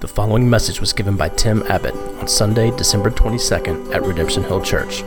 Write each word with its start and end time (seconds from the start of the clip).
The 0.00 0.08
following 0.08 0.48
message 0.48 0.80
was 0.80 0.94
given 0.94 1.18
by 1.18 1.28
Tim 1.28 1.62
Abbott 1.64 1.94
on 1.94 2.26
Sunday, 2.26 2.74
December 2.74 3.10
22nd 3.10 3.94
at 3.94 4.02
Redemption 4.02 4.42
Hill 4.42 4.62
Church. 4.62 5.02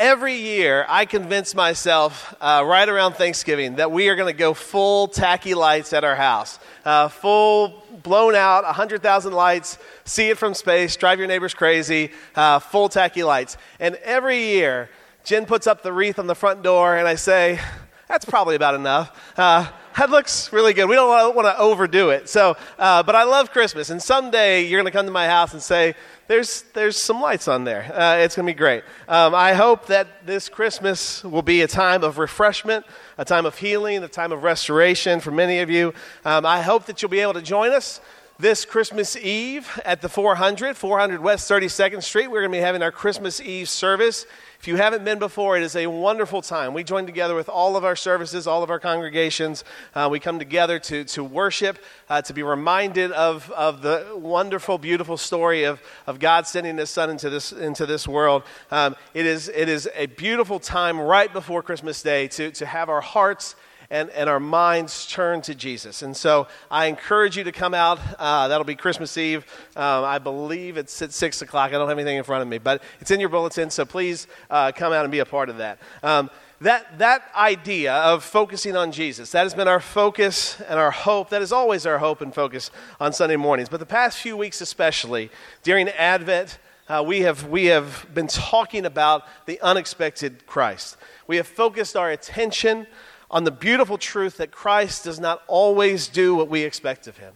every 0.00 0.34
year, 0.34 0.84
I 0.88 1.04
convince 1.04 1.54
myself 1.54 2.34
uh, 2.40 2.64
right 2.66 2.88
around 2.88 3.12
Thanksgiving 3.12 3.76
that 3.76 3.92
we 3.92 4.08
are 4.08 4.16
going 4.16 4.34
to 4.34 4.36
go 4.36 4.52
full 4.52 5.06
tacky 5.06 5.54
lights 5.54 5.92
at 5.92 6.02
our 6.02 6.16
house. 6.16 6.58
Uh, 6.84 7.06
full 7.06 7.84
blown 8.02 8.34
out, 8.34 8.64
100,000 8.64 9.32
lights, 9.32 9.78
see 10.04 10.30
it 10.30 10.38
from 10.38 10.54
space, 10.54 10.96
drive 10.96 11.20
your 11.20 11.28
neighbors 11.28 11.54
crazy, 11.54 12.10
uh, 12.34 12.58
full 12.58 12.88
tacky 12.88 13.22
lights. 13.22 13.56
And 13.78 13.94
every 14.02 14.42
year, 14.42 14.90
Jen 15.26 15.44
puts 15.44 15.66
up 15.66 15.82
the 15.82 15.92
wreath 15.92 16.20
on 16.20 16.28
the 16.28 16.36
front 16.36 16.62
door, 16.62 16.96
and 16.96 17.08
I 17.08 17.16
say, 17.16 17.58
that's 18.06 18.24
probably 18.24 18.54
about 18.54 18.76
enough. 18.76 19.34
Uh, 19.36 19.68
that 19.98 20.08
looks 20.08 20.52
really 20.52 20.72
good. 20.72 20.88
We 20.88 20.94
don't 20.94 21.34
want 21.34 21.46
to 21.48 21.58
overdo 21.58 22.10
it. 22.10 22.28
So, 22.28 22.56
uh, 22.78 23.02
but 23.02 23.16
I 23.16 23.24
love 23.24 23.50
Christmas, 23.50 23.90
and 23.90 24.00
someday 24.00 24.64
you're 24.64 24.80
going 24.80 24.92
to 24.92 24.96
come 24.96 25.04
to 25.04 25.10
my 25.10 25.26
house 25.26 25.52
and 25.52 25.60
say, 25.60 25.96
"There's 26.28 26.62
there's 26.74 26.96
some 26.96 27.20
lights 27.20 27.48
on 27.48 27.64
there." 27.64 27.92
Uh, 27.92 28.18
it's 28.18 28.36
going 28.36 28.46
to 28.46 28.52
be 28.52 28.56
great. 28.56 28.84
Um, 29.08 29.34
I 29.34 29.54
hope 29.54 29.86
that 29.86 30.24
this 30.24 30.48
Christmas 30.48 31.24
will 31.24 31.42
be 31.42 31.62
a 31.62 31.66
time 31.66 32.04
of 32.04 32.18
refreshment, 32.18 32.86
a 33.18 33.24
time 33.24 33.46
of 33.46 33.58
healing, 33.58 34.04
a 34.04 34.08
time 34.08 34.30
of 34.30 34.44
restoration 34.44 35.18
for 35.18 35.32
many 35.32 35.58
of 35.58 35.70
you. 35.70 35.92
Um, 36.24 36.46
I 36.46 36.62
hope 36.62 36.86
that 36.86 37.02
you'll 37.02 37.10
be 37.10 37.18
able 37.18 37.34
to 37.34 37.42
join 37.42 37.72
us 37.72 38.00
this 38.38 38.66
Christmas 38.66 39.16
Eve 39.16 39.80
at 39.84 40.02
the 40.02 40.08
400, 40.08 40.76
400 40.76 41.20
West 41.22 41.50
32nd 41.50 42.02
Street. 42.02 42.28
We're 42.28 42.40
going 42.40 42.52
to 42.52 42.58
be 42.58 42.62
having 42.62 42.82
our 42.82 42.92
Christmas 42.92 43.40
Eve 43.40 43.68
service. 43.68 44.26
If 44.58 44.66
you 44.66 44.76
haven't 44.76 45.04
been 45.04 45.18
before, 45.18 45.56
it 45.56 45.62
is 45.62 45.76
a 45.76 45.86
wonderful 45.86 46.42
time. 46.42 46.74
We 46.74 46.82
join 46.82 47.06
together 47.06 47.34
with 47.34 47.48
all 47.48 47.76
of 47.76 47.84
our 47.84 47.94
services, 47.94 48.46
all 48.46 48.62
of 48.62 48.70
our 48.70 48.80
congregations. 48.80 49.64
Uh, 49.94 50.08
we 50.10 50.18
come 50.18 50.38
together 50.38 50.78
to, 50.80 51.04
to 51.04 51.22
worship, 51.22 51.78
uh, 52.08 52.22
to 52.22 52.32
be 52.32 52.42
reminded 52.42 53.12
of, 53.12 53.50
of 53.52 53.82
the 53.82 54.06
wonderful, 54.14 54.78
beautiful 54.78 55.16
story 55.16 55.64
of, 55.64 55.80
of 56.06 56.18
God 56.18 56.46
sending 56.46 56.78
His 56.78 56.90
Son 56.90 57.10
into 57.10 57.30
this, 57.30 57.52
into 57.52 57.86
this 57.86 58.08
world. 58.08 58.42
Um, 58.70 58.96
it, 59.14 59.26
is, 59.26 59.48
it 59.48 59.68
is 59.68 59.88
a 59.94 60.06
beautiful 60.06 60.58
time 60.58 60.98
right 60.98 61.32
before 61.32 61.62
Christmas 61.62 62.02
Day 62.02 62.28
to, 62.28 62.50
to 62.52 62.66
have 62.66 62.88
our 62.88 63.02
hearts 63.02 63.56
and, 63.90 64.10
and 64.10 64.28
our 64.28 64.40
minds 64.40 65.06
turn 65.06 65.42
to 65.42 65.54
Jesus. 65.54 66.02
And 66.02 66.16
so 66.16 66.48
I 66.70 66.86
encourage 66.86 67.36
you 67.36 67.44
to 67.44 67.52
come 67.52 67.74
out. 67.74 67.98
Uh, 68.18 68.48
that'll 68.48 68.64
be 68.64 68.76
Christmas 68.76 69.16
Eve. 69.16 69.44
Um, 69.76 70.04
I 70.04 70.18
believe 70.18 70.76
it's 70.76 71.00
at 71.02 71.12
6 71.12 71.42
o'clock. 71.42 71.70
I 71.70 71.78
don't 71.78 71.88
have 71.88 71.98
anything 71.98 72.16
in 72.16 72.24
front 72.24 72.42
of 72.42 72.48
me, 72.48 72.58
but 72.58 72.82
it's 73.00 73.10
in 73.10 73.20
your 73.20 73.28
bulletin, 73.28 73.70
so 73.70 73.84
please 73.84 74.26
uh, 74.50 74.72
come 74.72 74.92
out 74.92 75.04
and 75.04 75.12
be 75.12 75.20
a 75.20 75.26
part 75.26 75.48
of 75.48 75.58
that. 75.58 75.78
Um, 76.02 76.30
that, 76.60 76.98
that 76.98 77.22
idea 77.34 77.92
of 77.92 78.24
focusing 78.24 78.76
on 78.76 78.90
Jesus, 78.90 79.30
that 79.32 79.42
has 79.42 79.52
been 79.52 79.68
our 79.68 79.80
focus 79.80 80.58
and 80.62 80.78
our 80.78 80.90
hope. 80.90 81.28
That 81.28 81.42
is 81.42 81.52
always 81.52 81.84
our 81.84 81.98
hope 81.98 82.22
and 82.22 82.34
focus 82.34 82.70
on 82.98 83.12
Sunday 83.12 83.36
mornings. 83.36 83.68
But 83.68 83.80
the 83.80 83.86
past 83.86 84.18
few 84.18 84.38
weeks, 84.38 84.62
especially 84.62 85.30
during 85.62 85.88
Advent, 85.90 86.58
uh, 86.88 87.02
we, 87.06 87.20
have, 87.22 87.48
we 87.48 87.66
have 87.66 88.06
been 88.14 88.28
talking 88.28 88.86
about 88.86 89.24
the 89.44 89.60
unexpected 89.60 90.46
Christ. 90.46 90.96
We 91.26 91.36
have 91.36 91.46
focused 91.46 91.96
our 91.96 92.10
attention 92.10 92.86
on 93.30 93.44
the 93.44 93.50
beautiful 93.50 93.98
truth 93.98 94.36
that 94.36 94.50
Christ 94.50 95.04
does 95.04 95.18
not 95.18 95.42
always 95.46 96.08
do 96.08 96.34
what 96.34 96.48
we 96.48 96.62
expect 96.62 97.06
of 97.06 97.18
him. 97.18 97.34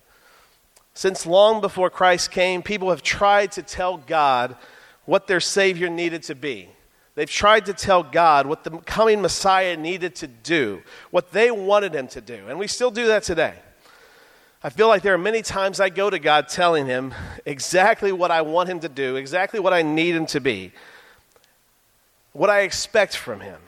Since 0.94 1.26
long 1.26 1.60
before 1.60 1.90
Christ 1.90 2.30
came, 2.30 2.62
people 2.62 2.90
have 2.90 3.02
tried 3.02 3.52
to 3.52 3.62
tell 3.62 3.96
God 3.96 4.56
what 5.04 5.26
their 5.26 5.40
Savior 5.40 5.88
needed 5.88 6.22
to 6.24 6.34
be. 6.34 6.68
They've 7.14 7.28
tried 7.28 7.66
to 7.66 7.72
tell 7.72 8.02
God 8.02 8.46
what 8.46 8.64
the 8.64 8.70
coming 8.78 9.20
Messiah 9.20 9.76
needed 9.76 10.14
to 10.16 10.26
do, 10.26 10.82
what 11.10 11.32
they 11.32 11.50
wanted 11.50 11.94
him 11.94 12.06
to 12.08 12.20
do. 12.20 12.48
And 12.48 12.58
we 12.58 12.66
still 12.66 12.90
do 12.90 13.06
that 13.08 13.24
today. 13.24 13.54
I 14.62 14.68
feel 14.68 14.88
like 14.88 15.02
there 15.02 15.14
are 15.14 15.18
many 15.18 15.42
times 15.42 15.80
I 15.80 15.88
go 15.88 16.10
to 16.10 16.18
God 16.18 16.48
telling 16.48 16.86
him 16.86 17.14
exactly 17.46 18.12
what 18.12 18.30
I 18.30 18.42
want 18.42 18.68
him 18.68 18.80
to 18.80 18.88
do, 18.88 19.16
exactly 19.16 19.58
what 19.58 19.72
I 19.72 19.82
need 19.82 20.14
him 20.14 20.26
to 20.26 20.40
be, 20.40 20.72
what 22.32 22.50
I 22.50 22.60
expect 22.60 23.16
from 23.16 23.40
him. 23.40 23.58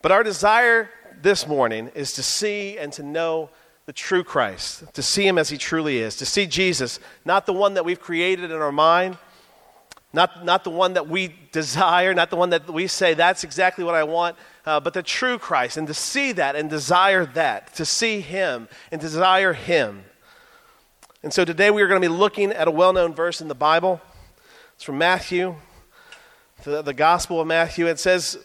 But 0.00 0.12
our 0.12 0.22
desire 0.22 0.88
this 1.22 1.46
morning 1.46 1.90
is 1.94 2.12
to 2.12 2.22
see 2.22 2.78
and 2.78 2.92
to 2.94 3.02
know 3.02 3.50
the 3.86 3.92
true 3.92 4.24
Christ, 4.24 4.84
to 4.94 5.02
see 5.02 5.26
him 5.26 5.38
as 5.38 5.48
he 5.48 5.56
truly 5.56 5.98
is, 5.98 6.16
to 6.16 6.26
see 6.26 6.46
Jesus, 6.46 6.98
not 7.24 7.46
the 7.46 7.52
one 7.52 7.74
that 7.74 7.84
we've 7.84 8.00
created 8.00 8.50
in 8.50 8.56
our 8.56 8.72
mind, 8.72 9.16
not, 10.12 10.44
not 10.44 10.64
the 10.64 10.70
one 10.70 10.94
that 10.94 11.08
we 11.08 11.34
desire, 11.52 12.14
not 12.14 12.30
the 12.30 12.36
one 12.36 12.50
that 12.50 12.68
we 12.68 12.86
say, 12.86 13.14
that's 13.14 13.44
exactly 13.44 13.84
what 13.84 13.94
I 13.94 14.02
want, 14.02 14.36
uh, 14.64 14.80
but 14.80 14.94
the 14.94 15.02
true 15.02 15.38
Christ, 15.38 15.76
and 15.76 15.86
to 15.86 15.94
see 15.94 16.32
that 16.32 16.56
and 16.56 16.68
desire 16.68 17.26
that, 17.26 17.74
to 17.76 17.84
see 17.84 18.20
him 18.20 18.68
and 18.90 19.00
desire 19.00 19.52
him. 19.52 20.04
And 21.22 21.32
so 21.32 21.44
today 21.44 21.70
we 21.70 21.82
are 21.82 21.88
going 21.88 22.00
to 22.00 22.08
be 22.08 22.14
looking 22.14 22.50
at 22.52 22.66
a 22.66 22.70
well 22.70 22.92
known 22.92 23.14
verse 23.14 23.40
in 23.40 23.48
the 23.48 23.54
Bible. 23.54 24.00
It's 24.74 24.84
from 24.84 24.98
Matthew, 24.98 25.56
the, 26.64 26.82
the 26.82 26.94
Gospel 26.94 27.40
of 27.40 27.46
Matthew. 27.46 27.86
It 27.86 27.98
says, 27.98 28.38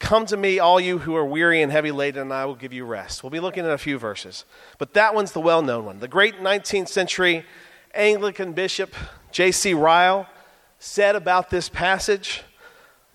Come 0.00 0.26
to 0.26 0.36
me, 0.36 0.58
all 0.58 0.80
you 0.80 0.98
who 0.98 1.14
are 1.14 1.24
weary 1.24 1.62
and 1.62 1.70
heavy 1.70 1.92
laden, 1.92 2.22
and 2.22 2.32
I 2.32 2.46
will 2.46 2.56
give 2.56 2.72
you 2.72 2.84
rest. 2.84 3.22
We'll 3.22 3.30
be 3.30 3.38
looking 3.38 3.64
at 3.64 3.70
a 3.70 3.78
few 3.78 3.98
verses. 3.98 4.44
But 4.78 4.94
that 4.94 5.14
one's 5.14 5.30
the 5.30 5.40
well 5.40 5.62
known 5.62 5.84
one. 5.84 6.00
The 6.00 6.08
great 6.08 6.40
19th 6.40 6.88
century 6.88 7.44
Anglican 7.94 8.52
bishop 8.52 8.94
J.C. 9.30 9.74
Ryle 9.74 10.26
said 10.78 11.14
about 11.14 11.50
this 11.50 11.68
passage 11.68 12.42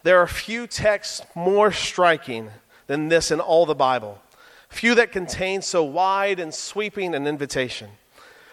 there 0.04 0.20
are 0.20 0.28
few 0.28 0.68
texts 0.68 1.24
more 1.34 1.72
striking 1.72 2.52
than 2.86 3.08
this 3.08 3.32
in 3.32 3.40
all 3.40 3.66
the 3.66 3.74
Bible, 3.74 4.22
few 4.70 4.94
that 4.94 5.12
contain 5.12 5.64
so 5.64 5.84
wide 5.84 6.40
and 6.40 6.54
sweeping 6.54 7.16
an 7.16 7.26
invitation, 7.26 7.90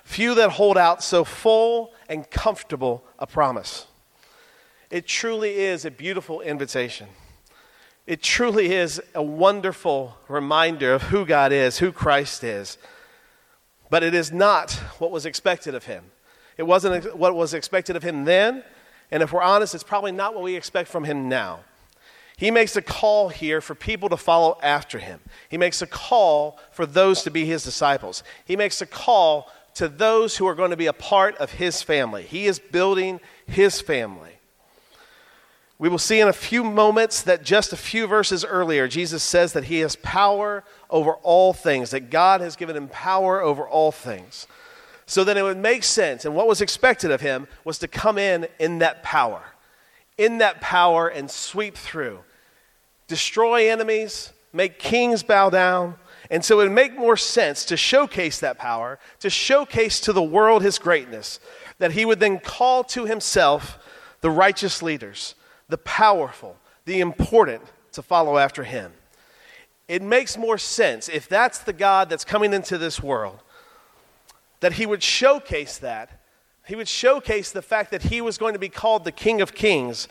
few 0.03 0.34
that 0.37 0.53
hold 0.53 0.78
out 0.78 1.04
so 1.04 1.25
full 1.25 1.92
and 2.09 2.31
comfortable 2.31 3.04
a 3.19 3.26
promise. 3.26 3.87
It 4.91 5.06
truly 5.06 5.56
is 5.56 5.84
a 5.84 5.91
beautiful 5.91 6.41
invitation. 6.41 7.09
It 8.06 8.22
truly 8.22 8.72
is 8.72 9.00
a 9.14 9.22
wonderful 9.22 10.16
reminder 10.28 10.92
of 10.92 11.02
who 11.02 11.24
God 11.24 11.52
is, 11.52 11.78
who 11.78 11.92
Christ 11.92 12.42
is. 12.42 12.78
But 13.90 14.02
it 14.02 14.14
is 14.14 14.32
not 14.32 14.72
what 14.98 15.10
was 15.10 15.24
expected 15.24 15.74
of 15.74 15.84
him. 15.84 16.04
It 16.56 16.64
wasn't 16.64 17.16
what 17.16 17.34
was 17.34 17.54
expected 17.54 17.94
of 17.94 18.02
him 18.02 18.24
then, 18.24 18.64
and 19.10 19.22
if 19.22 19.32
we're 19.32 19.42
honest, 19.42 19.74
it's 19.74 19.84
probably 19.84 20.12
not 20.12 20.34
what 20.34 20.42
we 20.42 20.56
expect 20.56 20.88
from 20.88 21.04
him 21.04 21.28
now. 21.28 21.60
He 22.36 22.50
makes 22.50 22.74
a 22.76 22.82
call 22.82 23.28
here 23.28 23.60
for 23.60 23.74
people 23.74 24.08
to 24.08 24.16
follow 24.16 24.58
after 24.62 24.98
him. 24.98 25.20
He 25.48 25.58
makes 25.58 25.80
a 25.80 25.86
call 25.86 26.58
for 26.72 26.86
those 26.86 27.22
to 27.22 27.30
be 27.30 27.44
his 27.44 27.62
disciples. 27.62 28.24
He 28.44 28.56
makes 28.56 28.80
a 28.80 28.86
call 28.86 29.48
to 29.74 29.88
those 29.88 30.36
who 30.36 30.46
are 30.48 30.54
going 30.54 30.70
to 30.70 30.76
be 30.76 30.86
a 30.86 30.92
part 30.92 31.36
of 31.36 31.52
his 31.52 31.82
family. 31.82 32.24
He 32.24 32.46
is 32.46 32.58
building 32.58 33.20
his 33.46 33.80
family. 33.80 34.31
We 35.82 35.88
will 35.88 35.98
see 35.98 36.20
in 36.20 36.28
a 36.28 36.32
few 36.32 36.62
moments 36.62 37.22
that 37.22 37.43
just 37.43 37.72
a 37.72 37.76
few 37.76 38.06
verses 38.06 38.45
earlier, 38.45 38.86
Jesus 38.86 39.21
says 39.21 39.53
that 39.54 39.65
he 39.65 39.80
has 39.80 39.97
power 39.97 40.62
over 40.89 41.15
all 41.24 41.53
things, 41.53 41.91
that 41.91 42.09
God 42.09 42.41
has 42.41 42.54
given 42.54 42.77
him 42.77 42.86
power 42.86 43.42
over 43.42 43.66
all 43.66 43.91
things. 43.91 44.47
So 45.06 45.24
that 45.24 45.36
it 45.36 45.42
would 45.42 45.56
make 45.56 45.83
sense, 45.83 46.24
and 46.24 46.36
what 46.36 46.47
was 46.47 46.60
expected 46.60 47.10
of 47.10 47.21
him 47.21 47.48
was 47.65 47.80
to 47.80 47.89
come 47.89 48.16
in 48.16 48.47
in 48.60 48.78
that 48.78 49.03
power, 49.03 49.42
in 50.16 50.39
that 50.39 50.60
power 50.60 51.09
and 51.09 51.28
sweep 51.28 51.74
through, 51.74 52.21
destroy 53.09 53.68
enemies, 53.68 54.33
make 54.53 54.78
kings 54.78 55.24
bow 55.24 55.51
down. 55.51 55.97
And 56.30 56.45
so 56.45 56.60
it 56.60 56.62
would 56.62 56.72
make 56.72 56.97
more 56.97 57.16
sense 57.16 57.65
to 57.65 57.77
showcase 57.77 58.39
that 58.39 58.56
power, 58.56 59.01
to 59.18 59.28
showcase 59.28 59.98
to 60.03 60.12
the 60.12 60.22
world 60.22 60.62
his 60.62 60.78
greatness, 60.78 61.41
that 61.78 61.91
he 61.91 62.04
would 62.04 62.21
then 62.21 62.39
call 62.39 62.84
to 62.84 63.04
himself 63.04 63.80
the 64.21 64.30
righteous 64.30 64.80
leaders 64.80 65.34
the 65.68 65.78
powerful, 65.78 66.56
the 66.84 67.00
important 67.00 67.62
to 67.92 68.03
follow 68.03 68.38
after 68.38 68.64
him. 68.64 68.92
It 69.88 70.03
makes 70.03 70.36
more 70.38 70.59
sense 70.59 71.09
if 71.09 71.28
that's 71.28 71.59
the 71.59 71.72
God 71.72 72.09
that's 72.09 72.24
coming 72.24 72.53
into 72.53 72.78
this 72.78 73.03
world, 73.03 73.41
that 74.60 74.74
he 74.74 74.86
would 74.86 75.03
showcase 75.03 75.78
that. 75.78 76.20
He 76.66 76.76
would 76.76 76.88
showcase 76.88 77.50
the 77.50 77.62
fact 77.62 77.91
that 77.91 78.04
he 78.04 78.20
was 78.20 78.38
going 78.38 78.53
to 78.53 78.59
be 78.59 78.68
called 78.68 79.04
the 79.04 79.12
King 79.12 79.41
of 79.41 79.54
Kings, 79.54 80.09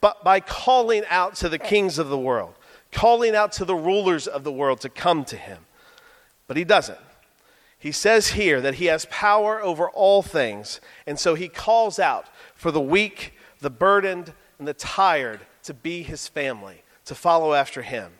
but 0.00 0.22
by 0.22 0.40
calling 0.40 1.02
out 1.08 1.34
to 1.36 1.48
the 1.48 1.58
kings 1.58 1.98
of 1.98 2.08
the 2.08 2.18
world, 2.18 2.54
calling 2.92 3.34
out 3.34 3.52
to 3.52 3.64
the 3.64 3.74
rulers 3.74 4.26
of 4.26 4.44
the 4.44 4.52
world 4.52 4.80
to 4.82 4.88
come 4.88 5.24
to 5.24 5.36
him. 5.36 5.64
But 6.46 6.56
he 6.56 6.64
doesn't. 6.64 6.98
He 7.78 7.92
says 7.92 8.28
here 8.28 8.60
that 8.60 8.74
he 8.74 8.86
has 8.86 9.06
power 9.06 9.62
over 9.62 9.88
all 9.88 10.22
things, 10.22 10.80
and 11.06 11.18
so 11.18 11.34
he 11.34 11.48
calls 11.48 11.98
out 11.98 12.26
for 12.54 12.70
the 12.70 12.80
weak, 12.80 13.32
the 13.60 13.70
burdened, 13.70 14.34
and 14.60 14.68
the 14.68 14.74
tired 14.74 15.40
to 15.64 15.74
be 15.74 16.04
his 16.04 16.28
family, 16.28 16.84
to 17.06 17.16
follow 17.16 17.52
after 17.52 17.82
him. 17.82 18.12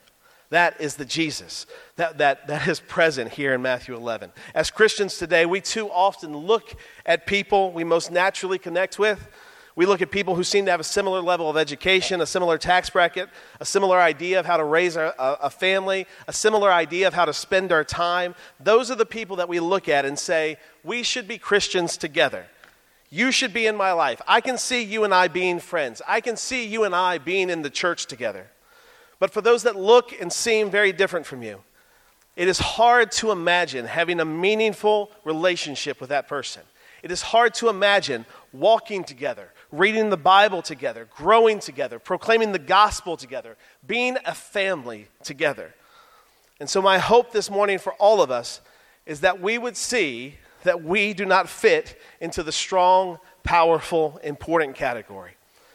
That 0.48 0.80
is 0.80 0.96
the 0.96 1.04
Jesus 1.04 1.66
that, 1.94 2.18
that, 2.18 2.48
that 2.48 2.66
is 2.66 2.80
present 2.80 3.30
here 3.30 3.54
in 3.54 3.62
Matthew 3.62 3.94
11. 3.94 4.32
As 4.52 4.72
Christians 4.72 5.16
today, 5.16 5.46
we 5.46 5.60
too 5.60 5.88
often 5.88 6.36
look 6.36 6.74
at 7.06 7.24
people 7.24 7.70
we 7.70 7.84
most 7.84 8.10
naturally 8.10 8.58
connect 8.58 8.98
with 8.98 9.28
we 9.76 9.86
look 9.86 10.02
at 10.02 10.10
people 10.10 10.34
who 10.34 10.44
seem 10.44 10.64
to 10.64 10.70
have 10.70 10.80
a 10.80 10.84
similar 10.84 11.20
level 11.20 11.48
of 11.48 11.56
education, 11.56 12.20
a 12.20 12.26
similar 12.26 12.58
tax 12.58 12.90
bracket, 12.90 13.28
a 13.60 13.64
similar 13.64 13.98
idea 13.98 14.40
of 14.40 14.46
how 14.46 14.56
to 14.56 14.64
raise 14.64 14.96
a, 14.96 15.14
a, 15.18 15.48
family, 15.48 16.06
a 16.26 16.32
similar 16.32 16.72
idea 16.72 17.06
of 17.06 17.14
how 17.14 17.24
to 17.24 17.32
spend 17.32 17.72
our 17.72 17.84
time. 17.84 18.34
Those 18.58 18.90
are 18.90 18.96
the 18.96 19.06
people 19.06 19.36
that 19.36 19.48
we 19.48 19.60
look 19.60 19.88
at 19.88 20.04
and 20.04 20.18
say, 20.18 20.58
we 20.82 21.02
should 21.02 21.28
be 21.28 21.38
Christians 21.38 21.96
together. 21.96 22.46
You 23.10 23.32
should 23.32 23.52
be 23.52 23.66
in 23.66 23.76
my 23.76 23.92
life. 23.92 24.22
I 24.26 24.40
can 24.40 24.56
see 24.56 24.82
you 24.82 25.02
and 25.02 25.12
I 25.12 25.26
being 25.26 25.58
friends. 25.58 26.00
I 26.06 26.20
can 26.20 26.36
see 26.36 26.64
you 26.64 26.84
and 26.84 26.94
I 26.94 27.18
being 27.18 27.50
in 27.50 27.62
the 27.62 27.70
church 27.70 28.06
together. 28.06 28.46
But 29.18 29.32
for 29.32 29.40
those 29.40 29.64
that 29.64 29.76
look 29.76 30.18
and 30.20 30.32
seem 30.32 30.70
very 30.70 30.92
different 30.92 31.26
from 31.26 31.42
you, 31.42 31.60
it 32.36 32.46
is 32.46 32.58
hard 32.58 33.10
to 33.12 33.32
imagine 33.32 33.86
having 33.86 34.20
a 34.20 34.24
meaningful 34.24 35.10
relationship 35.24 36.00
with 36.00 36.10
that 36.10 36.28
person. 36.28 36.62
It 37.02 37.10
is 37.10 37.22
hard 37.22 37.54
to 37.54 37.68
imagine 37.68 38.26
walking 38.52 39.04
together, 39.04 39.50
reading 39.72 40.10
the 40.10 40.16
Bible 40.16 40.62
together, 40.62 41.08
growing 41.16 41.58
together, 41.58 41.98
proclaiming 41.98 42.52
the 42.52 42.58
gospel 42.58 43.16
together, 43.16 43.56
being 43.86 44.16
a 44.24 44.34
family 44.34 45.08
together. 45.24 45.74
And 46.60 46.68
so, 46.68 46.80
my 46.80 46.98
hope 46.98 47.32
this 47.32 47.50
morning 47.50 47.78
for 47.78 47.94
all 47.94 48.22
of 48.22 48.30
us 48.30 48.60
is 49.06 49.20
that 49.20 49.40
we 49.40 49.58
would 49.58 49.76
see 49.76 50.36
that 50.64 50.82
we 50.82 51.14
do 51.14 51.24
not 51.24 51.48
fit 51.48 51.98
into 52.20 52.42
the 52.42 52.52
strong, 52.52 53.18
powerful, 53.42 54.20
important 54.22 54.76
category. 54.76 55.32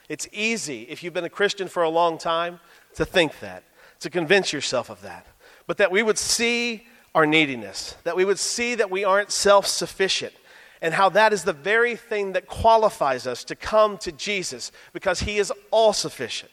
It's 0.09 0.27
easy, 0.31 0.83
if 0.83 1.03
you've 1.03 1.13
been 1.13 1.23
a 1.23 1.29
Christian 1.29 1.67
for 1.67 1.83
a 1.83 1.89
long 1.89 2.17
time, 2.17 2.59
to 2.95 3.05
think 3.05 3.39
that, 3.39 3.63
to 3.99 4.09
convince 4.09 4.53
yourself 4.53 4.89
of 4.89 5.01
that. 5.01 5.25
But 5.67 5.77
that 5.77 5.91
we 5.91 6.03
would 6.03 6.17
see 6.17 6.85
our 7.15 7.25
neediness, 7.25 7.95
that 8.03 8.15
we 8.15 8.25
would 8.25 8.39
see 8.39 8.75
that 8.75 8.91
we 8.91 9.03
aren't 9.03 9.31
self 9.31 9.65
sufficient, 9.65 10.33
and 10.81 10.93
how 10.93 11.09
that 11.09 11.33
is 11.33 11.43
the 11.43 11.53
very 11.53 11.95
thing 11.95 12.33
that 12.33 12.47
qualifies 12.47 13.25
us 13.25 13.43
to 13.45 13.55
come 13.55 13.97
to 13.99 14.11
Jesus 14.11 14.71
because 14.93 15.21
he 15.21 15.37
is 15.37 15.51
all 15.71 15.93
sufficient. 15.93 16.51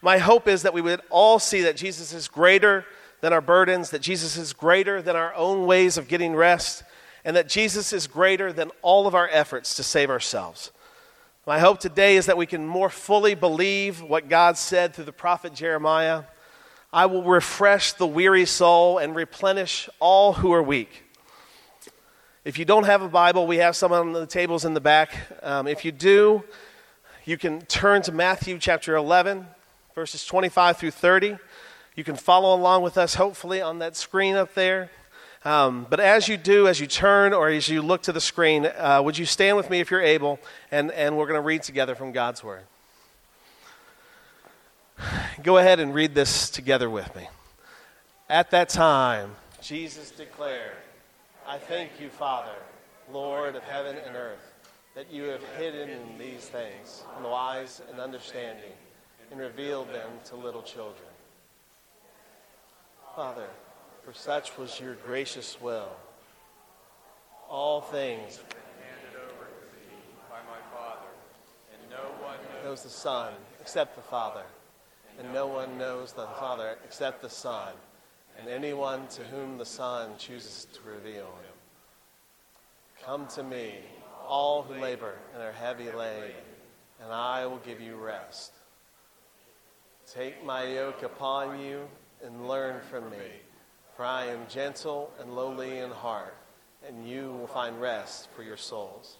My 0.00 0.18
hope 0.18 0.48
is 0.48 0.62
that 0.62 0.74
we 0.74 0.80
would 0.80 1.00
all 1.10 1.38
see 1.38 1.62
that 1.62 1.76
Jesus 1.76 2.12
is 2.12 2.26
greater 2.26 2.84
than 3.20 3.32
our 3.32 3.40
burdens, 3.40 3.90
that 3.90 4.02
Jesus 4.02 4.36
is 4.36 4.52
greater 4.52 5.00
than 5.00 5.14
our 5.14 5.32
own 5.34 5.66
ways 5.66 5.96
of 5.96 6.08
getting 6.08 6.34
rest, 6.34 6.82
and 7.24 7.36
that 7.36 7.48
Jesus 7.48 7.92
is 7.92 8.06
greater 8.06 8.52
than 8.52 8.70
all 8.82 9.06
of 9.06 9.14
our 9.14 9.28
efforts 9.30 9.74
to 9.76 9.82
save 9.82 10.10
ourselves. 10.10 10.72
My 11.46 11.58
hope 11.58 11.80
today 11.80 12.16
is 12.16 12.26
that 12.26 12.36
we 12.36 12.46
can 12.46 12.66
more 12.66 12.90
fully 12.90 13.34
believe 13.34 14.00
what 14.00 14.28
God 14.28 14.56
said 14.56 14.94
through 14.94 15.04
the 15.04 15.12
prophet 15.12 15.54
Jeremiah 15.54 16.24
I 16.94 17.06
will 17.06 17.22
refresh 17.22 17.94
the 17.94 18.06
weary 18.06 18.44
soul 18.44 18.98
and 18.98 19.14
replenish 19.14 19.88
all 19.98 20.34
who 20.34 20.52
are 20.52 20.62
weak. 20.62 21.04
If 22.44 22.58
you 22.58 22.66
don't 22.66 22.84
have 22.84 23.00
a 23.00 23.08
Bible, 23.08 23.46
we 23.46 23.56
have 23.58 23.74
some 23.76 23.92
on 23.92 24.12
the 24.12 24.26
tables 24.26 24.66
in 24.66 24.74
the 24.74 24.80
back. 24.80 25.16
Um, 25.42 25.66
if 25.66 25.86
you 25.86 25.92
do, 25.92 26.44
you 27.24 27.38
can 27.38 27.62
turn 27.62 28.02
to 28.02 28.12
Matthew 28.12 28.58
chapter 28.58 28.94
11, 28.94 29.46
verses 29.94 30.26
25 30.26 30.76
through 30.76 30.90
30. 30.90 31.38
You 31.94 32.04
can 32.04 32.16
follow 32.16 32.54
along 32.54 32.82
with 32.82 32.98
us, 32.98 33.14
hopefully, 33.14 33.62
on 33.62 33.78
that 33.78 33.96
screen 33.96 34.34
up 34.34 34.52
there. 34.52 34.90
Um, 35.44 35.86
but 35.90 35.98
as 35.98 36.28
you 36.28 36.36
do, 36.36 36.68
as 36.68 36.78
you 36.78 36.86
turn 36.86 37.32
or 37.32 37.48
as 37.48 37.68
you 37.68 37.82
look 37.82 38.02
to 38.02 38.12
the 38.12 38.20
screen, 38.20 38.66
uh, 38.66 39.02
would 39.04 39.18
you 39.18 39.26
stand 39.26 39.56
with 39.56 39.70
me 39.70 39.80
if 39.80 39.90
you're 39.90 40.00
able? 40.00 40.38
And, 40.70 40.92
and 40.92 41.16
we're 41.16 41.26
going 41.26 41.38
to 41.38 41.44
read 41.44 41.62
together 41.62 41.94
from 41.94 42.12
God's 42.12 42.44
Word. 42.44 42.62
Go 45.42 45.58
ahead 45.58 45.80
and 45.80 45.92
read 45.92 46.14
this 46.14 46.48
together 46.48 46.88
with 46.88 47.14
me. 47.16 47.28
At 48.28 48.50
that 48.52 48.68
time, 48.68 49.34
Jesus 49.60 50.10
declared, 50.10 50.76
I 51.46 51.58
thank 51.58 52.00
you, 52.00 52.08
Father, 52.08 52.54
Lord 53.12 53.56
of 53.56 53.64
heaven 53.64 53.96
and 54.06 54.14
earth, 54.14 54.54
that 54.94 55.10
you 55.10 55.24
have 55.24 55.42
hidden 55.58 55.98
these 56.18 56.48
things 56.48 57.02
in 57.16 57.24
the 57.24 57.28
wise 57.28 57.82
and 57.90 58.00
understanding 58.00 58.72
and 59.30 59.40
revealed 59.40 59.88
them 59.88 60.10
to 60.26 60.36
little 60.36 60.62
children. 60.62 61.08
Father, 63.16 63.48
for 64.04 64.12
such 64.12 64.56
was 64.58 64.80
your 64.80 64.94
gracious 64.94 65.60
will. 65.60 65.90
All 67.48 67.80
things 67.80 68.36
have 68.36 68.48
been 68.48 68.58
handed 68.88 69.20
over 69.20 69.44
to 69.44 69.90
me 69.90 69.96
by 70.28 70.38
my 70.48 70.58
Father, 70.74 71.08
and 71.72 71.90
no 71.90 72.24
one 72.24 72.38
knows 72.64 72.82
the 72.82 72.88
Son 72.88 73.32
except 73.60 73.96
the 73.96 74.02
Father, 74.02 74.44
and 75.18 75.32
no 75.32 75.46
one 75.46 75.78
knows 75.78 76.12
the 76.12 76.26
Father 76.38 76.78
except 76.84 77.22
the 77.22 77.30
Son 77.30 77.72
and 78.38 78.48
anyone 78.48 79.06
to 79.08 79.22
whom 79.24 79.58
the 79.58 79.66
Son 79.66 80.10
chooses 80.18 80.66
to 80.72 80.80
reveal 80.88 81.26
him. 81.26 81.54
Come 83.04 83.26
to 83.28 83.42
me, 83.42 83.74
all 84.26 84.62
who 84.62 84.80
labor 84.80 85.14
and 85.34 85.42
are 85.42 85.52
heavy 85.52 85.90
laden, 85.90 86.36
and 87.02 87.12
I 87.12 87.46
will 87.46 87.58
give 87.58 87.80
you 87.80 87.96
rest. 87.96 88.52
Take 90.12 90.44
my 90.44 90.64
yoke 90.64 91.02
upon 91.02 91.60
you 91.60 91.88
and 92.24 92.48
learn 92.48 92.80
from 92.90 93.10
me, 93.10 93.18
for 93.96 94.04
I 94.04 94.26
am 94.26 94.40
gentle 94.48 95.10
and 95.20 95.34
lowly 95.34 95.78
in 95.78 95.90
heart, 95.90 96.36
and 96.86 97.08
you 97.08 97.32
will 97.32 97.46
find 97.46 97.80
rest 97.80 98.28
for 98.34 98.42
your 98.42 98.56
souls. 98.56 99.18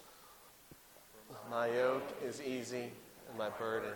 My 1.50 1.68
yoke 1.68 2.16
is 2.24 2.40
easy 2.40 2.90
and 3.28 3.38
my 3.38 3.48
burden 3.50 3.92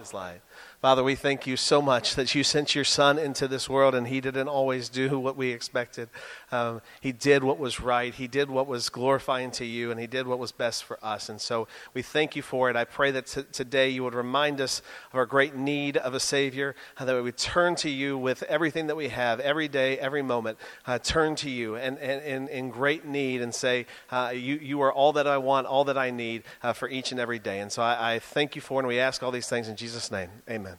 is 0.00 0.14
light. 0.14 0.40
Father, 0.80 1.04
we 1.04 1.14
thank 1.14 1.46
you 1.46 1.58
so 1.58 1.82
much 1.82 2.14
that 2.14 2.34
you 2.34 2.42
sent 2.42 2.74
your 2.74 2.84
son 2.84 3.18
into 3.18 3.46
this 3.46 3.68
world 3.68 3.94
and 3.94 4.08
he 4.08 4.18
didn't 4.18 4.48
always 4.48 4.88
do 4.88 5.18
what 5.18 5.36
we 5.36 5.50
expected. 5.50 6.08
Um, 6.50 6.80
he 7.02 7.12
did 7.12 7.44
what 7.44 7.58
was 7.58 7.80
right, 7.80 8.14
he 8.14 8.26
did 8.26 8.48
what 8.48 8.66
was 8.66 8.88
glorifying 8.88 9.50
to 9.52 9.66
you, 9.66 9.90
and 9.90 10.00
he 10.00 10.06
did 10.06 10.26
what 10.26 10.38
was 10.38 10.52
best 10.52 10.84
for 10.84 10.98
us. 11.04 11.28
And 11.28 11.38
so 11.38 11.68
we 11.92 12.00
thank 12.00 12.34
you 12.34 12.40
for 12.40 12.70
it. 12.70 12.76
I 12.76 12.84
pray 12.84 13.10
that 13.10 13.26
t- 13.26 13.42
today 13.52 13.90
you 13.90 14.02
would 14.04 14.14
remind 14.14 14.58
us 14.58 14.80
of 15.12 15.18
our 15.18 15.26
great 15.26 15.54
need 15.54 15.98
of 15.98 16.14
a 16.14 16.20
Savior, 16.20 16.74
uh, 16.96 17.04
that 17.04 17.14
we 17.14 17.20
would 17.20 17.36
turn 17.36 17.74
to 17.76 17.90
you 17.90 18.16
with 18.16 18.42
everything 18.44 18.86
that 18.86 18.96
we 18.96 19.08
have, 19.08 19.38
every 19.38 19.68
day, 19.68 19.98
every 19.98 20.22
moment. 20.22 20.56
Uh, 20.86 20.98
turn 20.98 21.36
to 21.36 21.50
you 21.50 21.76
and, 21.76 21.98
in 21.98 22.70
great 22.70 23.04
need 23.04 23.42
and 23.42 23.54
say, 23.54 23.84
uh, 24.10 24.32
you, 24.34 24.54
you 24.54 24.80
are 24.80 24.92
all 24.92 25.12
that 25.12 25.26
I 25.26 25.36
want, 25.36 25.66
all 25.66 25.84
that 25.84 25.98
I 25.98 26.10
need 26.10 26.44
uh, 26.62 26.72
for 26.72 26.88
each 26.88 27.10
and 27.12 27.20
every 27.20 27.38
day. 27.38 27.60
And 27.60 27.70
so 27.70 27.82
I, 27.82 28.14
I 28.14 28.18
thank 28.18 28.56
you 28.56 28.62
for 28.62 28.80
it, 28.80 28.84
and 28.84 28.88
we 28.88 28.98
ask 28.98 29.22
all 29.22 29.30
these 29.30 29.48
things 29.48 29.68
in 29.68 29.76
Jesus' 29.76 30.10
name. 30.10 30.30
Amen. 30.48 30.69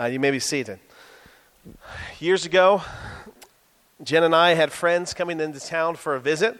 Uh, 0.00 0.06
you 0.06 0.18
may 0.18 0.30
be 0.30 0.40
seated. 0.40 0.78
Years 2.20 2.46
ago, 2.46 2.80
Jen 4.02 4.22
and 4.22 4.34
I 4.34 4.54
had 4.54 4.72
friends 4.72 5.12
coming 5.12 5.40
into 5.40 5.60
town 5.60 5.94
for 5.94 6.14
a 6.14 6.20
visit. 6.20 6.58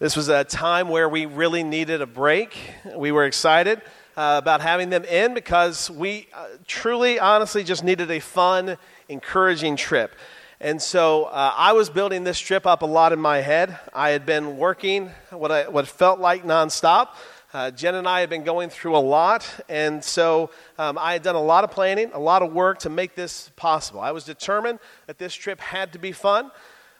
This 0.00 0.14
was 0.14 0.28
a 0.28 0.44
time 0.44 0.90
where 0.90 1.08
we 1.08 1.24
really 1.24 1.62
needed 1.62 2.02
a 2.02 2.06
break. 2.06 2.58
We 2.94 3.10
were 3.10 3.24
excited 3.24 3.80
uh, 4.18 4.38
about 4.42 4.60
having 4.60 4.90
them 4.90 5.04
in 5.04 5.32
because 5.32 5.90
we 5.90 6.28
uh, 6.34 6.46
truly, 6.66 7.18
honestly, 7.18 7.64
just 7.64 7.84
needed 7.84 8.10
a 8.10 8.20
fun, 8.20 8.76
encouraging 9.08 9.76
trip. 9.76 10.14
And 10.60 10.82
so 10.82 11.24
uh, 11.24 11.54
I 11.56 11.72
was 11.72 11.88
building 11.88 12.22
this 12.24 12.38
trip 12.38 12.66
up 12.66 12.82
a 12.82 12.86
lot 12.86 13.14
in 13.14 13.18
my 13.18 13.38
head. 13.38 13.78
I 13.94 14.10
had 14.10 14.26
been 14.26 14.58
working 14.58 15.10
what, 15.30 15.50
I, 15.50 15.68
what 15.68 15.88
felt 15.88 16.20
like 16.20 16.44
nonstop. 16.44 17.14
Uh, 17.50 17.70
Jen 17.70 17.94
and 17.94 18.06
I 18.06 18.20
have 18.20 18.28
been 18.28 18.44
going 18.44 18.68
through 18.68 18.94
a 18.94 19.00
lot, 19.00 19.48
and 19.70 20.04
so 20.04 20.50
um, 20.76 20.98
I 20.98 21.14
had 21.14 21.22
done 21.22 21.34
a 21.34 21.40
lot 21.40 21.64
of 21.64 21.70
planning, 21.70 22.10
a 22.12 22.18
lot 22.18 22.42
of 22.42 22.52
work 22.52 22.80
to 22.80 22.90
make 22.90 23.14
this 23.14 23.50
possible. 23.56 24.00
I 24.00 24.10
was 24.12 24.24
determined 24.24 24.80
that 25.06 25.16
this 25.16 25.32
trip 25.32 25.58
had 25.58 25.94
to 25.94 25.98
be 25.98 26.12
fun. 26.12 26.50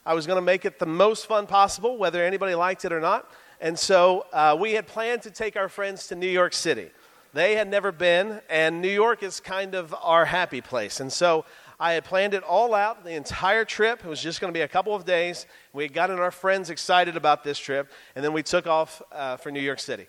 I 0.07 0.15
was 0.15 0.27
going 0.27 0.39
to 0.39 0.43
make 0.43 0.65
it 0.65 0.79
the 0.79 0.87
most 0.87 1.27
fun 1.27 1.47
possible, 1.47 1.99
whether 1.99 2.25
anybody 2.25 2.55
liked 2.55 2.87
it 2.87 2.95
or 2.95 3.01
not. 3.01 3.31
And 3.61 3.79
so 3.79 4.25
uh, 4.33 4.57
we 4.59 4.73
had 4.73 4.87
planned 4.87 5.21
to 5.23 5.31
take 5.31 5.55
our 5.55 5.69
friends 5.69 6.07
to 6.07 6.17
New 6.17 6.27
York 6.31 6.55
City. 6.55 6.93
They 7.35 7.57
had 7.57 7.69
never 7.69 7.93
been, 7.93 8.41
and 8.49 8.81
New 8.81 8.89
York 8.89 9.23
is 9.23 9.41
kind 9.41 9.75
of 9.75 9.95
our 10.01 10.25
happy 10.25 10.63
place. 10.63 11.01
And 11.01 11.13
so 11.13 11.45
I 11.79 11.93
had 11.93 12.05
planned 12.05 12.33
it 12.33 12.43
all 12.43 12.75
out, 12.75 13.05
the 13.05 13.13
entire 13.13 13.67
trip. 13.67 14.03
It 14.03 14.09
was 14.09 14.23
just 14.23 14.41
going 14.41 14.51
to 14.51 14.57
be 14.57 14.63
a 14.63 14.69
couple 14.69 14.95
of 14.95 15.05
days. 15.05 15.45
We 15.75 15.83
had 15.83 15.93
gotten 15.93 16.19
our 16.19 16.31
friends 16.31 16.71
excited 16.71 17.19
about 17.19 17.45
this 17.45 17.59
trip, 17.59 17.93
and 18.17 18.25
then 18.25 18.33
we 18.33 18.43
took 18.43 18.67
off 18.67 19.03
uh, 19.13 19.37
for 19.37 19.51
New 19.51 19.61
York 19.61 19.79
City. 19.79 20.07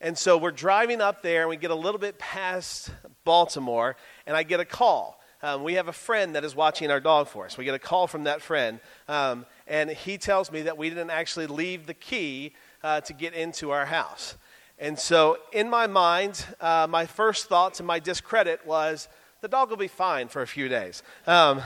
And 0.00 0.16
so 0.16 0.38
we're 0.38 0.50
driving 0.50 1.02
up 1.02 1.22
there, 1.22 1.42
and 1.42 1.50
we 1.50 1.58
get 1.58 1.70
a 1.70 1.74
little 1.74 2.00
bit 2.00 2.18
past 2.18 2.90
Baltimore, 3.24 3.96
and 4.26 4.34
I 4.34 4.44
get 4.44 4.58
a 4.58 4.64
call. 4.64 5.20
Um, 5.42 5.62
we 5.62 5.74
have 5.74 5.88
a 5.88 5.92
friend 5.92 6.34
that 6.36 6.44
is 6.44 6.54
watching 6.54 6.90
our 6.90 7.00
dog 7.00 7.28
for 7.28 7.44
us. 7.44 7.58
We 7.58 7.66
get 7.66 7.74
a 7.74 7.78
call 7.78 8.06
from 8.06 8.24
that 8.24 8.40
friend, 8.40 8.80
um, 9.08 9.44
and 9.66 9.90
he 9.90 10.16
tells 10.16 10.50
me 10.50 10.62
that 10.62 10.78
we 10.78 10.88
didn't 10.88 11.10
actually 11.10 11.46
leave 11.46 11.86
the 11.86 11.94
key 11.94 12.54
uh, 12.82 13.02
to 13.02 13.12
get 13.12 13.34
into 13.34 13.70
our 13.70 13.84
house. 13.84 14.36
And 14.78 14.98
so, 14.98 15.36
in 15.52 15.68
my 15.68 15.86
mind, 15.86 16.46
uh, 16.62 16.86
my 16.88 17.04
first 17.04 17.50
thought 17.50 17.74
to 17.74 17.82
my 17.82 17.98
discredit 17.98 18.64
was 18.66 19.06
the 19.42 19.48
dog 19.48 19.68
will 19.68 19.76
be 19.76 19.88
fine 19.88 20.28
for 20.28 20.40
a 20.40 20.46
few 20.46 20.68
days. 20.68 21.02
Um, 21.26 21.60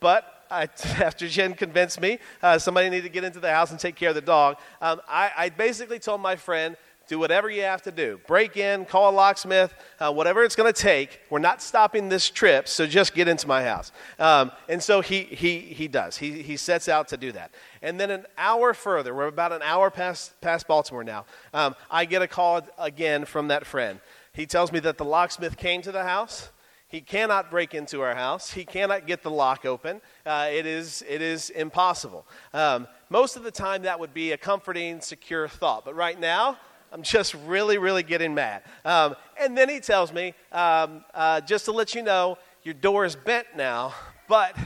but 0.00 0.39
I, 0.50 0.62
after 1.02 1.28
Jen 1.28 1.54
convinced 1.54 2.00
me 2.00 2.18
uh, 2.42 2.58
somebody 2.58 2.90
needed 2.90 3.04
to 3.04 3.08
get 3.08 3.24
into 3.24 3.40
the 3.40 3.50
house 3.50 3.70
and 3.70 3.80
take 3.80 3.96
care 3.96 4.10
of 4.10 4.14
the 4.14 4.20
dog, 4.20 4.56
um, 4.80 5.00
I, 5.08 5.30
I, 5.36 5.48
basically 5.48 5.98
told 5.98 6.20
my 6.20 6.36
friend, 6.36 6.76
do 7.10 7.18
whatever 7.18 7.50
you 7.50 7.62
have 7.62 7.82
to 7.82 7.90
do. 7.90 8.20
Break 8.28 8.56
in, 8.56 8.84
call 8.84 9.10
a 9.10 9.14
locksmith, 9.14 9.74
uh, 9.98 10.12
whatever 10.12 10.44
it's 10.44 10.54
going 10.54 10.72
to 10.72 10.80
take. 10.80 11.18
We're 11.28 11.40
not 11.40 11.60
stopping 11.60 12.08
this 12.08 12.30
trip, 12.30 12.68
so 12.68 12.86
just 12.86 13.14
get 13.14 13.26
into 13.26 13.48
my 13.48 13.64
house. 13.64 13.90
Um, 14.20 14.52
and 14.68 14.80
so 14.80 15.00
he, 15.00 15.22
he, 15.22 15.58
he 15.58 15.88
does. 15.88 16.16
He, 16.16 16.42
he 16.42 16.56
sets 16.56 16.88
out 16.88 17.08
to 17.08 17.16
do 17.16 17.32
that. 17.32 17.50
And 17.82 17.98
then 17.98 18.12
an 18.12 18.26
hour 18.38 18.72
further, 18.74 19.12
we're 19.12 19.26
about 19.26 19.50
an 19.50 19.62
hour 19.62 19.90
past, 19.90 20.40
past 20.40 20.68
Baltimore 20.68 21.02
now, 21.02 21.24
um, 21.52 21.74
I 21.90 22.04
get 22.04 22.22
a 22.22 22.28
call 22.28 22.60
again 22.78 23.24
from 23.24 23.48
that 23.48 23.66
friend. 23.66 23.98
He 24.32 24.46
tells 24.46 24.70
me 24.70 24.78
that 24.78 24.96
the 24.96 25.04
locksmith 25.04 25.56
came 25.56 25.82
to 25.82 25.90
the 25.90 26.04
house 26.04 26.50
he 26.90 27.00
cannot 27.00 27.52
break 27.52 27.72
into 27.72 28.00
our 28.00 28.16
house. 28.16 28.50
He 28.50 28.64
cannot 28.64 29.06
get 29.06 29.22
the 29.22 29.30
lock 29.30 29.64
open. 29.64 30.00
Uh, 30.26 30.48
it, 30.50 30.66
is, 30.66 31.04
it 31.08 31.22
is 31.22 31.50
impossible. 31.50 32.26
Um, 32.52 32.88
most 33.10 33.36
of 33.36 33.44
the 33.44 33.50
time, 33.52 33.82
that 33.82 34.00
would 34.00 34.12
be 34.12 34.32
a 34.32 34.36
comforting, 34.36 35.00
secure 35.00 35.46
thought. 35.46 35.84
But 35.84 35.94
right 35.94 36.18
now, 36.18 36.58
I'm 36.92 37.02
just 37.02 37.34
really, 37.46 37.78
really 37.78 38.02
getting 38.02 38.34
mad. 38.34 38.62
Um, 38.84 39.14
and 39.40 39.56
then 39.56 39.68
he 39.68 39.78
tells 39.78 40.12
me, 40.12 40.34
um, 40.50 41.04
uh, 41.14 41.40
just 41.42 41.66
to 41.66 41.72
let 41.72 41.94
you 41.94 42.02
know, 42.02 42.38
your 42.64 42.74
door 42.74 43.04
is 43.04 43.14
bent 43.14 43.46
now, 43.56 43.94
but 44.26 44.56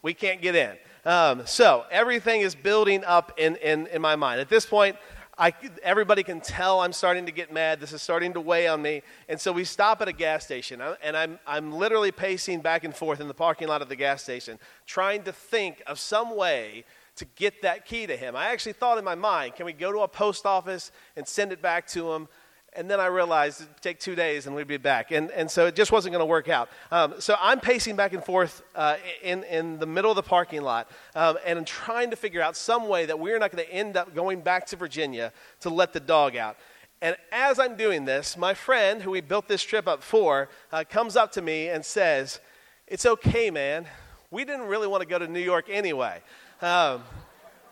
we 0.00 0.14
can't 0.14 0.40
get 0.40 0.56
in. 0.56 0.72
Um, 1.04 1.42
so 1.44 1.84
everything 1.90 2.40
is 2.40 2.54
building 2.54 3.04
up 3.04 3.38
in, 3.38 3.56
in, 3.56 3.86
in 3.88 4.00
my 4.00 4.16
mind. 4.16 4.40
At 4.40 4.48
this 4.48 4.64
point, 4.64 4.96
I, 5.36 5.52
everybody 5.82 6.22
can 6.22 6.40
tell 6.40 6.80
I'm 6.80 6.92
starting 6.92 7.26
to 7.26 7.32
get 7.32 7.52
mad. 7.52 7.80
This 7.80 7.92
is 7.92 8.00
starting 8.00 8.34
to 8.34 8.40
weigh 8.40 8.68
on 8.68 8.80
me. 8.80 9.02
And 9.28 9.40
so 9.40 9.50
we 9.52 9.64
stop 9.64 10.00
at 10.00 10.08
a 10.08 10.12
gas 10.12 10.44
station, 10.44 10.80
uh, 10.80 10.94
and 11.02 11.16
I'm, 11.16 11.38
I'm 11.46 11.72
literally 11.72 12.12
pacing 12.12 12.60
back 12.60 12.84
and 12.84 12.94
forth 12.94 13.20
in 13.20 13.26
the 13.26 13.34
parking 13.34 13.66
lot 13.66 13.82
of 13.82 13.88
the 13.88 13.96
gas 13.96 14.22
station, 14.22 14.58
trying 14.86 15.24
to 15.24 15.32
think 15.32 15.82
of 15.86 15.98
some 15.98 16.36
way 16.36 16.84
to 17.16 17.24
get 17.36 17.62
that 17.62 17.84
key 17.84 18.06
to 18.06 18.16
him. 18.16 18.36
I 18.36 18.46
actually 18.46 18.72
thought 18.74 18.98
in 18.98 19.04
my 19.04 19.14
mind, 19.14 19.54
can 19.56 19.66
we 19.66 19.72
go 19.72 19.92
to 19.92 20.00
a 20.00 20.08
post 20.08 20.46
office 20.46 20.92
and 21.16 21.26
send 21.26 21.52
it 21.52 21.60
back 21.62 21.86
to 21.88 22.12
him? 22.12 22.28
And 22.76 22.90
then 22.90 23.00
I 23.00 23.06
realized 23.06 23.62
it'd 23.62 23.80
take 23.80 24.00
two 24.00 24.14
days 24.14 24.46
and 24.46 24.54
we'd 24.54 24.66
be 24.66 24.76
back. 24.76 25.10
And, 25.10 25.30
and 25.30 25.50
so 25.50 25.66
it 25.66 25.74
just 25.74 25.92
wasn't 25.92 26.12
going 26.12 26.22
to 26.22 26.26
work 26.26 26.48
out. 26.48 26.68
Um, 26.90 27.14
so 27.18 27.36
I'm 27.40 27.60
pacing 27.60 27.96
back 27.96 28.12
and 28.12 28.24
forth 28.24 28.62
uh, 28.74 28.96
in, 29.22 29.44
in 29.44 29.78
the 29.78 29.86
middle 29.86 30.10
of 30.10 30.16
the 30.16 30.22
parking 30.22 30.62
lot 30.62 30.90
um, 31.14 31.38
and 31.46 31.58
I'm 31.58 31.64
trying 31.64 32.10
to 32.10 32.16
figure 32.16 32.42
out 32.42 32.56
some 32.56 32.88
way 32.88 33.06
that 33.06 33.18
we're 33.18 33.38
not 33.38 33.52
going 33.52 33.64
to 33.64 33.72
end 33.72 33.96
up 33.96 34.14
going 34.14 34.40
back 34.40 34.66
to 34.66 34.76
Virginia 34.76 35.32
to 35.60 35.70
let 35.70 35.92
the 35.92 36.00
dog 36.00 36.36
out. 36.36 36.56
And 37.00 37.16
as 37.32 37.58
I'm 37.58 37.76
doing 37.76 38.04
this, 38.04 38.36
my 38.36 38.54
friend, 38.54 39.02
who 39.02 39.10
we 39.10 39.20
built 39.20 39.46
this 39.46 39.62
trip 39.62 39.86
up 39.86 40.02
for, 40.02 40.48
uh, 40.72 40.84
comes 40.88 41.16
up 41.16 41.32
to 41.32 41.42
me 41.42 41.68
and 41.68 41.84
says, 41.84 42.40
It's 42.86 43.04
okay, 43.04 43.50
man. 43.50 43.86
We 44.30 44.44
didn't 44.44 44.66
really 44.66 44.86
want 44.86 45.02
to 45.02 45.06
go 45.06 45.18
to 45.18 45.28
New 45.28 45.40
York 45.40 45.66
anyway. 45.68 46.22
Um, 46.62 47.02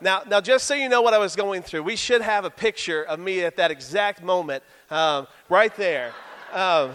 now, 0.02 0.23
now, 0.28 0.40
just 0.40 0.66
so 0.66 0.75
you 0.75 0.88
know 0.88 1.00
what 1.00 1.14
I 1.14 1.18
was 1.18 1.37
going 1.37 1.62
through, 1.62 1.85
we 1.85 1.94
should 1.94 2.21
have 2.21 2.44
a 2.44 2.50
picture 2.50 3.04
of 3.04 3.21
me 3.21 3.42
at 3.42 3.56
that 3.56 3.71
exact 3.71 4.23
moment 4.23 4.64
um, 4.90 5.28
right 5.49 5.75
there. 5.76 6.12
Um, 6.52 6.92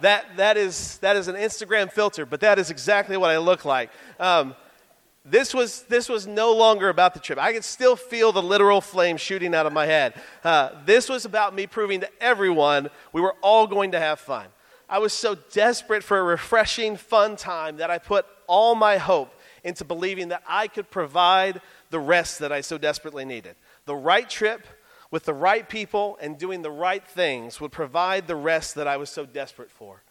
that, 0.00 0.36
that, 0.36 0.56
is, 0.56 0.98
that 0.98 1.16
is 1.16 1.28
an 1.28 1.36
Instagram 1.36 1.90
filter, 1.90 2.26
but 2.26 2.40
that 2.40 2.58
is 2.58 2.70
exactly 2.70 3.16
what 3.16 3.30
I 3.30 3.38
look 3.38 3.64
like. 3.64 3.90
Um, 4.18 4.54
this, 5.24 5.54
was, 5.54 5.82
this 5.84 6.08
was 6.08 6.26
no 6.26 6.54
longer 6.54 6.90
about 6.90 7.14
the 7.14 7.20
trip. 7.20 7.38
I 7.38 7.52
could 7.52 7.64
still 7.64 7.96
feel 7.96 8.30
the 8.30 8.42
literal 8.42 8.80
flame 8.80 9.16
shooting 9.16 9.54
out 9.54 9.66
of 9.66 9.72
my 9.72 9.86
head. 9.86 10.14
Uh, 10.44 10.70
this 10.84 11.08
was 11.08 11.24
about 11.24 11.54
me 11.54 11.66
proving 11.66 12.00
to 12.00 12.22
everyone 12.22 12.90
we 13.12 13.20
were 13.20 13.36
all 13.42 13.66
going 13.66 13.92
to 13.92 14.00
have 14.00 14.20
fun. 14.20 14.46
I 14.88 14.98
was 14.98 15.12
so 15.12 15.34
desperate 15.52 16.02
for 16.02 16.18
a 16.18 16.22
refreshing, 16.22 16.96
fun 16.96 17.36
time 17.36 17.78
that 17.78 17.90
I 17.90 17.98
put 17.98 18.26
all 18.46 18.74
my 18.74 18.98
hope 18.98 19.34
into 19.62 19.84
believing 19.84 20.28
that 20.28 20.42
I 20.48 20.68
could 20.68 20.90
provide 20.90 21.60
the 21.90 22.00
rest 22.00 22.38
that 22.38 22.52
I 22.52 22.60
so 22.60 22.78
desperately 22.78 23.24
needed. 23.24 23.56
The 23.84 23.94
right 23.94 24.28
trip 24.28 24.66
with 25.10 25.24
the 25.24 25.34
right 25.34 25.68
people 25.68 26.16
and 26.20 26.38
doing 26.38 26.62
the 26.62 26.70
right 26.70 27.06
things 27.06 27.60
would 27.60 27.72
provide 27.72 28.26
the 28.26 28.36
rest 28.36 28.76
that 28.76 28.86
I 28.86 28.96
was 28.96 29.10
so 29.10 29.26
desperate 29.26 29.70
for. 29.70 30.02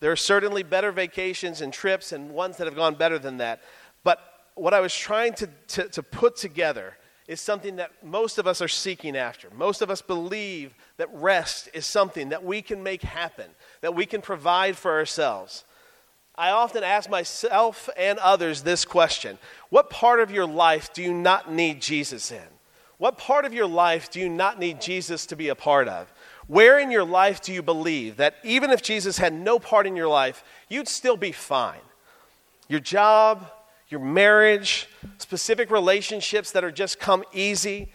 There 0.00 0.10
are 0.10 0.16
certainly 0.16 0.64
better 0.64 0.90
vacations 0.90 1.60
and 1.60 1.72
trips 1.72 2.10
and 2.10 2.30
ones 2.30 2.56
that 2.56 2.66
have 2.66 2.74
gone 2.74 2.96
better 2.96 3.20
than 3.20 3.36
that. 3.38 3.62
But 4.02 4.18
what 4.56 4.74
I 4.74 4.80
was 4.80 4.94
trying 4.94 5.34
to, 5.34 5.48
to, 5.68 5.88
to 5.90 6.02
put 6.02 6.36
together 6.36 6.96
is 7.28 7.40
something 7.40 7.76
that 7.76 7.92
most 8.02 8.38
of 8.38 8.48
us 8.48 8.60
are 8.60 8.68
seeking 8.68 9.16
after. 9.16 9.48
Most 9.54 9.80
of 9.80 9.90
us 9.90 10.02
believe 10.02 10.74
that 10.96 11.08
rest 11.12 11.68
is 11.72 11.86
something 11.86 12.30
that 12.30 12.42
we 12.42 12.62
can 12.62 12.82
make 12.82 13.02
happen, 13.02 13.46
that 13.80 13.94
we 13.94 14.04
can 14.04 14.20
provide 14.20 14.76
for 14.76 14.90
ourselves. 14.90 15.64
I 16.34 16.50
often 16.50 16.82
ask 16.82 17.10
myself 17.10 17.90
and 17.96 18.18
others 18.18 18.62
this 18.62 18.84
question 18.84 19.38
What 19.68 19.90
part 19.90 20.20
of 20.20 20.30
your 20.30 20.46
life 20.46 20.92
do 20.92 21.02
you 21.02 21.12
not 21.12 21.52
need 21.52 21.80
Jesus 21.80 22.30
in? 22.30 22.40
What 22.98 23.18
part 23.18 23.44
of 23.44 23.52
your 23.52 23.66
life 23.66 24.10
do 24.10 24.20
you 24.20 24.28
not 24.28 24.58
need 24.58 24.80
Jesus 24.80 25.26
to 25.26 25.36
be 25.36 25.48
a 25.48 25.54
part 25.54 25.88
of? 25.88 26.12
Where 26.46 26.78
in 26.78 26.90
your 26.90 27.04
life 27.04 27.40
do 27.40 27.52
you 27.52 27.62
believe 27.62 28.16
that 28.16 28.36
even 28.44 28.70
if 28.70 28.82
Jesus 28.82 29.18
had 29.18 29.32
no 29.32 29.58
part 29.58 29.86
in 29.86 29.96
your 29.96 30.08
life, 30.08 30.44
you'd 30.68 30.88
still 30.88 31.16
be 31.16 31.32
fine? 31.32 31.80
Your 32.68 32.80
job, 32.80 33.50
your 33.88 34.00
marriage, 34.00 34.88
specific 35.18 35.70
relationships 35.70 36.52
that 36.52 36.64
are 36.64 36.70
just 36.70 37.00
come 37.00 37.24
easy, 37.32 37.92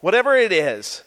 whatever 0.00 0.34
it 0.34 0.52
is, 0.52 1.02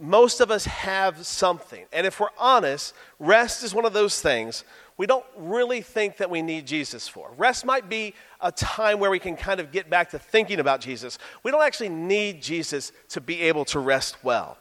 most 0.00 0.40
of 0.40 0.50
us 0.50 0.66
have 0.66 1.26
something. 1.26 1.84
And 1.92 2.06
if 2.06 2.20
we're 2.20 2.28
honest, 2.38 2.94
rest 3.18 3.64
is 3.64 3.74
one 3.74 3.84
of 3.84 3.92
those 3.92 4.20
things 4.20 4.64
we 4.98 5.06
don't 5.06 5.26
really 5.36 5.82
think 5.82 6.16
that 6.18 6.30
we 6.30 6.40
need 6.40 6.66
Jesus 6.66 7.06
for. 7.06 7.30
Rest 7.36 7.66
might 7.66 7.88
be 7.88 8.14
a 8.40 8.50
time 8.50 8.98
where 8.98 9.10
we 9.10 9.18
can 9.18 9.36
kind 9.36 9.60
of 9.60 9.70
get 9.70 9.90
back 9.90 10.10
to 10.10 10.18
thinking 10.18 10.58
about 10.58 10.80
Jesus. 10.80 11.18
We 11.42 11.50
don't 11.50 11.62
actually 11.62 11.90
need 11.90 12.42
Jesus 12.42 12.92
to 13.10 13.20
be 13.20 13.42
able 13.42 13.66
to 13.66 13.78
rest 13.78 14.16
well. 14.24 14.56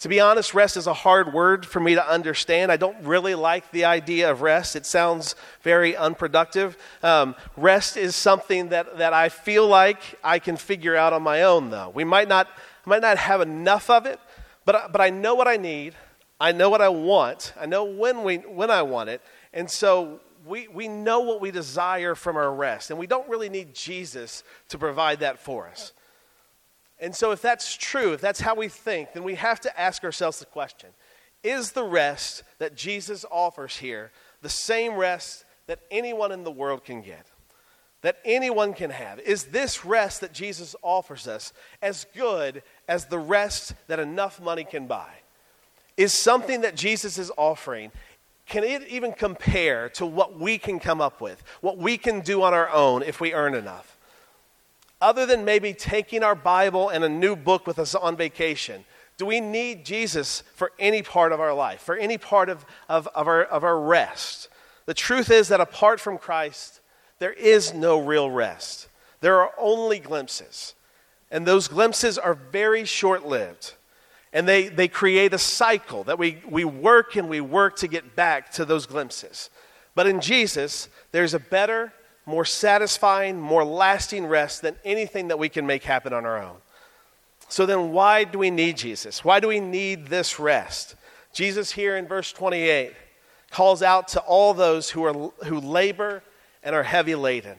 To 0.00 0.08
be 0.08 0.20
honest, 0.20 0.54
rest 0.54 0.76
is 0.76 0.86
a 0.86 0.94
hard 0.94 1.32
word 1.32 1.66
for 1.66 1.80
me 1.80 1.94
to 1.96 2.08
understand. 2.08 2.70
I 2.70 2.76
don't 2.76 3.02
really 3.02 3.34
like 3.34 3.68
the 3.72 3.84
idea 3.84 4.30
of 4.30 4.42
rest. 4.42 4.76
It 4.76 4.86
sounds 4.86 5.34
very 5.62 5.96
unproductive. 5.96 6.76
Um, 7.02 7.34
rest 7.56 7.96
is 7.96 8.14
something 8.14 8.68
that, 8.68 8.98
that 8.98 9.12
I 9.12 9.28
feel 9.28 9.66
like 9.66 10.00
I 10.22 10.38
can 10.38 10.56
figure 10.56 10.94
out 10.94 11.12
on 11.12 11.22
my 11.22 11.42
own, 11.42 11.70
though. 11.70 11.90
We 11.92 12.04
might 12.04 12.28
not, 12.28 12.48
might 12.84 13.02
not 13.02 13.18
have 13.18 13.40
enough 13.40 13.90
of 13.90 14.06
it, 14.06 14.20
but, 14.64 14.92
but 14.92 15.00
I 15.00 15.10
know 15.10 15.34
what 15.34 15.48
I 15.48 15.56
need. 15.56 15.94
I 16.40 16.52
know 16.52 16.70
what 16.70 16.80
I 16.80 16.88
want. 16.88 17.52
I 17.58 17.66
know 17.66 17.84
when, 17.84 18.22
we, 18.22 18.36
when 18.36 18.70
I 18.70 18.82
want 18.82 19.10
it. 19.10 19.20
And 19.52 19.68
so 19.68 20.20
we, 20.46 20.68
we 20.68 20.88
know 20.88 21.20
what 21.20 21.40
we 21.40 21.50
desire 21.50 22.14
from 22.14 22.36
our 22.36 22.52
rest. 22.52 22.90
And 22.90 22.98
we 22.98 23.06
don't 23.06 23.28
really 23.28 23.48
need 23.48 23.74
Jesus 23.74 24.44
to 24.68 24.78
provide 24.78 25.20
that 25.20 25.38
for 25.38 25.68
us. 25.68 25.92
And 27.00 27.14
so, 27.14 27.30
if 27.30 27.40
that's 27.40 27.76
true, 27.76 28.12
if 28.12 28.20
that's 28.20 28.40
how 28.40 28.56
we 28.56 28.68
think, 28.68 29.12
then 29.12 29.22
we 29.22 29.36
have 29.36 29.60
to 29.60 29.80
ask 29.80 30.02
ourselves 30.02 30.40
the 30.40 30.46
question 30.46 30.90
Is 31.44 31.70
the 31.72 31.84
rest 31.84 32.42
that 32.58 32.76
Jesus 32.76 33.24
offers 33.30 33.76
here 33.76 34.10
the 34.42 34.48
same 34.48 34.94
rest 34.94 35.44
that 35.66 35.80
anyone 35.90 36.32
in 36.32 36.42
the 36.42 36.50
world 36.50 36.84
can 36.84 37.02
get? 37.02 37.26
That 38.02 38.18
anyone 38.24 38.74
can 38.74 38.90
have? 38.90 39.18
Is 39.20 39.44
this 39.44 39.84
rest 39.84 40.20
that 40.20 40.32
Jesus 40.32 40.74
offers 40.82 41.26
us 41.26 41.52
as 41.82 42.06
good 42.16 42.62
as 42.88 43.06
the 43.06 43.18
rest 43.18 43.74
that 43.88 44.00
enough 44.00 44.40
money 44.40 44.64
can 44.64 44.86
buy? 44.86 45.10
Is 45.98 46.12
something 46.12 46.62
that 46.62 46.76
Jesus 46.76 47.18
is 47.18 47.30
offering. 47.36 47.90
Can 48.46 48.64
it 48.64 48.86
even 48.88 49.12
compare 49.12 49.90
to 49.90 50.06
what 50.06 50.38
we 50.38 50.56
can 50.56 50.78
come 50.78 51.02
up 51.02 51.20
with, 51.20 51.42
what 51.60 51.76
we 51.76 51.98
can 51.98 52.20
do 52.20 52.42
on 52.42 52.54
our 52.54 52.70
own 52.70 53.02
if 53.02 53.20
we 53.20 53.34
earn 53.34 53.54
enough? 53.54 53.98
Other 55.02 55.26
than 55.26 55.44
maybe 55.44 55.74
taking 55.74 56.22
our 56.22 56.36
Bible 56.36 56.88
and 56.88 57.04
a 57.04 57.08
new 57.08 57.36
book 57.36 57.66
with 57.66 57.78
us 57.78 57.94
on 57.94 58.16
vacation, 58.16 58.84
do 59.18 59.26
we 59.26 59.40
need 59.40 59.84
Jesus 59.84 60.44
for 60.54 60.72
any 60.78 61.02
part 61.02 61.32
of 61.32 61.40
our 61.40 61.52
life, 61.52 61.82
for 61.82 61.96
any 61.96 62.16
part 62.16 62.48
of, 62.48 62.64
of, 62.88 63.08
of, 63.08 63.26
our, 63.26 63.42
of 63.42 63.64
our 63.64 63.78
rest? 63.78 64.48
The 64.86 64.94
truth 64.94 65.30
is 65.30 65.48
that 65.48 65.60
apart 65.60 65.98
from 66.00 66.16
Christ, 66.16 66.80
there 67.18 67.32
is 67.32 67.74
no 67.74 68.00
real 68.00 68.30
rest. 68.30 68.88
There 69.20 69.40
are 69.40 69.52
only 69.58 69.98
glimpses. 69.98 70.74
And 71.30 71.44
those 71.44 71.66
glimpses 71.68 72.16
are 72.16 72.34
very 72.34 72.84
short 72.84 73.26
lived. 73.26 73.74
And 74.32 74.46
they, 74.46 74.68
they 74.68 74.88
create 74.88 75.32
a 75.32 75.38
cycle 75.38 76.04
that 76.04 76.18
we, 76.18 76.42
we 76.48 76.64
work 76.64 77.16
and 77.16 77.28
we 77.28 77.40
work 77.40 77.76
to 77.76 77.88
get 77.88 78.14
back 78.14 78.50
to 78.52 78.64
those 78.64 78.86
glimpses. 78.86 79.50
But 79.94 80.06
in 80.06 80.20
Jesus, 80.20 80.88
there's 81.12 81.34
a 81.34 81.38
better, 81.38 81.92
more 82.26 82.44
satisfying, 82.44 83.40
more 83.40 83.64
lasting 83.64 84.26
rest 84.26 84.62
than 84.62 84.76
anything 84.84 85.28
that 85.28 85.38
we 85.38 85.48
can 85.48 85.66
make 85.66 85.84
happen 85.84 86.12
on 86.12 86.26
our 86.26 86.42
own. 86.42 86.56
So 87.48 87.64
then, 87.64 87.92
why 87.92 88.24
do 88.24 88.38
we 88.38 88.50
need 88.50 88.76
Jesus? 88.76 89.24
Why 89.24 89.40
do 89.40 89.48
we 89.48 89.60
need 89.60 90.08
this 90.08 90.38
rest? 90.38 90.94
Jesus, 91.32 91.72
here 91.72 91.96
in 91.96 92.06
verse 92.06 92.30
28, 92.32 92.92
calls 93.50 93.82
out 93.82 94.08
to 94.08 94.20
all 94.20 94.52
those 94.52 94.90
who, 94.90 95.04
are, 95.04 95.14
who 95.46 95.58
labor 95.58 96.22
and 96.62 96.74
are 96.74 96.82
heavy 96.82 97.14
laden. 97.14 97.56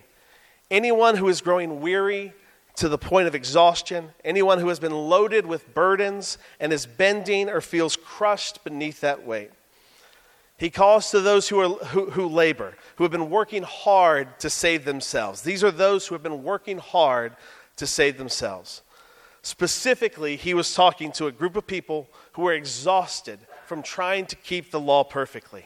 Anyone 0.69 1.17
who 1.17 1.27
is 1.27 1.41
growing 1.41 1.81
weary 1.81 2.33
to 2.79 2.87
the 2.87 2.97
point 2.97 3.27
of 3.27 3.35
exhaustion, 3.35 4.11
anyone 4.23 4.57
who 4.59 4.69
has 4.69 4.79
been 4.79 4.93
loaded 4.93 5.45
with 5.45 5.73
burdens 5.73 6.37
and 6.61 6.71
is 6.71 6.85
bending 6.85 7.49
or 7.49 7.59
feels 7.59 7.97
crushed 7.97 8.63
beneath 8.63 9.01
that 9.01 9.25
weight. 9.25 9.51
He 10.57 10.69
calls 10.69 11.11
to 11.11 11.19
those 11.19 11.49
who, 11.49 11.59
are, 11.59 11.85
who, 11.87 12.11
who 12.11 12.27
labor, 12.27 12.75
who 12.95 13.03
have 13.03 13.11
been 13.11 13.29
working 13.29 13.63
hard 13.63 14.39
to 14.39 14.49
save 14.49 14.85
themselves. 14.85 15.41
These 15.41 15.61
are 15.61 15.71
those 15.71 16.07
who 16.07 16.15
have 16.15 16.23
been 16.23 16.43
working 16.43 16.77
hard 16.77 17.35
to 17.75 17.85
save 17.85 18.17
themselves. 18.17 18.81
Specifically, 19.41 20.37
he 20.37 20.53
was 20.53 20.73
talking 20.73 21.11
to 21.13 21.27
a 21.27 21.33
group 21.33 21.57
of 21.57 21.67
people 21.67 22.07
who 22.33 22.43
were 22.43 22.53
exhausted 22.53 23.39
from 23.65 23.83
trying 23.83 24.25
to 24.27 24.37
keep 24.37 24.71
the 24.71 24.79
law 24.79 25.03
perfectly. 25.03 25.65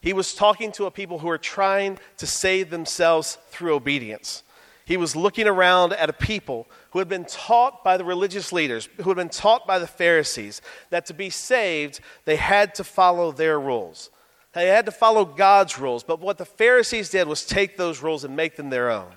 He 0.00 0.12
was 0.12 0.32
talking 0.32 0.70
to 0.72 0.86
a 0.86 0.92
people 0.92 1.18
who 1.18 1.26
were 1.26 1.38
trying 1.38 1.98
to 2.18 2.26
save 2.26 2.70
themselves 2.70 3.38
through 3.50 3.74
obedience. 3.74 4.44
He 4.86 4.96
was 4.96 5.16
looking 5.16 5.48
around 5.48 5.94
at 5.94 6.08
a 6.08 6.12
people 6.12 6.68
who 6.90 7.00
had 7.00 7.08
been 7.08 7.24
taught 7.24 7.82
by 7.82 7.96
the 7.96 8.04
religious 8.04 8.52
leaders, 8.52 8.88
who 8.98 9.10
had 9.10 9.16
been 9.16 9.28
taught 9.28 9.66
by 9.66 9.80
the 9.80 9.86
Pharisees, 9.86 10.62
that 10.90 11.06
to 11.06 11.14
be 11.14 11.28
saved, 11.28 11.98
they 12.24 12.36
had 12.36 12.72
to 12.76 12.84
follow 12.84 13.32
their 13.32 13.58
rules. 13.58 14.10
They 14.52 14.68
had 14.68 14.86
to 14.86 14.92
follow 14.92 15.24
God's 15.24 15.76
rules. 15.76 16.04
But 16.04 16.20
what 16.20 16.38
the 16.38 16.44
Pharisees 16.44 17.10
did 17.10 17.26
was 17.26 17.44
take 17.44 17.76
those 17.76 18.00
rules 18.00 18.22
and 18.22 18.36
make 18.36 18.54
them 18.54 18.70
their 18.70 18.88
own. 18.88 19.10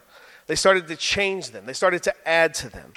They 0.47 0.55
started 0.55 0.87
to 0.87 0.95
change 0.95 1.51
them, 1.51 1.67
they 1.67 1.73
started 1.73 2.01
to 2.03 2.27
add 2.27 2.55
to 2.55 2.69
them. 2.69 2.93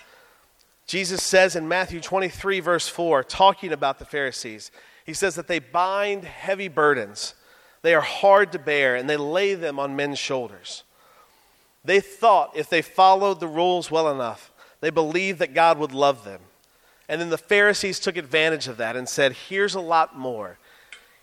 Jesus 0.86 1.22
says 1.22 1.54
in 1.54 1.68
Matthew 1.68 2.00
23, 2.00 2.60
verse 2.60 2.88
4, 2.88 3.22
talking 3.22 3.72
about 3.72 3.98
the 3.98 4.06
Pharisees, 4.06 4.70
he 5.04 5.12
says 5.12 5.34
that 5.34 5.46
they 5.46 5.58
bind 5.58 6.24
heavy 6.24 6.68
burdens. 6.68 7.34
They 7.82 7.94
are 7.94 8.00
hard 8.00 8.50
to 8.52 8.58
bear, 8.58 8.96
and 8.96 9.10
they 9.10 9.16
lay 9.18 9.54
them 9.54 9.78
on 9.78 9.94
men's 9.94 10.18
shoulders. 10.18 10.84
They 11.84 12.00
thought 12.00 12.56
if 12.56 12.68
they 12.68 12.82
followed 12.82 13.40
the 13.40 13.48
rules 13.48 13.90
well 13.90 14.10
enough, 14.10 14.52
they 14.80 14.90
believed 14.90 15.38
that 15.40 15.54
God 15.54 15.78
would 15.78 15.92
love 15.92 16.24
them. 16.24 16.40
And 17.08 17.20
then 17.20 17.30
the 17.30 17.38
Pharisees 17.38 17.98
took 17.98 18.16
advantage 18.16 18.68
of 18.68 18.76
that 18.78 18.96
and 18.96 19.08
said, 19.08 19.32
Here's 19.32 19.74
a 19.74 19.80
lot 19.80 20.16
more. 20.16 20.58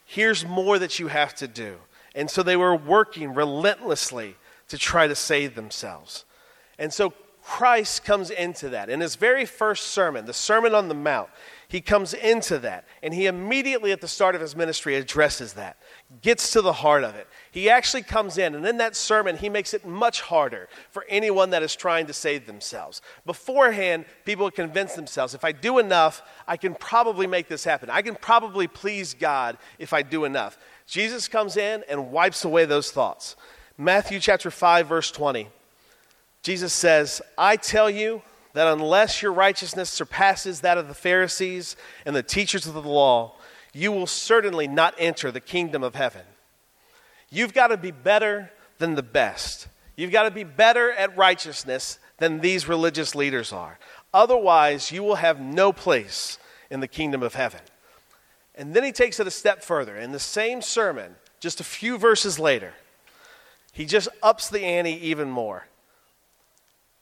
Here's 0.06 0.46
more 0.46 0.80
that 0.80 1.00
you 1.00 1.08
have 1.08 1.36
to 1.36 1.48
do. 1.48 1.78
And 2.16 2.30
so 2.30 2.44
they 2.44 2.58
were 2.58 2.76
working 2.76 3.34
relentlessly 3.34 4.36
to 4.68 4.78
try 4.78 5.08
to 5.08 5.16
save 5.16 5.56
themselves. 5.56 6.26
And 6.78 6.94
so 6.94 7.14
Christ 7.44 8.04
comes 8.04 8.30
into 8.30 8.70
that. 8.70 8.90
In 8.90 9.00
his 9.02 9.16
very 9.16 9.46
first 9.46 9.88
sermon, 9.88 10.26
the 10.26 10.34
Sermon 10.34 10.76
on 10.76 10.88
the 10.88 10.94
Mount, 10.96 11.30
he 11.68 11.82
comes 11.82 12.14
into 12.14 12.60
that. 12.60 12.86
And 13.02 13.14
he 13.14 13.26
immediately, 13.26 13.92
at 13.92 14.02
the 14.02 14.08
start 14.08 14.36
of 14.36 14.42
his 14.42 14.56
ministry, 14.56 14.96
addresses 14.96 15.54
that, 15.54 15.78
gets 16.22 16.52
to 16.52 16.62
the 16.62 16.74
heart 16.74 17.04
of 17.04 17.16
it. 17.16 17.28
He 17.52 17.70
actually 17.70 18.04
comes 18.04 18.38
in, 18.38 18.54
and 18.54 18.66
in 18.66 18.78
that 18.78 18.96
sermon, 18.96 19.38
he 19.38 19.50
makes 19.50 19.74
it 19.74 19.86
much 19.86 20.22
harder 20.22 20.70
for 20.92 21.06
anyone 21.10 21.50
that 21.50 21.64
is 21.64 21.76
trying 21.76 22.06
to 22.08 22.14
save 22.14 22.46
themselves. 22.46 23.02
Beforehand, 23.26 24.06
people 24.24 24.52
convince 24.52 24.94
themselves 24.94 25.34
if 25.34 25.44
I 25.44 25.52
do 25.52 25.80
enough, 25.80 26.22
I 26.48 26.58
can 26.58 26.76
probably 26.76 27.26
make 27.26 27.48
this 27.48 27.64
happen. 27.64 27.90
I 27.90 28.04
can 28.04 28.16
probably 28.16 28.68
please 28.68 29.16
God 29.16 29.58
if 29.80 29.94
I 29.94 30.04
do 30.04 30.26
enough. 30.26 30.60
Jesus 30.86 31.28
comes 31.28 31.58
in 31.58 31.84
and 31.90 32.12
wipes 32.12 32.46
away 32.46 32.66
those 32.66 32.92
thoughts. 32.92 33.36
Matthew 33.78 34.20
chapter 34.20 34.52
5, 34.52 34.88
verse 34.88 35.10
20. 35.10 35.48
Jesus 36.44 36.74
says, 36.74 37.22
I 37.38 37.56
tell 37.56 37.90
you 37.90 38.22
that 38.54 38.68
unless 38.68 39.22
your 39.22 39.34
righteousness 39.34 39.90
surpasses 39.90 40.62
that 40.62 40.78
of 40.78 40.88
the 40.88 40.94
Pharisees 40.94 41.76
and 42.06 42.16
the 42.16 42.24
teachers 42.24 42.68
of 42.68 42.74
the 42.74 42.82
law, 42.82 43.36
you 43.74 43.92
will 43.92 44.08
certainly 44.08 44.68
not 44.68 44.96
enter 44.98 45.32
the 45.32 45.40
kingdom 45.40 45.84
of 45.84 45.96
heaven. 45.96 46.24
You've 47.32 47.54
got 47.54 47.68
to 47.68 47.78
be 47.78 47.92
better 47.92 48.52
than 48.78 48.96
the 48.96 49.04
best. 49.04 49.68
You've 49.96 50.12
got 50.12 50.24
to 50.24 50.32
be 50.32 50.44
better 50.44 50.92
at 50.92 51.16
righteousness 51.18 52.00
than 52.18 52.40
these 52.40 52.68
religious 52.68 53.16
leaders 53.16 53.52
are. 53.52 53.78
Otherwise, 54.14 54.92
you 54.92 55.04
will 55.04 55.16
have 55.16 55.40
no 55.40 55.72
place 55.72 56.40
in 56.70 56.80
the 56.80 56.88
kingdom 56.88 57.22
of 57.22 57.36
heaven. 57.36 57.62
And 58.56 58.74
then 58.74 58.84
he 58.84 58.92
takes 58.92 59.20
it 59.20 59.28
a 59.28 59.32
step 59.32 59.64
further. 59.64 59.96
In 59.96 60.12
the 60.12 60.20
same 60.20 60.62
sermon, 60.62 61.16
just 61.40 61.60
a 61.60 61.64
few 61.64 61.98
verses 61.98 62.40
later, 62.40 62.74
he 63.72 63.86
just 63.86 64.10
ups 64.22 64.50
the 64.50 64.62
ante 64.62 64.92
even 64.92 65.30
more. 65.30 65.68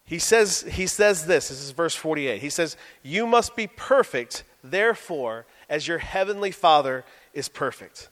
He 0.05 0.19
says, 0.19 0.61
he 0.61 0.87
says 0.87 1.25
this, 1.25 1.49
this 1.49 1.61
is 1.61 1.71
verse 1.71 1.95
48. 1.95 2.41
He 2.41 2.49
says, 2.49 2.77
You 3.03 3.27
must 3.27 3.55
be 3.55 3.67
perfect, 3.67 4.43
therefore, 4.63 5.45
as 5.69 5.87
your 5.87 5.97
heavenly 5.97 6.51
Father 6.51 7.03
is 7.33 7.49
perfect. 7.49 8.09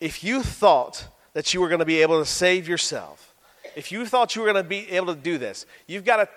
If 0.00 0.24
you 0.24 0.42
thought 0.42 1.08
that 1.32 1.54
you 1.54 1.60
were 1.60 1.68
going 1.68 1.80
to 1.80 1.84
be 1.84 2.02
able 2.02 2.18
to 2.18 2.26
save 2.26 2.68
yourself, 2.68 3.34
if 3.76 3.92
you 3.92 4.04
thought 4.06 4.34
you 4.34 4.42
were 4.42 4.52
going 4.52 4.62
to 4.62 4.68
be 4.68 4.90
able 4.90 5.14
to 5.14 5.20
do 5.20 5.38
this, 5.38 5.66
you've 5.86 6.04
got 6.04 6.16
to 6.16 6.28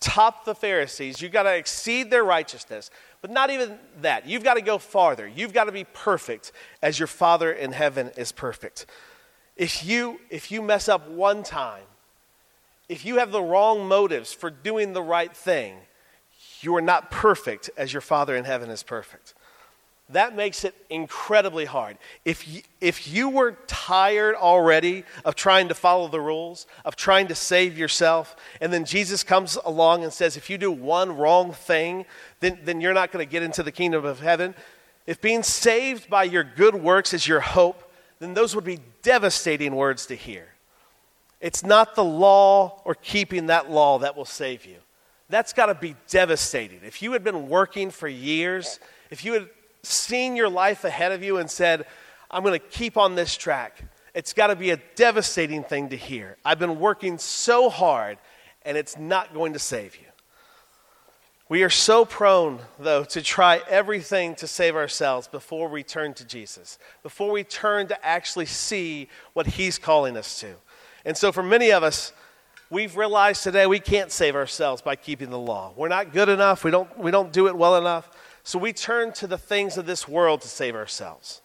top 0.00 0.44
the 0.44 0.54
Pharisees, 0.54 1.22
you've 1.22 1.32
got 1.32 1.44
to 1.44 1.54
exceed 1.54 2.10
their 2.10 2.24
righteousness. 2.24 2.90
But 3.20 3.30
not 3.30 3.50
even 3.50 3.78
that. 4.00 4.26
You've 4.26 4.42
got 4.42 4.54
to 4.54 4.60
go 4.60 4.78
farther. 4.78 5.28
You've 5.28 5.52
got 5.52 5.64
to 5.64 5.72
be 5.72 5.84
perfect 5.84 6.50
as 6.82 6.98
your 6.98 7.06
Father 7.06 7.52
in 7.52 7.72
heaven 7.72 8.10
is 8.16 8.32
perfect. 8.32 8.86
If 9.56 9.86
you, 9.86 10.20
if 10.28 10.50
you 10.50 10.60
mess 10.60 10.88
up 10.88 11.08
one 11.08 11.44
time, 11.44 11.84
if 12.88 13.04
you 13.04 13.18
have 13.18 13.30
the 13.30 13.42
wrong 13.42 13.86
motives 13.86 14.32
for 14.32 14.50
doing 14.50 14.92
the 14.92 15.02
right 15.02 15.34
thing, 15.34 15.76
you 16.60 16.74
are 16.74 16.82
not 16.82 17.10
perfect 17.10 17.70
as 17.76 17.92
your 17.92 18.00
Father 18.00 18.36
in 18.36 18.44
heaven 18.44 18.70
is 18.70 18.82
perfect. 18.82 19.34
That 20.08 20.36
makes 20.36 20.64
it 20.64 20.74
incredibly 20.90 21.64
hard. 21.64 21.96
If 22.24 22.46
you, 22.46 22.62
if 22.80 23.08
you 23.10 23.30
were 23.30 23.56
tired 23.66 24.34
already 24.34 25.04
of 25.24 25.34
trying 25.36 25.68
to 25.68 25.74
follow 25.74 26.08
the 26.08 26.20
rules, 26.20 26.66
of 26.84 26.96
trying 26.96 27.28
to 27.28 27.34
save 27.34 27.78
yourself, 27.78 28.36
and 28.60 28.72
then 28.72 28.84
Jesus 28.84 29.22
comes 29.22 29.56
along 29.64 30.04
and 30.04 30.12
says, 30.12 30.36
if 30.36 30.50
you 30.50 30.58
do 30.58 30.70
one 30.70 31.16
wrong 31.16 31.52
thing, 31.52 32.04
then, 32.40 32.58
then 32.64 32.80
you're 32.80 32.92
not 32.92 33.10
going 33.10 33.24
to 33.26 33.30
get 33.30 33.42
into 33.42 33.62
the 33.62 33.72
kingdom 33.72 34.04
of 34.04 34.20
heaven. 34.20 34.54
If 35.06 35.20
being 35.20 35.42
saved 35.42 36.10
by 36.10 36.24
your 36.24 36.44
good 36.44 36.74
works 36.74 37.14
is 37.14 37.26
your 37.26 37.40
hope, 37.40 37.90
then 38.18 38.34
those 38.34 38.54
would 38.54 38.64
be 38.64 38.80
devastating 39.02 39.74
words 39.74 40.06
to 40.06 40.14
hear. 40.14 40.48
It's 41.40 41.64
not 41.64 41.94
the 41.94 42.04
law 42.04 42.82
or 42.84 42.94
keeping 42.94 43.46
that 43.46 43.70
law 43.70 43.98
that 44.00 44.16
will 44.16 44.24
save 44.24 44.66
you. 44.66 44.76
That's 45.28 45.52
got 45.52 45.66
to 45.66 45.74
be 45.74 45.96
devastating. 46.08 46.80
If 46.84 47.02
you 47.02 47.12
had 47.12 47.24
been 47.24 47.48
working 47.48 47.90
for 47.90 48.06
years, 48.06 48.78
if 49.10 49.24
you 49.24 49.32
had 49.32 49.48
seen 49.82 50.36
your 50.36 50.48
life 50.48 50.84
ahead 50.84 51.12
of 51.12 51.22
you 51.22 51.38
and 51.38 51.50
said, 51.50 51.86
I'm 52.30 52.42
going 52.42 52.58
to 52.58 52.66
keep 52.66 52.96
on 52.96 53.14
this 53.14 53.36
track, 53.36 53.82
it's 54.14 54.32
got 54.32 54.48
to 54.48 54.56
be 54.56 54.70
a 54.70 54.76
devastating 54.94 55.64
thing 55.64 55.88
to 55.90 55.96
hear. 55.96 56.36
I've 56.44 56.58
been 56.58 56.78
working 56.78 57.18
so 57.18 57.70
hard 57.70 58.18
and 58.64 58.76
it's 58.76 58.98
not 58.98 59.34
going 59.34 59.54
to 59.54 59.58
save 59.58 59.96
you. 59.96 60.06
We 61.48 61.64
are 61.64 61.70
so 61.70 62.04
prone, 62.04 62.60
though, 62.78 63.04
to 63.04 63.20
try 63.20 63.60
everything 63.68 64.34
to 64.36 64.46
save 64.46 64.74
ourselves 64.74 65.28
before 65.28 65.68
we 65.68 65.82
turn 65.82 66.14
to 66.14 66.24
Jesus, 66.24 66.78
before 67.02 67.30
we 67.30 67.44
turn 67.44 67.88
to 67.88 68.06
actually 68.06 68.46
see 68.46 69.08
what 69.34 69.46
He's 69.46 69.78
calling 69.78 70.16
us 70.16 70.40
to. 70.40 70.54
And 71.04 71.14
so, 71.14 71.30
for 71.30 71.42
many 71.42 71.70
of 71.70 71.82
us, 71.82 72.14
we've 72.70 72.96
realized 72.96 73.42
today 73.42 73.66
we 73.66 73.80
can't 73.80 74.10
save 74.10 74.34
ourselves 74.34 74.80
by 74.80 74.96
keeping 74.96 75.28
the 75.28 75.38
law. 75.38 75.74
We're 75.76 75.88
not 75.88 76.14
good 76.14 76.30
enough, 76.30 76.64
we 76.64 76.70
don't, 76.70 76.98
we 76.98 77.10
don't 77.10 77.32
do 77.32 77.48
it 77.48 77.56
well 77.56 77.76
enough. 77.76 78.08
So, 78.44 78.58
we 78.58 78.72
turn 78.72 79.12
to 79.14 79.26
the 79.26 79.38
things 79.38 79.76
of 79.76 79.86
this 79.86 80.08
world 80.08 80.40
to 80.42 80.48
save 80.48 80.74
ourselves. 80.74 81.40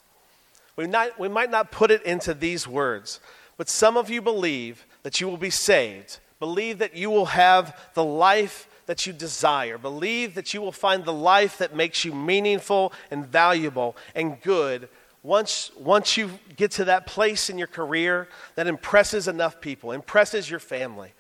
We, 0.76 0.88
not, 0.88 1.20
we 1.20 1.28
might 1.28 1.52
not 1.52 1.72
put 1.72 1.92
it 1.92 2.04
into 2.04 2.34
these 2.34 2.68
words, 2.68 3.20
but 3.58 3.70
some 3.70 3.98
of 3.98 4.10
you 4.10 4.22
believe 4.22 4.86
that 5.04 5.20
you 5.20 5.28
will 5.28 5.38
be 5.38 5.50
saved, 5.50 6.20
believe 6.40 6.80
that 6.80 6.96
you 6.96 7.10
will 7.10 7.26
have 7.28 7.80
the 7.94 8.04
life 8.04 8.68
that 8.88 9.06
you 9.06 9.14
desire, 9.14 9.78
believe 9.78 10.34
that 10.36 10.54
you 10.54 10.62
will 10.62 10.72
find 10.72 11.06
the 11.06 11.14
life 11.14 11.58
that 11.58 11.76
makes 11.76 12.04
you 12.04 12.14
meaningful 12.14 12.94
and 13.12 13.26
valuable 13.26 13.96
and 14.16 14.42
good. 14.42 14.90
Once, 15.24 15.72
once 15.78 16.16
you 16.16 16.30
get 16.56 16.72
to 16.72 16.86
that 16.86 17.06
place 17.06 17.50
in 17.50 17.58
your 17.58 17.68
career 17.68 18.30
that 18.56 18.66
impresses 18.66 19.28
enough 19.28 19.60
people, 19.60 19.92
impresses 19.92 20.50
your 20.50 20.60
family, 20.60 21.12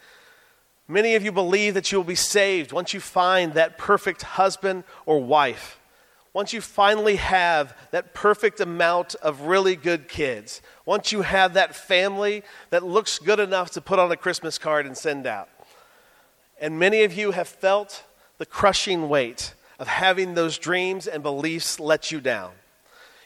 many 0.88 1.16
of 1.16 1.24
you 1.24 1.32
believe 1.32 1.74
that 1.74 1.92
you 1.92 1.98
will 1.98 2.06
be 2.06 2.16
saved 2.16 2.72
once 2.72 2.94
you 2.94 3.00
find 3.00 3.54
that 3.54 3.78
perfect 3.78 4.22
husband 4.22 4.84
or 5.06 5.22
wife. 5.22 5.80
Once 6.34 6.54
you 6.54 6.62
finally 6.62 7.16
have 7.16 7.76
that 7.92 8.14
perfect 8.14 8.60
amount 8.60 9.16
of 9.16 9.42
really 9.42 9.76
good 9.76 10.08
kids, 10.08 10.62
once 10.86 11.12
you 11.12 11.24
have 11.24 11.56
that 11.56 11.76
family 11.76 12.44
that 12.70 12.84
looks 12.84 13.18
good 13.18 13.40
enough 13.40 13.72
to 13.72 13.82
put 13.82 13.98
on 13.98 14.12
a 14.12 14.18
Christmas 14.18 14.58
card 14.60 14.86
and 14.86 14.96
send 14.96 15.26
out. 15.26 15.50
And 16.62 16.78
many 16.78 17.04
of 17.04 17.14
you 17.14 17.32
have 17.32 17.48
felt 17.48 18.04
the 18.38 18.46
crushing 18.46 19.10
weight 19.10 19.56
of 19.80 19.88
having 19.88 20.36
those 20.36 20.58
dreams 20.58 21.08
and 21.08 21.24
beliefs 21.24 21.80
let 21.80 22.12
you 22.12 22.22
down. 22.22 22.52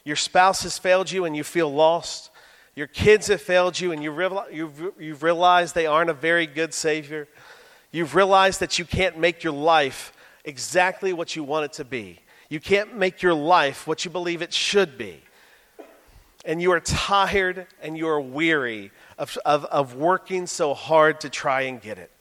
Your 0.03 0.15
spouse 0.15 0.63
has 0.63 0.77
failed 0.77 1.11
you 1.11 1.25
and 1.25 1.35
you 1.35 1.43
feel 1.43 1.71
lost. 1.71 2.29
Your 2.75 2.87
kids 2.87 3.27
have 3.27 3.41
failed 3.41 3.77
you 3.79 3.91
and 3.91 4.01
you've 4.01 5.23
realized 5.23 5.75
they 5.75 5.85
aren't 5.85 6.09
a 6.09 6.13
very 6.13 6.47
good 6.47 6.73
Savior. 6.73 7.27
You've 7.91 8.15
realized 8.15 8.61
that 8.61 8.79
you 8.79 8.85
can't 8.85 9.17
make 9.17 9.43
your 9.43 9.53
life 9.53 10.13
exactly 10.45 11.13
what 11.13 11.35
you 11.35 11.43
want 11.43 11.65
it 11.65 11.73
to 11.73 11.85
be. 11.85 12.19
You 12.49 12.59
can't 12.59 12.95
make 12.95 13.21
your 13.21 13.33
life 13.33 13.87
what 13.87 14.05
you 14.05 14.11
believe 14.11 14.41
it 14.41 14.53
should 14.53 14.97
be. 14.97 15.21
And 16.43 16.61
you 16.61 16.71
are 16.71 16.79
tired 16.79 17.67
and 17.81 17.97
you 17.97 18.07
are 18.07 18.19
weary 18.19 18.91
of, 19.17 19.37
of, 19.45 19.65
of 19.65 19.95
working 19.95 20.47
so 20.47 20.73
hard 20.73 21.21
to 21.21 21.29
try 21.29 21.61
and 21.61 21.79
get 21.79 21.97
it. 21.97 22.11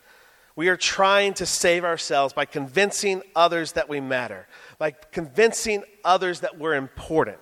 We 0.56 0.68
are 0.68 0.76
trying 0.76 1.34
to 1.34 1.46
save 1.46 1.84
ourselves 1.84 2.34
by 2.34 2.44
convincing 2.44 3.22
others 3.34 3.72
that 3.72 3.88
we 3.88 4.00
matter, 4.00 4.46
by 4.78 4.90
convincing 4.90 5.84
others 6.04 6.40
that 6.40 6.58
we're 6.58 6.74
important. 6.74 7.38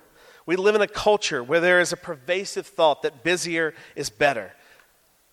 We 0.46 0.56
live 0.56 0.74
in 0.74 0.82
a 0.82 0.86
culture 0.86 1.42
where 1.42 1.60
there 1.60 1.80
is 1.80 1.92
a 1.92 1.96
pervasive 1.96 2.66
thought 2.66 3.02
that 3.02 3.24
busier 3.24 3.74
is 3.96 4.08
better, 4.08 4.52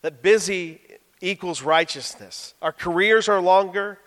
that 0.01 0.21
busy 0.21 0.81
equals 1.21 1.61
righteousness. 1.61 2.53
Our 2.61 2.71
careers 2.71 3.27
are 3.29 3.41
longer. 3.41 3.99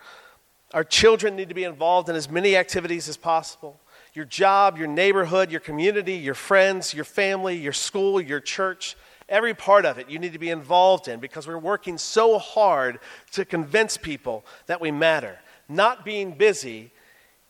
Our 0.73 0.83
children 0.83 1.35
need 1.35 1.49
to 1.49 1.55
be 1.55 1.63
involved 1.63 2.09
in 2.09 2.15
as 2.15 2.29
many 2.29 2.55
activities 2.55 3.09
as 3.09 3.17
possible. 3.17 3.79
Your 4.13 4.25
job, 4.25 4.77
your 4.77 4.87
neighborhood, 4.87 5.51
your 5.51 5.59
community, 5.59 6.15
your 6.15 6.33
friends, 6.33 6.93
your 6.93 7.05
family, 7.05 7.57
your 7.57 7.73
school, 7.73 8.19
your 8.19 8.39
church, 8.39 8.95
every 9.27 9.53
part 9.53 9.85
of 9.85 9.99
it 9.99 10.09
you 10.09 10.17
need 10.17 10.33
to 10.33 10.39
be 10.39 10.49
involved 10.49 11.07
in 11.07 11.19
because 11.19 11.47
we're 11.47 11.57
working 11.57 11.97
so 11.97 12.39
hard 12.39 12.99
to 13.31 13.45
convince 13.45 13.97
people 13.97 14.43
that 14.65 14.81
we 14.81 14.91
matter. 14.91 15.39
Not 15.67 16.03
being 16.03 16.31
busy 16.31 16.91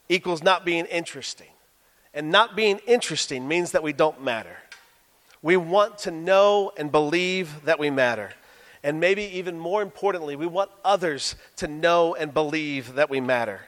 equals 0.10 0.41
not 0.41 0.65
being 0.65 0.86
interesting. 0.86 1.48
And 2.13 2.32
not 2.32 2.56
being 2.56 2.80
interesting 2.88 3.48
means 3.48 3.72
that 3.72 3.84
we 3.84 3.93
don't 3.93 4.24
matter. 4.24 4.58
We 5.41 5.56
want 5.56 6.00
to 6.00 6.12
know 6.12 6.72
and 6.76 6.91
believe 6.91 7.63
that 7.65 7.80
we 7.80 7.91
matter. 7.91 8.32
And 8.84 9.00
maybe 9.00 9.24
even 9.24 9.60
more 9.60 9.82
importantly, 9.82 10.36
we 10.36 10.48
want 10.48 10.72
others 10.86 11.36
to 11.58 11.68
know 11.68 12.15
and 12.15 12.34
believe 12.34 12.96
that 12.96 13.10
we 13.10 13.20
matter. 13.20 13.62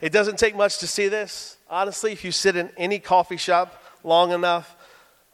It 0.00 0.12
doesn't 0.12 0.38
take 0.38 0.56
much 0.56 0.78
to 0.78 0.86
see 0.86 1.08
this. 1.08 1.56
Honestly, 1.68 2.12
if 2.12 2.24
you 2.24 2.32
sit 2.32 2.56
in 2.56 2.70
any 2.76 2.98
coffee 2.98 3.36
shop 3.36 3.82
long 4.04 4.32
enough, 4.32 4.76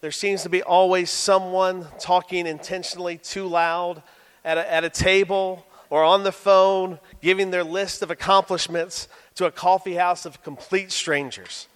there 0.00 0.10
seems 0.10 0.42
to 0.42 0.48
be 0.48 0.62
always 0.62 1.10
someone 1.10 1.86
talking 1.98 2.46
intentionally 2.46 3.18
too 3.18 3.46
loud 3.46 4.02
at 4.44 4.58
a, 4.58 4.72
at 4.72 4.84
a 4.84 4.90
table 4.90 5.64
or 5.90 6.02
on 6.02 6.24
the 6.24 6.32
phone, 6.32 6.98
giving 7.22 7.50
their 7.50 7.64
list 7.64 8.02
of 8.02 8.10
accomplishments 8.10 9.06
to 9.36 9.46
a 9.46 9.50
coffee 9.50 9.94
house 9.94 10.26
of 10.26 10.42
complete 10.42 10.90
strangers. 10.90 11.68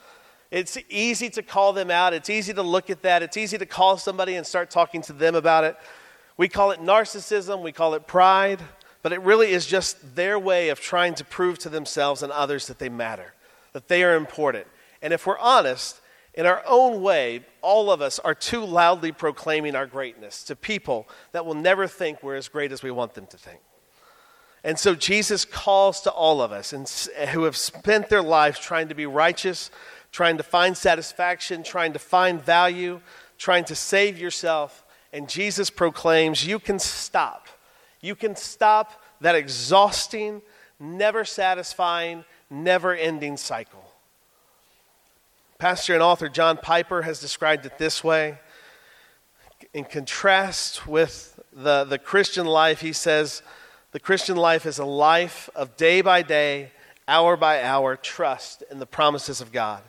It's 0.50 0.78
easy 0.88 1.30
to 1.30 1.42
call 1.42 1.72
them 1.72 1.90
out. 1.90 2.14
It's 2.14 2.30
easy 2.30 2.54
to 2.54 2.62
look 2.62 2.90
at 2.90 3.02
that. 3.02 3.22
It's 3.22 3.36
easy 3.36 3.58
to 3.58 3.66
call 3.66 3.98
somebody 3.98 4.34
and 4.34 4.46
start 4.46 4.70
talking 4.70 5.02
to 5.02 5.12
them 5.12 5.34
about 5.34 5.64
it. 5.64 5.76
We 6.38 6.48
call 6.48 6.70
it 6.70 6.80
narcissism, 6.80 7.62
we 7.62 7.72
call 7.72 7.92
it 7.94 8.06
pride, 8.06 8.60
but 9.02 9.12
it 9.12 9.20
really 9.20 9.50
is 9.50 9.66
just 9.66 10.16
their 10.16 10.38
way 10.38 10.70
of 10.70 10.80
trying 10.80 11.14
to 11.16 11.24
prove 11.24 11.58
to 11.60 11.68
themselves 11.68 12.22
and 12.22 12.32
others 12.32 12.68
that 12.68 12.78
they 12.78 12.88
matter, 12.88 13.34
that 13.72 13.88
they 13.88 14.02
are 14.04 14.16
important. 14.16 14.66
And 15.02 15.12
if 15.12 15.26
we're 15.26 15.38
honest, 15.38 16.00
in 16.34 16.46
our 16.46 16.62
own 16.66 17.02
way, 17.02 17.44
all 17.60 17.90
of 17.90 18.00
us 18.00 18.20
are 18.20 18.34
too 18.34 18.64
loudly 18.64 19.10
proclaiming 19.10 19.74
our 19.74 19.86
greatness 19.86 20.44
to 20.44 20.54
people 20.54 21.08
that 21.32 21.44
will 21.44 21.54
never 21.54 21.88
think 21.88 22.22
we're 22.22 22.36
as 22.36 22.48
great 22.48 22.70
as 22.70 22.82
we 22.82 22.92
want 22.92 23.14
them 23.14 23.26
to 23.26 23.36
think. 23.36 23.58
And 24.62 24.78
so 24.78 24.94
Jesus 24.94 25.44
calls 25.44 26.00
to 26.02 26.10
all 26.10 26.40
of 26.40 26.52
us 26.52 26.72
and, 26.72 26.88
who 27.30 27.44
have 27.44 27.56
spent 27.56 28.08
their 28.08 28.22
lives 28.22 28.60
trying 28.60 28.88
to 28.88 28.94
be 28.94 29.06
righteous, 29.06 29.70
trying 30.12 30.36
to 30.36 30.42
find 30.44 30.76
satisfaction, 30.76 31.64
trying 31.64 31.92
to 31.92 31.98
find 31.98 32.40
value, 32.40 33.00
trying 33.38 33.64
to 33.64 33.74
save 33.74 34.18
yourself. 34.18 34.84
And 35.12 35.28
Jesus 35.28 35.70
proclaims, 35.70 36.46
You 36.46 36.58
can 36.58 36.78
stop. 36.78 37.48
You 38.00 38.14
can 38.14 38.36
stop 38.36 39.02
that 39.20 39.34
exhausting, 39.34 40.42
never 40.78 41.24
satisfying, 41.24 42.24
never 42.50 42.94
ending 42.94 43.36
cycle. 43.36 43.84
Pastor 45.58 45.94
and 45.94 46.02
author 46.02 46.28
John 46.28 46.56
Piper 46.56 47.02
has 47.02 47.20
described 47.20 47.66
it 47.66 47.78
this 47.78 48.04
way. 48.04 48.38
In 49.74 49.84
contrast 49.84 50.86
with 50.86 51.40
the, 51.52 51.82
the 51.84 51.98
Christian 51.98 52.46
life, 52.46 52.80
he 52.80 52.92
says, 52.92 53.42
the 53.90 53.98
Christian 53.98 54.36
life 54.36 54.66
is 54.66 54.78
a 54.78 54.84
life 54.84 55.50
of 55.56 55.76
day 55.76 56.00
by 56.00 56.22
day, 56.22 56.70
hour 57.08 57.36
by 57.36 57.62
hour 57.62 57.96
trust 57.96 58.62
in 58.70 58.78
the 58.78 58.86
promises 58.86 59.40
of 59.40 59.50
God 59.50 59.82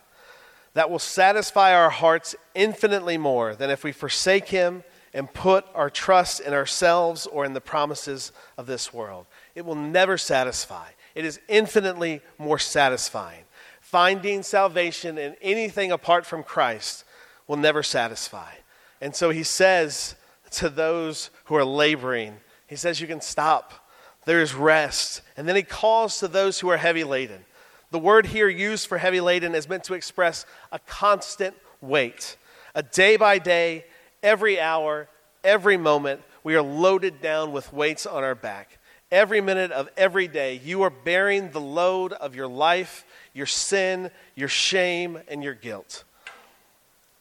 that 0.73 0.89
will 0.89 0.99
satisfy 0.99 1.73
our 1.73 1.89
hearts 1.89 2.35
infinitely 2.55 3.17
more 3.17 3.55
than 3.55 3.69
if 3.69 3.83
we 3.83 3.91
forsake 3.91 4.47
Him 4.47 4.83
and 5.19 5.33
put 5.33 5.65
our 5.75 5.89
trust 5.89 6.39
in 6.39 6.53
ourselves 6.53 7.27
or 7.27 7.43
in 7.43 7.51
the 7.51 7.59
promises 7.59 8.31
of 8.57 8.67
this 8.67 8.93
world. 8.93 9.25
It 9.53 9.65
will 9.65 9.75
never 9.75 10.17
satisfy, 10.17 10.87
it 11.13 11.25
is 11.25 11.41
infinitely 11.49 12.21
more 12.37 12.57
satisfying. 12.57 13.43
Finding 13.81 14.43
salvation 14.43 15.17
in 15.17 15.35
anything 15.41 15.91
apart 15.91 16.25
from 16.25 16.41
Christ 16.41 17.03
will 17.47 17.57
never 17.57 17.83
satisfy. 17.83 18.49
And 19.01 19.13
so 19.13 19.29
He 19.29 19.43
says 19.43 20.15
to 20.51 20.69
those 20.69 21.31
who 21.45 21.55
are 21.55 21.65
laboring, 21.65 22.37
He 22.65 22.77
says, 22.77 23.01
You 23.01 23.07
can 23.07 23.19
stop. 23.19 23.89
There 24.23 24.41
is 24.41 24.53
rest. 24.53 25.21
And 25.35 25.49
then 25.49 25.57
He 25.57 25.63
calls 25.63 26.19
to 26.19 26.29
those 26.29 26.61
who 26.61 26.69
are 26.69 26.77
heavy 26.77 27.03
laden. 27.03 27.43
The 27.91 27.99
word 27.99 28.27
here 28.27 28.47
used 28.47 28.87
for 28.87 28.99
heavy 28.99 29.19
laden 29.19 29.53
is 29.53 29.67
meant 29.67 29.83
to 29.85 29.95
express 29.95 30.45
a 30.71 30.79
constant 30.79 31.57
weight. 31.81 32.37
A 32.73 32.83
day 32.83 33.17
by 33.17 33.37
day, 33.37 33.83
every 34.23 34.59
hour, 34.59 35.07
every 35.43 35.77
moment, 35.77 36.21
we 36.43 36.55
are 36.55 36.61
loaded 36.61 37.21
down 37.21 37.51
with 37.51 37.73
weights 37.73 38.05
on 38.05 38.23
our 38.23 38.35
back. 38.35 38.79
Every 39.11 39.41
minute 39.41 39.71
of 39.71 39.89
every 39.97 40.27
day, 40.27 40.61
you 40.63 40.83
are 40.83 40.89
bearing 40.89 41.51
the 41.51 41.61
load 41.61 42.13
of 42.13 42.35
your 42.35 42.47
life, 42.47 43.05
your 43.33 43.47
sin, 43.47 44.11
your 44.35 44.47
shame, 44.47 45.19
and 45.27 45.43
your 45.43 45.55
guilt. 45.55 46.03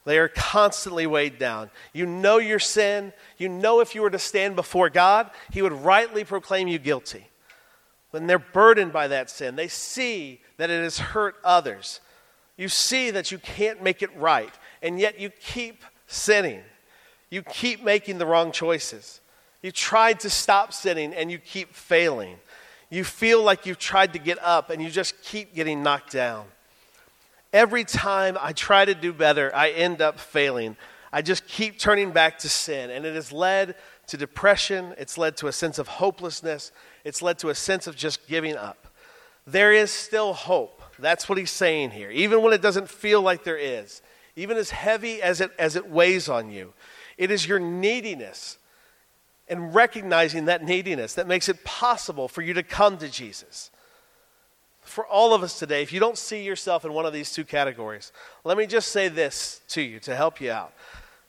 They 0.04 0.18
are 0.18 0.28
constantly 0.28 1.06
weighed 1.06 1.38
down. 1.38 1.70
You 1.92 2.06
know 2.06 2.38
your 2.38 2.58
sin. 2.58 3.12
You 3.36 3.48
know 3.48 3.80
if 3.80 3.94
you 3.94 4.02
were 4.02 4.10
to 4.10 4.18
stand 4.18 4.56
before 4.56 4.88
God, 4.88 5.30
He 5.50 5.60
would 5.62 5.72
rightly 5.72 6.24
proclaim 6.24 6.68
you 6.68 6.78
guilty. 6.78 7.26
When 8.10 8.26
they're 8.26 8.38
burdened 8.38 8.92
by 8.92 9.08
that 9.08 9.28
sin, 9.28 9.56
they 9.56 9.68
see 9.68 10.40
that 10.56 10.70
it 10.70 10.82
has 10.82 10.98
hurt 10.98 11.36
others. 11.44 12.00
You 12.56 12.68
see 12.68 13.10
that 13.10 13.30
you 13.30 13.38
can't 13.38 13.82
make 13.82 14.02
it 14.02 14.14
right, 14.16 14.52
and 14.82 14.98
yet 14.98 15.20
you 15.20 15.30
keep 15.30 15.84
sinning. 16.06 16.62
You 17.30 17.42
keep 17.42 17.82
making 17.82 18.18
the 18.18 18.26
wrong 18.26 18.52
choices. 18.52 19.20
You 19.62 19.72
tried 19.72 20.20
to 20.20 20.30
stop 20.30 20.72
sinning, 20.72 21.14
and 21.14 21.30
you 21.30 21.38
keep 21.38 21.74
failing. 21.74 22.36
You 22.90 23.04
feel 23.04 23.42
like 23.42 23.66
you've 23.66 23.78
tried 23.78 24.12
to 24.14 24.18
get 24.18 24.38
up, 24.42 24.70
and 24.70 24.82
you 24.82 24.90
just 24.90 25.22
keep 25.22 25.54
getting 25.54 25.82
knocked 25.82 26.12
down. 26.12 26.46
Every 27.52 27.84
time 27.84 28.36
I 28.40 28.52
try 28.52 28.84
to 28.84 28.94
do 28.94 29.12
better, 29.12 29.50
I 29.54 29.70
end 29.70 30.00
up 30.00 30.20
failing. 30.20 30.76
I 31.12 31.22
just 31.22 31.46
keep 31.46 31.78
turning 31.78 32.12
back 32.12 32.38
to 32.40 32.48
sin, 32.48 32.90
and 32.90 33.04
it 33.04 33.14
has 33.14 33.32
led 33.32 33.74
to 34.08 34.16
depression. 34.16 34.94
It's 34.98 35.18
led 35.18 35.36
to 35.38 35.48
a 35.48 35.52
sense 35.52 35.78
of 35.78 35.88
hopelessness. 35.88 36.72
It's 37.04 37.22
led 37.22 37.38
to 37.40 37.48
a 37.48 37.54
sense 37.54 37.86
of 37.86 37.96
just 37.96 38.26
giving 38.26 38.56
up 38.56 38.88
there 39.48 39.72
is 39.72 39.90
still 39.90 40.34
hope. 40.34 40.82
That's 40.98 41.28
what 41.28 41.38
he's 41.38 41.50
saying 41.50 41.92
here. 41.92 42.10
Even 42.10 42.42
when 42.42 42.52
it 42.52 42.60
doesn't 42.60 42.88
feel 42.88 43.22
like 43.22 43.44
there 43.44 43.56
is, 43.56 44.02
even 44.36 44.56
as 44.56 44.70
heavy 44.70 45.22
as 45.22 45.40
it, 45.40 45.50
as 45.58 45.74
it 45.74 45.88
weighs 45.88 46.28
on 46.28 46.50
you, 46.50 46.74
it 47.18 47.30
is 47.30 47.46
your 47.46 47.58
neediness 47.58 48.56
and 49.48 49.74
recognizing 49.74 50.46
that 50.46 50.64
neediness 50.64 51.14
that 51.14 51.26
makes 51.26 51.48
it 51.48 51.64
possible 51.64 52.28
for 52.28 52.42
you 52.42 52.54
to 52.54 52.62
come 52.62 52.96
to 52.98 53.08
Jesus. 53.08 53.70
For 54.82 55.06
all 55.06 55.34
of 55.34 55.42
us 55.42 55.58
today, 55.58 55.82
if 55.82 55.92
you 55.92 56.00
don't 56.00 56.16
see 56.16 56.42
yourself 56.42 56.84
in 56.84 56.92
one 56.92 57.04
of 57.04 57.12
these 57.12 57.32
two 57.32 57.44
categories, 57.44 58.12
let 58.44 58.56
me 58.56 58.66
just 58.66 58.88
say 58.88 59.08
this 59.08 59.60
to 59.68 59.82
you 59.82 60.00
to 60.00 60.16
help 60.16 60.40
you 60.40 60.50
out. 60.50 60.72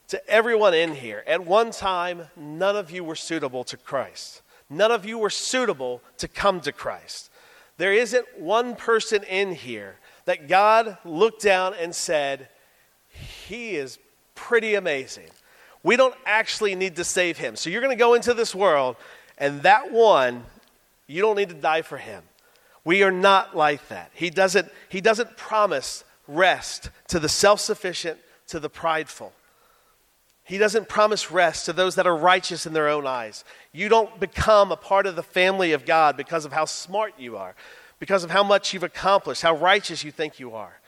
To 0.09 0.29
everyone 0.29 0.73
in 0.73 0.95
here, 0.95 1.23
at 1.27 1.45
one 1.45 1.71
time, 1.71 2.29
none 2.35 2.75
of 2.75 2.89
you 2.89 3.03
were 3.03 3.15
suitable 3.15 3.63
to 3.65 3.77
Christ. 3.77 4.41
None 4.69 4.91
of 4.91 5.05
you 5.05 5.17
were 5.17 5.29
suitable 5.29 6.01
to 6.17 6.27
come 6.27 6.61
to 6.61 6.71
Christ. 6.71 7.31
There 7.77 7.93
isn't 7.93 8.39
one 8.39 8.75
person 8.75 9.23
in 9.23 9.53
here 9.53 9.97
that 10.25 10.47
God 10.47 10.97
looked 11.05 11.41
down 11.41 11.73
and 11.79 11.95
said, 11.95 12.49
He 13.47 13.75
is 13.75 13.99
pretty 14.35 14.75
amazing. 14.75 15.29
We 15.89 15.97
don't 15.97 16.13
actually 16.23 16.75
need 16.75 16.97
to 16.97 17.03
save 17.03 17.39
him. 17.39 17.55
So 17.55 17.71
you're 17.71 17.81
going 17.81 17.97
to 17.97 17.99
go 17.99 18.13
into 18.13 18.35
this 18.35 18.53
world, 18.53 18.95
and 19.39 19.63
that 19.63 19.91
one, 19.91 20.43
you 21.07 21.19
don't 21.19 21.35
need 21.35 21.49
to 21.49 21.55
die 21.55 21.81
for 21.81 21.97
him. 21.97 22.21
We 22.85 23.01
are 23.01 23.09
not 23.09 23.57
like 23.57 23.87
that. 23.87 24.11
He 24.13 24.29
doesn't, 24.29 24.69
he 24.87 25.01
doesn't 25.01 25.35
promise 25.35 26.03
rest 26.27 26.91
to 27.07 27.17
the 27.17 27.27
self 27.27 27.59
sufficient, 27.59 28.19
to 28.49 28.59
the 28.59 28.69
prideful. 28.69 29.33
He 30.43 30.59
doesn't 30.59 30.89
promise 30.89 31.31
rest 31.31 31.65
to 31.65 31.73
those 31.73 31.95
that 31.95 32.05
are 32.05 32.15
righteous 32.15 32.67
in 32.67 32.73
their 32.73 32.87
own 32.87 33.07
eyes. 33.07 33.43
You 33.71 33.89
don't 33.89 34.19
become 34.19 34.71
a 34.71 34.77
part 34.77 35.07
of 35.07 35.15
the 35.15 35.23
family 35.23 35.71
of 35.71 35.87
God 35.87 36.15
because 36.15 36.45
of 36.45 36.53
how 36.53 36.65
smart 36.65 37.15
you 37.17 37.35
are, 37.35 37.55
because 37.97 38.23
of 38.23 38.29
how 38.29 38.43
much 38.43 38.75
you've 38.75 38.83
accomplished, 38.83 39.41
how 39.41 39.55
righteous 39.55 40.03
you 40.03 40.11
think 40.11 40.39
you 40.39 40.53
are. 40.53 40.78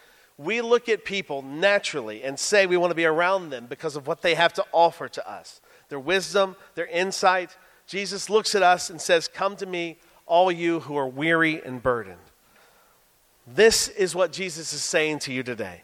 We 0.42 0.62
look 0.62 0.90
at 0.90 1.06
people 1.06 1.44
naturally 1.44 2.24
and 2.24 2.40
say 2.40 2.66
we 2.66 2.78
want 2.78 2.92
to 2.92 2.96
be 2.96 3.06
around 3.06 3.52
them 3.52 3.68
because 3.68 3.96
of 3.96 4.08
what 4.08 4.22
they 4.22 4.34
have 4.36 4.54
to 4.54 4.66
offer 4.72 5.08
to 5.08 5.30
us 5.30 5.62
their 5.90 6.00
wisdom, 6.00 6.56
their 6.76 6.88
insight. 6.88 7.58
Jesus 7.86 8.30
looks 8.30 8.56
at 8.56 8.64
us 8.64 8.90
and 8.90 9.00
says, 9.00 9.28
Come 9.28 9.56
to 9.58 9.66
me, 9.66 9.98
all 10.26 10.52
you 10.52 10.80
who 10.80 10.96
are 10.96 11.08
weary 11.08 11.62
and 11.64 11.84
burdened. 11.84 12.18
This 13.46 13.90
is 13.90 14.16
what 14.16 14.32
Jesus 14.32 14.72
is 14.72 14.82
saying 14.84 15.20
to 15.20 15.34
you 15.34 15.44
today. 15.44 15.84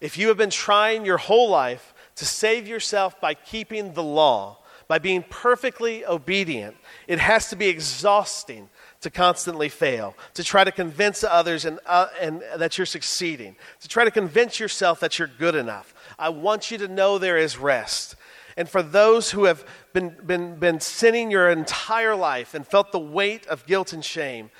If 0.00 0.16
you 0.16 0.28
have 0.28 0.36
been 0.36 0.50
trying 0.50 1.04
your 1.04 1.16
whole 1.16 1.50
life 1.50 1.92
to 2.16 2.24
save 2.24 2.68
yourself 2.68 3.20
by 3.20 3.34
keeping 3.34 3.94
the 3.94 4.02
law, 4.02 4.58
by 4.86 4.98
being 4.98 5.24
perfectly 5.28 6.06
obedient, 6.06 6.76
it 7.08 7.18
has 7.18 7.50
to 7.50 7.56
be 7.56 7.66
exhausting 7.66 8.70
to 9.00 9.10
constantly 9.10 9.68
fail, 9.68 10.16
to 10.34 10.42
try 10.42 10.64
to 10.64 10.72
convince 10.72 11.22
others 11.22 11.64
and, 11.64 11.78
uh, 11.86 12.08
and 12.20 12.42
that 12.56 12.76
you're 12.76 12.86
succeeding, 12.86 13.54
to 13.80 13.88
try 13.88 14.04
to 14.04 14.10
convince 14.10 14.58
yourself 14.58 15.00
that 15.00 15.18
you're 15.18 15.30
good 15.38 15.54
enough. 15.54 15.94
I 16.18 16.30
want 16.30 16.70
you 16.70 16.78
to 16.78 16.88
know 16.88 17.18
there 17.18 17.38
is 17.38 17.58
rest. 17.58 18.16
And 18.56 18.68
for 18.68 18.82
those 18.82 19.30
who 19.30 19.44
have 19.44 19.64
been, 19.92 20.16
been, 20.26 20.56
been 20.56 20.80
sinning 20.80 21.30
your 21.30 21.48
entire 21.48 22.16
life 22.16 22.54
and 22.54 22.66
felt 22.66 22.90
the 22.90 22.98
weight 22.98 23.46
of 23.46 23.64
guilt 23.66 23.92
and 23.92 24.04
shame, 24.04 24.50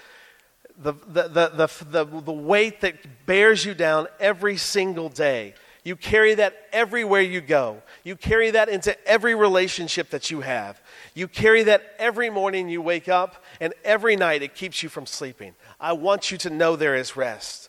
the, 0.80 0.92
the, 1.08 1.22
the, 1.22 1.48
the, 1.48 2.04
the, 2.04 2.20
the 2.20 2.32
weight 2.32 2.80
that 2.82 3.26
bears 3.26 3.64
you 3.64 3.74
down 3.74 4.06
every 4.20 4.56
single 4.56 5.08
day, 5.08 5.54
you 5.82 5.96
carry 5.96 6.34
that 6.34 6.68
everywhere 6.72 7.22
you 7.22 7.40
go. 7.40 7.82
You 8.04 8.14
carry 8.14 8.50
that 8.50 8.68
into 8.68 8.96
every 9.08 9.34
relationship 9.34 10.10
that 10.10 10.30
you 10.30 10.42
have. 10.42 10.80
You 11.14 11.28
carry 11.28 11.62
that 11.64 11.94
every 11.98 12.30
morning 12.30 12.68
you 12.68 12.82
wake 12.82 13.08
up, 13.08 13.42
and 13.60 13.74
every 13.84 14.16
night 14.16 14.42
it 14.42 14.54
keeps 14.54 14.82
you 14.82 14.88
from 14.88 15.06
sleeping. 15.06 15.54
I 15.80 15.92
want 15.92 16.30
you 16.30 16.38
to 16.38 16.50
know 16.50 16.76
there 16.76 16.94
is 16.94 17.16
rest. 17.16 17.68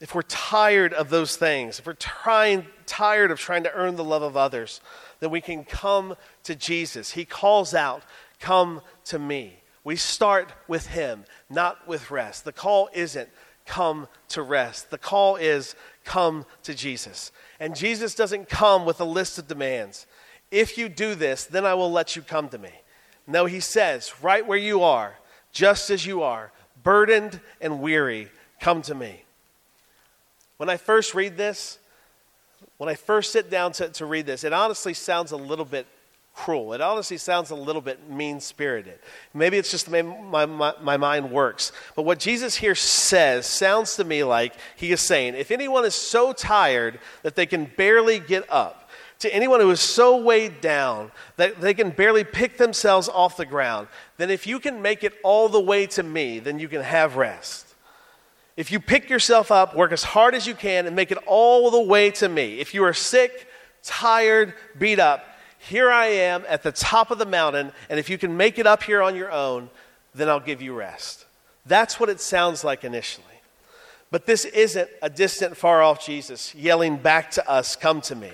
If 0.00 0.14
we're 0.14 0.22
tired 0.22 0.92
of 0.92 1.10
those 1.10 1.36
things, 1.36 1.78
if 1.78 1.86
we're 1.86 1.94
trying, 1.94 2.66
tired 2.86 3.30
of 3.30 3.40
trying 3.40 3.64
to 3.64 3.74
earn 3.74 3.96
the 3.96 4.04
love 4.04 4.22
of 4.22 4.36
others, 4.36 4.80
then 5.20 5.30
we 5.30 5.40
can 5.40 5.64
come 5.64 6.14
to 6.44 6.54
Jesus. 6.54 7.12
He 7.12 7.24
calls 7.24 7.74
out, 7.74 8.02
Come 8.40 8.82
to 9.06 9.18
me. 9.18 9.54
We 9.82 9.96
start 9.96 10.52
with 10.68 10.88
Him, 10.88 11.24
not 11.50 11.88
with 11.88 12.10
rest. 12.10 12.44
The 12.44 12.52
call 12.52 12.88
isn't 12.92 13.28
come 13.66 14.08
to 14.28 14.42
rest, 14.42 14.90
the 14.90 14.98
call 14.98 15.36
is 15.36 15.74
come 16.04 16.46
to 16.62 16.74
Jesus. 16.74 17.32
And 17.60 17.76
Jesus 17.76 18.14
doesn't 18.14 18.48
come 18.48 18.86
with 18.86 19.00
a 19.00 19.04
list 19.04 19.38
of 19.38 19.46
demands. 19.46 20.06
If 20.50 20.78
you 20.78 20.88
do 20.88 21.14
this, 21.14 21.44
then 21.44 21.66
I 21.66 21.74
will 21.74 21.92
let 21.92 22.16
you 22.16 22.22
come 22.22 22.48
to 22.48 22.58
me. 22.58 22.70
No, 23.28 23.44
He 23.44 23.60
says, 23.60 24.12
right 24.22 24.44
where 24.44 24.58
you 24.58 24.82
are, 24.82 25.16
just 25.52 25.90
as 25.90 26.04
you 26.04 26.22
are, 26.22 26.50
burdened 26.82 27.40
and 27.60 27.80
weary, 27.80 28.28
come 28.58 28.82
to 28.82 28.94
me. 28.94 29.22
When 30.56 30.68
I 30.68 30.78
first 30.78 31.14
read 31.14 31.36
this, 31.36 31.78
when 32.78 32.88
I 32.88 32.94
first 32.94 33.30
sit 33.30 33.50
down 33.50 33.72
to, 33.72 33.88
to 33.90 34.06
read 34.06 34.26
this, 34.26 34.44
it 34.44 34.52
honestly 34.52 34.94
sounds 34.94 35.30
a 35.32 35.36
little 35.36 35.64
bit 35.64 35.86
cruel. 36.34 36.72
It 36.72 36.80
honestly 36.80 37.16
sounds 37.16 37.50
a 37.50 37.54
little 37.56 37.82
bit 37.82 38.08
mean 38.08 38.40
spirited. 38.40 38.98
Maybe 39.34 39.58
it's 39.58 39.70
just 39.70 39.86
the 39.86 39.90
way 39.90 40.02
my, 40.02 40.46
my, 40.46 40.72
my, 40.80 40.96
mind 40.96 41.32
works. 41.32 41.72
But 41.96 42.02
what 42.02 42.20
Jesus 42.20 42.54
here 42.54 42.76
says 42.76 43.44
sounds 43.44 43.96
to 43.96 44.04
me 44.04 44.22
like 44.22 44.54
he 44.76 44.92
is 44.92 45.00
saying 45.00 45.34
if 45.34 45.50
anyone 45.50 45.84
is 45.84 45.96
so 45.96 46.32
tired 46.32 47.00
that 47.22 47.34
they 47.34 47.44
can 47.44 47.64
barely 47.64 48.20
get 48.20 48.44
up, 48.50 48.87
to 49.20 49.34
anyone 49.34 49.60
who 49.60 49.70
is 49.70 49.80
so 49.80 50.16
weighed 50.16 50.60
down 50.60 51.10
that 51.36 51.60
they 51.60 51.74
can 51.74 51.90
barely 51.90 52.24
pick 52.24 52.56
themselves 52.56 53.08
off 53.08 53.36
the 53.36 53.46
ground, 53.46 53.88
then 54.16 54.30
if 54.30 54.46
you 54.46 54.60
can 54.60 54.80
make 54.80 55.02
it 55.02 55.12
all 55.24 55.48
the 55.48 55.60
way 55.60 55.86
to 55.86 56.02
me, 56.02 56.38
then 56.38 56.58
you 56.58 56.68
can 56.68 56.82
have 56.82 57.16
rest. 57.16 57.66
If 58.56 58.70
you 58.72 58.80
pick 58.80 59.08
yourself 59.10 59.50
up, 59.50 59.76
work 59.76 59.92
as 59.92 60.02
hard 60.02 60.34
as 60.34 60.46
you 60.46 60.54
can, 60.54 60.86
and 60.86 60.94
make 60.94 61.10
it 61.10 61.18
all 61.26 61.70
the 61.70 61.80
way 61.80 62.10
to 62.12 62.28
me. 62.28 62.58
If 62.58 62.74
you 62.74 62.84
are 62.84 62.92
sick, 62.92 63.48
tired, 63.82 64.54
beat 64.78 64.98
up, 64.98 65.24
here 65.58 65.90
I 65.90 66.06
am 66.06 66.44
at 66.48 66.62
the 66.62 66.72
top 66.72 67.10
of 67.10 67.18
the 67.18 67.26
mountain, 67.26 67.72
and 67.88 67.98
if 67.98 68.08
you 68.08 68.18
can 68.18 68.36
make 68.36 68.58
it 68.58 68.66
up 68.66 68.82
here 68.82 69.02
on 69.02 69.16
your 69.16 69.30
own, 69.30 69.70
then 70.14 70.28
I'll 70.28 70.40
give 70.40 70.62
you 70.62 70.74
rest. 70.74 71.26
That's 71.66 72.00
what 72.00 72.08
it 72.08 72.20
sounds 72.20 72.64
like 72.64 72.84
initially. 72.84 73.24
But 74.10 74.26
this 74.26 74.44
isn't 74.44 74.88
a 75.02 75.10
distant, 75.10 75.56
far 75.56 75.82
off 75.82 76.04
Jesus 76.04 76.54
yelling 76.54 76.96
back 76.96 77.32
to 77.32 77.48
us, 77.48 77.76
Come 77.76 78.00
to 78.02 78.14
me. 78.14 78.32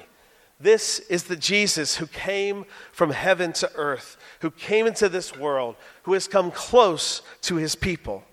This 0.60 1.00
is 1.00 1.24
the 1.24 1.36
Jesus 1.36 1.96
who 1.96 2.06
came 2.06 2.64
from 2.92 3.10
heaven 3.10 3.52
to 3.54 3.70
earth, 3.74 4.16
who 4.40 4.50
came 4.50 4.86
into 4.86 5.08
this 5.08 5.36
world, 5.36 5.76
who 6.04 6.12
has 6.12 6.28
come 6.28 6.50
close 6.50 7.22
to 7.42 7.56
his 7.56 7.74
people. 7.74 8.24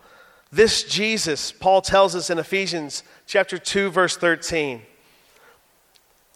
This 0.51 0.83
Jesus, 0.83 1.51
Paul 1.51 1.81
tells 1.81 2.15
us 2.15 2.29
in 2.29 2.37
Ephesians 2.37 3.03
chapter 3.25 3.57
2 3.57 3.89
verse 3.89 4.17
13. 4.17 4.85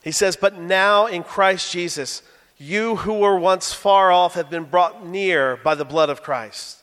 He 0.03 0.11
says, 0.11 0.35
"But 0.35 0.57
now 0.57 1.05
in 1.05 1.23
Christ 1.23 1.71
Jesus, 1.71 2.21
you 2.57 2.97
who 2.97 3.15
were 3.15 3.37
once 3.37 3.73
far 3.73 4.11
off 4.11 4.35
have 4.35 4.49
been 4.49 4.63
brought 4.63 5.05
near 5.05 5.57
by 5.57 5.75
the 5.75 5.85
blood 5.85 6.09
of 6.09 6.23
Christ." 6.23 6.77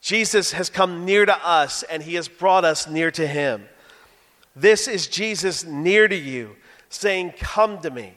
Jesus 0.00 0.52
has 0.52 0.68
come 0.68 1.04
near 1.04 1.24
to 1.24 1.46
us 1.46 1.82
and 1.84 2.02
he 2.02 2.14
has 2.16 2.28
brought 2.28 2.64
us 2.64 2.86
near 2.86 3.10
to 3.12 3.26
him. 3.26 3.68
This 4.54 4.88
is 4.88 5.06
Jesus 5.06 5.64
near 5.64 6.08
to 6.08 6.16
you, 6.16 6.56
saying, 6.88 7.32
"Come 7.38 7.80
to 7.80 7.90
me." 7.90 8.14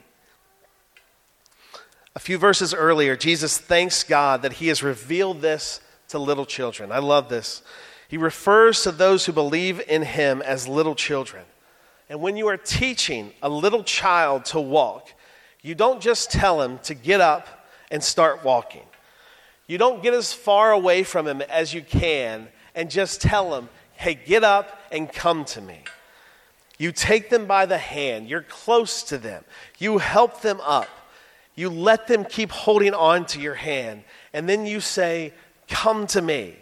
A 2.16 2.20
few 2.20 2.38
verses 2.38 2.74
earlier, 2.74 3.16
Jesus 3.16 3.58
thanks 3.58 4.04
God 4.04 4.42
that 4.42 4.54
he 4.54 4.68
has 4.68 4.82
revealed 4.82 5.42
this 5.42 5.80
to 6.10 6.20
little 6.20 6.46
children. 6.46 6.92
I 6.92 7.00
love 7.00 7.30
this. 7.30 7.62
He 8.08 8.18
refers 8.18 8.82
to 8.84 8.92
those 8.92 9.26
who 9.26 9.32
believe 9.32 9.82
in 9.88 10.02
him 10.02 10.42
as 10.42 10.68
little 10.68 10.96
children. 10.96 11.44
And 12.10 12.20
when 12.22 12.36
you 12.36 12.48
are 12.48 12.58
teaching 12.58 13.32
a 13.44 13.50
little 13.50 13.84
child 13.84 14.46
to 14.46 14.60
walk, 14.60 15.10
you 15.62 15.76
don't 15.76 16.02
just 16.02 16.32
tell 16.32 16.62
him 16.62 16.80
to 16.80 16.96
get 16.96 17.22
up 17.22 17.48
and 17.92 18.04
start 18.04 18.44
walking. 18.44 18.86
You 19.68 19.78
don't 19.78 20.02
get 20.02 20.16
as 20.16 20.34
far 20.34 20.72
away 20.72 21.04
from 21.04 21.28
him 21.28 21.42
as 21.44 21.74
you 21.74 21.84
can 21.84 22.48
and 22.74 22.90
just 22.90 23.22
tell 23.22 23.56
him, 23.56 23.70
hey, 23.94 24.16
get 24.16 24.44
up 24.44 24.80
and 24.92 25.12
come 25.12 25.46
to 25.46 25.62
me. 25.62 25.84
You 26.80 26.92
take 26.92 27.30
them 27.30 27.46
by 27.46 27.68
the 27.68 27.78
hand, 27.78 28.28
you're 28.28 28.42
close 28.42 29.04
to 29.04 29.18
them, 29.18 29.44
you 29.78 30.00
help 30.00 30.42
them 30.42 30.60
up, 30.62 30.88
you 31.60 31.70
let 31.70 32.08
them 32.08 32.26
keep 32.26 32.52
holding 32.52 32.94
on 32.94 33.26
to 33.28 33.42
your 33.42 33.56
hand, 33.56 34.04
and 34.34 34.48
then 34.48 34.66
you 34.66 34.80
say, 34.80 35.34
Come 35.68 36.08
to 36.08 36.22
me 36.22 36.56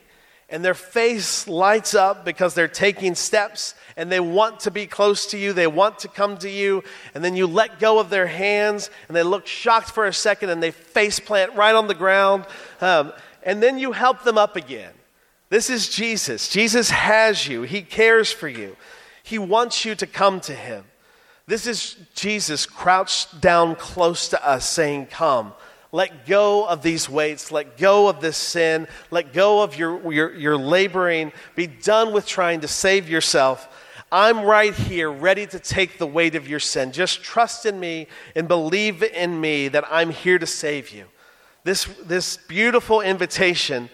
and 0.49 0.63
their 0.63 0.73
face 0.73 1.47
lights 1.47 1.93
up 1.93 2.23
because 2.23 2.53
they're 2.53 2.69
taking 2.69 3.15
steps 3.15 3.75
and 3.97 4.09
they 4.09 4.19
want 4.19 4.61
to 4.61 4.71
be 4.71 4.85
close 4.85 5.25
to 5.27 5.37
you. 5.37 5.51
They 5.51 5.67
want 5.67 5.99
to 5.99 6.07
come 6.07 6.37
to 6.37 6.49
you. 6.49 6.83
And 7.13 7.23
then 7.23 7.35
you 7.35 7.47
let 7.47 7.79
go 7.79 7.99
of 7.99 8.09
their 8.09 8.27
hands 8.27 8.89
and 9.07 9.17
they 9.17 9.23
look 9.23 9.45
shocked 9.45 9.91
for 9.91 10.05
a 10.05 10.13
second 10.13 10.49
and 10.49 10.63
they 10.63 10.71
face 10.71 11.19
plant 11.19 11.53
right 11.55 11.75
on 11.75 11.87
the 11.87 11.95
ground. 11.95 12.45
Um, 12.79 13.11
and 13.43 13.61
then 13.61 13.77
you 13.77 13.91
help 13.91 14.23
them 14.23 14.37
up 14.37 14.55
again. 14.55 14.93
This 15.49 15.69
is 15.69 15.89
Jesus. 15.89 16.47
Jesus 16.47 16.89
has 16.89 17.47
you, 17.47 17.63
He 17.63 17.81
cares 17.81 18.31
for 18.31 18.47
you, 18.47 18.77
He 19.23 19.37
wants 19.39 19.83
you 19.83 19.95
to 19.95 20.07
come 20.07 20.39
to 20.41 20.53
Him. 20.53 20.85
This 21.47 21.65
is 21.65 21.95
Jesus 22.13 22.65
crouched 22.65 23.39
down 23.39 23.75
close 23.75 24.29
to 24.29 24.47
us 24.47 24.69
saying, 24.69 25.07
Come. 25.07 25.53
Let 25.93 26.25
go 26.25 26.67
of 26.67 26.81
these 26.81 27.09
weights. 27.09 27.49
Let 27.49 27.77
go 27.77 28.09
of 28.09 28.19
this 28.19 28.35
sin. 28.35 28.89
Let 29.09 29.31
go 29.31 29.63
of 29.63 29.77
your, 29.77 30.11
your, 30.11 30.35
your 30.35 30.57
laboring. 30.57 31.31
Be 31.55 31.65
done 31.65 32.11
with 32.11 32.25
trying 32.25 32.59
to 32.59 32.67
save 32.67 33.09
yourself. 33.09 33.69
I'm 34.11 34.41
right 34.41 34.73
here, 34.73 35.09
ready 35.09 35.47
to 35.47 35.59
take 35.59 35.97
the 35.97 36.05
weight 36.05 36.35
of 36.35 36.47
your 36.47 36.59
sin. 36.59 36.91
Just 36.91 37.23
trust 37.23 37.65
in 37.65 37.79
me 37.79 38.07
and 38.35 38.49
believe 38.49 39.01
in 39.01 39.39
me 39.39 39.69
that 39.69 39.85
I'm 39.89 40.09
here 40.09 40.37
to 40.37 40.45
save 40.45 40.91
you. 40.91 41.05
This, 41.63 41.85
this 42.03 42.35
beautiful 42.35 42.99
invitation 42.99 43.89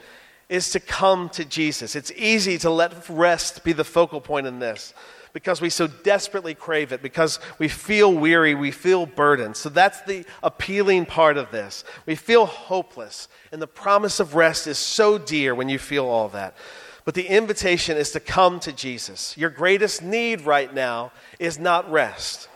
is 0.49 0.71
to 0.71 0.79
come 0.79 1.29
to 1.29 1.45
Jesus. 1.45 1.95
It's 1.95 2.11
easy 2.11 2.57
to 2.59 2.69
let 2.69 3.07
rest 3.07 3.63
be 3.63 3.73
the 3.73 3.83
focal 3.83 4.21
point 4.21 4.47
in 4.47 4.59
this 4.59 4.95
because 5.33 5.59
we 5.59 5.69
so 5.69 5.87
desperately 5.87 6.53
crave 6.53 6.91
it, 6.91 7.01
because 7.01 7.39
we 7.57 7.67
feel 7.67 8.13
weary, 8.13 8.53
we 8.53 8.71
feel 8.71 9.07
burdened. 9.07 9.57
So 9.57 9.67
that's 9.69 10.01
the 10.01 10.25
appealing 10.43 11.07
part 11.07 11.37
of 11.37 11.51
this. 11.51 11.83
We 12.05 12.15
feel 12.15 12.45
hopeless, 12.45 13.27
and 13.51 13.61
the 13.61 13.67
promise 13.67 14.19
of 14.19 14.35
rest 14.35 14.67
is 14.67 14.77
so 14.77 15.17
dear 15.17 15.55
when 15.55 15.69
you 15.69 15.79
feel 15.79 16.05
all 16.05 16.29
that. 16.29 16.55
But 17.03 17.15
the 17.15 17.27
invitation 17.27 17.97
is 17.97 18.11
to 18.11 18.19
come 18.19 18.59
to 18.61 18.71
Jesus. 18.71 19.35
Your 19.37 19.49
greatest 19.49 20.03
need 20.03 20.41
right 20.41 20.73
now 20.73 21.11
is 21.39 21.59
not 21.59 21.91
rest. 21.91 22.47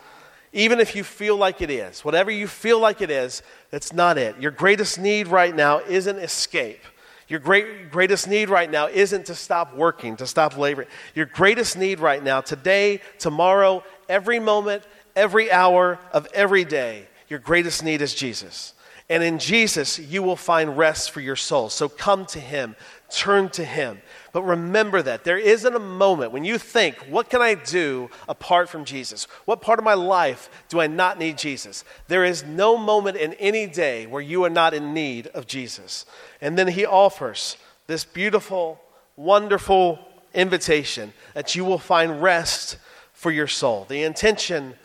Even 0.54 0.80
if 0.80 0.96
you 0.96 1.04
feel 1.04 1.36
like 1.36 1.62
it 1.62 1.70
is, 1.70 2.06
whatever 2.06 2.32
you 2.32 2.48
feel 2.48 2.80
like 2.80 3.02
it 3.02 3.12
is, 3.12 3.44
that's 3.70 3.92
not 3.92 4.18
it. 4.18 4.40
Your 4.40 4.52
greatest 4.52 4.98
need 4.98 5.28
right 5.28 5.54
now 5.54 5.80
isn't 5.80 6.18
escape. 6.18 6.80
Your 7.28 7.40
great, 7.40 7.92
greatest 7.92 8.28
need 8.28 8.50
right 8.50 8.70
now 8.70 8.88
isn't 8.88 9.26
to 9.26 9.36
stop 9.36 9.76
working, 9.76 10.16
to 10.18 10.28
stop 10.28 10.58
laboring. 10.58 10.88
Your 11.14 11.26
greatest 11.26 11.78
need 11.78 12.00
right 12.00 12.24
now, 12.24 12.40
today, 12.42 13.02
tomorrow, 13.20 13.84
every 14.08 14.40
moment, 14.40 14.84
every 15.16 15.52
hour 15.52 16.00
of 16.14 16.28
every 16.34 16.64
day, 16.64 17.08
your 17.28 17.40
greatest 17.40 17.84
need 17.84 18.02
is 18.02 18.14
Jesus. 18.14 18.74
And 19.10 19.24
in 19.24 19.40
Jesus, 19.40 20.00
you 20.00 20.22
will 20.22 20.36
find 20.36 20.78
rest 20.78 21.12
for 21.12 21.22
your 21.22 21.36
soul. 21.36 21.70
So 21.70 21.90
come 21.90 22.26
to 22.28 22.40
Him, 22.40 22.76
turn 23.10 23.50
to 23.52 23.64
Him. 23.64 24.02
But 24.38 24.44
remember 24.44 25.02
that 25.02 25.24
there 25.24 25.40
isn't 25.40 25.76
a 25.76 25.80
moment 25.80 26.32
when 26.32 26.46
you 26.46 26.60
think, 26.60 26.96
what 27.10 27.28
can 27.28 27.42
I 27.42 27.56
do 27.56 28.12
apart 28.30 28.70
from 28.70 28.86
Jesus? 28.86 29.24
What 29.46 29.62
part 29.62 29.80
of 29.80 29.84
my 29.84 29.96
life 29.96 30.52
do 30.70 30.80
I 30.80 30.86
not 30.86 31.18
need 31.18 31.40
Jesus? 31.40 31.84
There 32.08 32.24
is 32.24 32.44
no 32.44 32.78
moment 32.78 33.18
in 33.18 33.34
any 33.34 33.66
day 33.66 34.06
where 34.06 34.22
you 34.22 34.44
are 34.44 34.50
not 34.52 34.76
in 34.76 34.94
need 34.94 35.26
of 35.26 35.48
Jesus. 35.48 36.06
And 36.40 36.56
then 36.56 36.68
he 36.68 36.86
offers 36.86 37.58
this 37.88 38.06
beautiful, 38.06 38.80
wonderful 39.16 39.98
invitation 40.36 41.14
that 41.34 41.56
you 41.56 41.66
will 41.66 41.80
find 41.80 42.22
rest 42.22 42.78
for 43.14 43.32
your 43.32 43.48
soul. 43.48 43.88
The 43.90 44.04
intention 44.04 44.76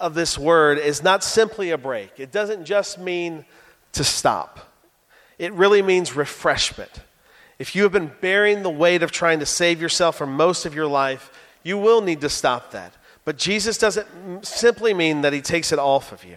of 0.00 0.14
this 0.14 0.36
word 0.36 0.78
is 0.78 1.00
not 1.00 1.22
simply 1.22 1.70
a 1.70 1.78
break, 1.78 2.18
it 2.18 2.32
doesn't 2.32 2.64
just 2.64 2.98
mean 2.98 3.44
to 3.92 4.02
stop, 4.02 4.68
it 5.38 5.52
really 5.52 5.80
means 5.80 6.16
refreshment. 6.16 7.02
If 7.58 7.76
you 7.76 7.84
have 7.84 7.92
been 7.92 8.12
bearing 8.20 8.62
the 8.62 8.70
weight 8.70 9.02
of 9.02 9.12
trying 9.12 9.38
to 9.40 9.46
save 9.46 9.80
yourself 9.80 10.16
for 10.16 10.26
most 10.26 10.66
of 10.66 10.74
your 10.74 10.86
life, 10.86 11.30
you 11.62 11.78
will 11.78 12.00
need 12.00 12.20
to 12.22 12.28
stop 12.28 12.72
that. 12.72 12.92
But 13.24 13.38
Jesus 13.38 13.78
doesn't 13.78 14.44
simply 14.46 14.92
mean 14.92 15.22
that 15.22 15.32
he 15.32 15.40
takes 15.40 15.72
it 15.72 15.78
off 15.78 16.12
of 16.12 16.24
you, 16.24 16.36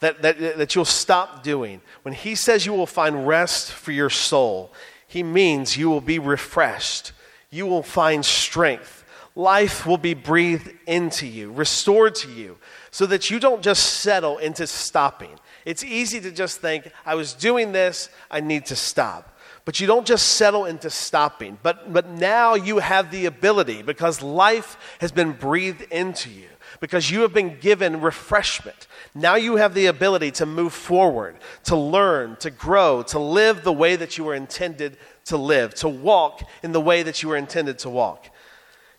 that, 0.00 0.22
that, 0.22 0.58
that 0.58 0.74
you'll 0.74 0.84
stop 0.84 1.42
doing. 1.42 1.80
When 2.02 2.14
he 2.14 2.34
says 2.34 2.66
you 2.66 2.72
will 2.72 2.86
find 2.86 3.26
rest 3.26 3.70
for 3.70 3.92
your 3.92 4.10
soul, 4.10 4.72
he 5.06 5.22
means 5.22 5.76
you 5.76 5.88
will 5.88 6.00
be 6.00 6.18
refreshed, 6.18 7.12
you 7.50 7.66
will 7.66 7.82
find 7.82 8.24
strength. 8.24 9.04
Life 9.36 9.86
will 9.86 9.98
be 9.98 10.14
breathed 10.14 10.72
into 10.86 11.26
you, 11.26 11.52
restored 11.52 12.14
to 12.16 12.32
you, 12.32 12.56
so 12.90 13.04
that 13.04 13.30
you 13.30 13.38
don't 13.38 13.62
just 13.62 14.00
settle 14.00 14.38
into 14.38 14.66
stopping. 14.66 15.38
It's 15.66 15.84
easy 15.84 16.20
to 16.22 16.30
just 16.32 16.60
think, 16.60 16.90
I 17.04 17.14
was 17.16 17.34
doing 17.34 17.72
this, 17.72 18.08
I 18.30 18.40
need 18.40 18.64
to 18.66 18.76
stop. 18.76 19.35
But 19.66 19.80
you 19.80 19.88
don't 19.88 20.06
just 20.06 20.28
settle 20.36 20.64
into 20.64 20.88
stopping, 20.88 21.58
but, 21.60 21.92
but 21.92 22.08
now 22.08 22.54
you 22.54 22.78
have 22.78 23.10
the 23.10 23.26
ability 23.26 23.82
because 23.82 24.22
life 24.22 24.96
has 25.00 25.10
been 25.10 25.32
breathed 25.32 25.82
into 25.90 26.30
you, 26.30 26.46
because 26.78 27.10
you 27.10 27.22
have 27.22 27.34
been 27.34 27.58
given 27.58 28.00
refreshment. 28.00 28.86
Now 29.12 29.34
you 29.34 29.56
have 29.56 29.74
the 29.74 29.86
ability 29.86 30.30
to 30.32 30.46
move 30.46 30.72
forward, 30.72 31.36
to 31.64 31.74
learn, 31.74 32.36
to 32.36 32.50
grow, 32.50 33.02
to 33.08 33.18
live 33.18 33.64
the 33.64 33.72
way 33.72 33.96
that 33.96 34.16
you 34.16 34.22
were 34.22 34.36
intended 34.36 34.98
to 35.24 35.36
live, 35.36 35.74
to 35.74 35.88
walk 35.88 36.48
in 36.62 36.70
the 36.70 36.80
way 36.80 37.02
that 37.02 37.24
you 37.24 37.30
were 37.30 37.36
intended 37.36 37.80
to 37.80 37.90
walk. 37.90 38.28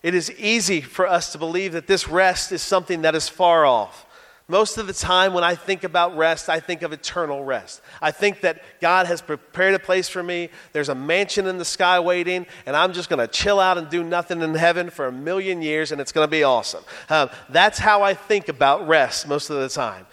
It 0.02 0.14
is 0.14 0.30
easy 0.32 0.82
for 0.82 1.06
us 1.06 1.32
to 1.32 1.38
believe 1.38 1.72
that 1.72 1.86
this 1.86 2.08
rest 2.08 2.52
is 2.52 2.60
something 2.60 3.02
that 3.02 3.14
is 3.14 3.26
far 3.26 3.64
off. 3.64 4.04
Most 4.50 4.78
of 4.78 4.86
the 4.86 4.94
time, 4.94 5.34
when 5.34 5.44
I 5.44 5.54
think 5.54 5.84
about 5.84 6.16
rest, 6.16 6.48
I 6.48 6.58
think 6.58 6.80
of 6.80 6.94
eternal 6.94 7.44
rest. 7.44 7.82
I 8.00 8.10
think 8.12 8.40
that 8.40 8.62
God 8.80 9.06
has 9.06 9.20
prepared 9.20 9.74
a 9.74 9.78
place 9.78 10.08
for 10.08 10.22
me. 10.22 10.48
There's 10.72 10.88
a 10.88 10.94
mansion 10.94 11.46
in 11.46 11.58
the 11.58 11.66
sky 11.66 12.00
waiting, 12.00 12.46
and 12.64 12.74
I'm 12.74 12.94
just 12.94 13.10
going 13.10 13.18
to 13.18 13.26
chill 13.26 13.60
out 13.60 13.76
and 13.76 13.90
do 13.90 14.02
nothing 14.02 14.40
in 14.40 14.54
heaven 14.54 14.88
for 14.88 15.06
a 15.06 15.12
million 15.12 15.60
years, 15.60 15.92
and 15.92 16.00
it's 16.00 16.12
going 16.12 16.26
to 16.26 16.30
be 16.30 16.44
awesome. 16.44 16.82
Um, 17.10 17.28
that's 17.50 17.78
how 17.78 18.02
I 18.02 18.14
think 18.14 18.48
about 18.48 18.88
rest 18.88 19.28
most 19.28 19.50
of 19.50 19.60
the 19.60 19.68
time. 19.68 20.06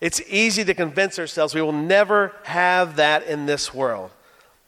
It's 0.00 0.20
easy 0.28 0.64
to 0.64 0.74
convince 0.74 1.18
ourselves 1.18 1.52
we 1.52 1.62
will 1.62 1.72
never 1.72 2.32
have 2.44 2.96
that 2.96 3.26
in 3.26 3.46
this 3.46 3.74
world. 3.74 4.12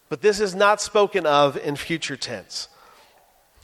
But 0.09 0.21
this 0.21 0.41
is 0.41 0.57
not 0.57 0.81
spoken 0.81 1.27
of 1.27 1.57
in 1.57 1.77
future 1.77 2.17
tense. 2.17 2.69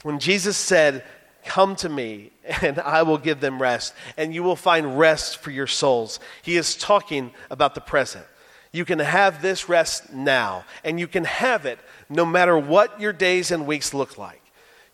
When 0.04 0.20
Jesus 0.20 0.56
said, 0.56 1.04
Come 1.44 1.76
to 1.76 1.88
me, 1.88 2.30
and 2.62 2.78
I 2.78 3.02
will 3.02 3.18
give 3.18 3.40
them 3.40 3.60
rest, 3.60 3.94
and 4.16 4.34
you 4.34 4.42
will 4.42 4.56
find 4.56 4.98
rest 4.98 5.38
for 5.38 5.50
your 5.50 5.66
souls. 5.66 6.20
He 6.42 6.56
is 6.56 6.76
talking 6.76 7.32
about 7.50 7.74
the 7.74 7.80
present. 7.80 8.24
You 8.72 8.84
can 8.84 9.00
have 9.00 9.42
this 9.42 9.68
rest 9.68 10.12
now, 10.12 10.64
and 10.84 10.98
you 10.98 11.06
can 11.06 11.24
have 11.24 11.66
it 11.66 11.78
no 12.08 12.24
matter 12.24 12.56
what 12.56 13.00
your 13.00 13.12
days 13.12 13.50
and 13.50 13.66
weeks 13.66 13.92
look 13.92 14.16
like. 14.16 14.40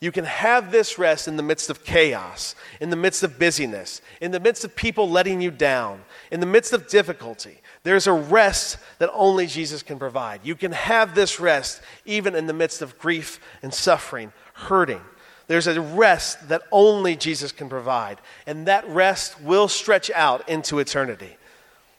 You 0.00 0.12
can 0.12 0.24
have 0.24 0.70
this 0.70 0.96
rest 0.96 1.26
in 1.26 1.36
the 1.36 1.42
midst 1.42 1.70
of 1.70 1.84
chaos, 1.84 2.54
in 2.80 2.90
the 2.90 2.96
midst 2.96 3.24
of 3.24 3.38
busyness, 3.38 4.00
in 4.20 4.30
the 4.30 4.38
midst 4.38 4.64
of 4.64 4.76
people 4.76 5.10
letting 5.10 5.40
you 5.40 5.50
down, 5.50 6.02
in 6.30 6.38
the 6.38 6.46
midst 6.46 6.72
of 6.72 6.88
difficulty. 6.88 7.58
There's 7.82 8.06
a 8.06 8.12
rest 8.12 8.78
that 8.98 9.10
only 9.12 9.46
Jesus 9.46 9.82
can 9.82 9.98
provide. 9.98 10.40
You 10.44 10.54
can 10.54 10.72
have 10.72 11.14
this 11.14 11.40
rest 11.40 11.80
even 12.04 12.36
in 12.36 12.46
the 12.46 12.52
midst 12.52 12.80
of 12.80 12.98
grief 12.98 13.40
and 13.60 13.74
suffering, 13.74 14.32
hurting. 14.54 15.00
There's 15.48 15.66
a 15.66 15.80
rest 15.80 16.48
that 16.50 16.62
only 16.70 17.16
Jesus 17.16 17.52
can 17.52 17.68
provide, 17.68 18.18
and 18.46 18.66
that 18.66 18.86
rest 18.88 19.40
will 19.40 19.66
stretch 19.66 20.10
out 20.10 20.48
into 20.48 20.78
eternity. 20.78 21.36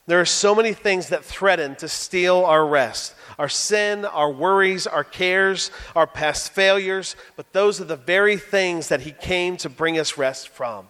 There 0.06 0.22
are 0.22 0.26
so 0.26 0.56
many 0.56 0.74
things 0.74 1.10
that 1.10 1.24
threaten 1.24 1.76
to 1.78 1.88
steal 1.88 2.46
our 2.46 2.66
rest 2.66 3.16
our 3.38 3.48
sin, 3.48 4.04
our 4.04 4.30
worries, 4.30 4.86
our 4.86 5.04
cares, 5.04 5.72
our 5.96 6.06
past 6.06 6.52
failures, 6.52 7.16
but 7.38 7.54
those 7.54 7.80
are 7.80 7.86
the 7.86 7.96
very 7.96 8.36
things 8.36 8.90
that 8.90 9.02
He 9.02 9.12
came 9.12 9.56
to 9.58 9.70
bring 9.70 9.98
us 9.98 10.18
rest 10.18 10.50
from. 10.50 10.90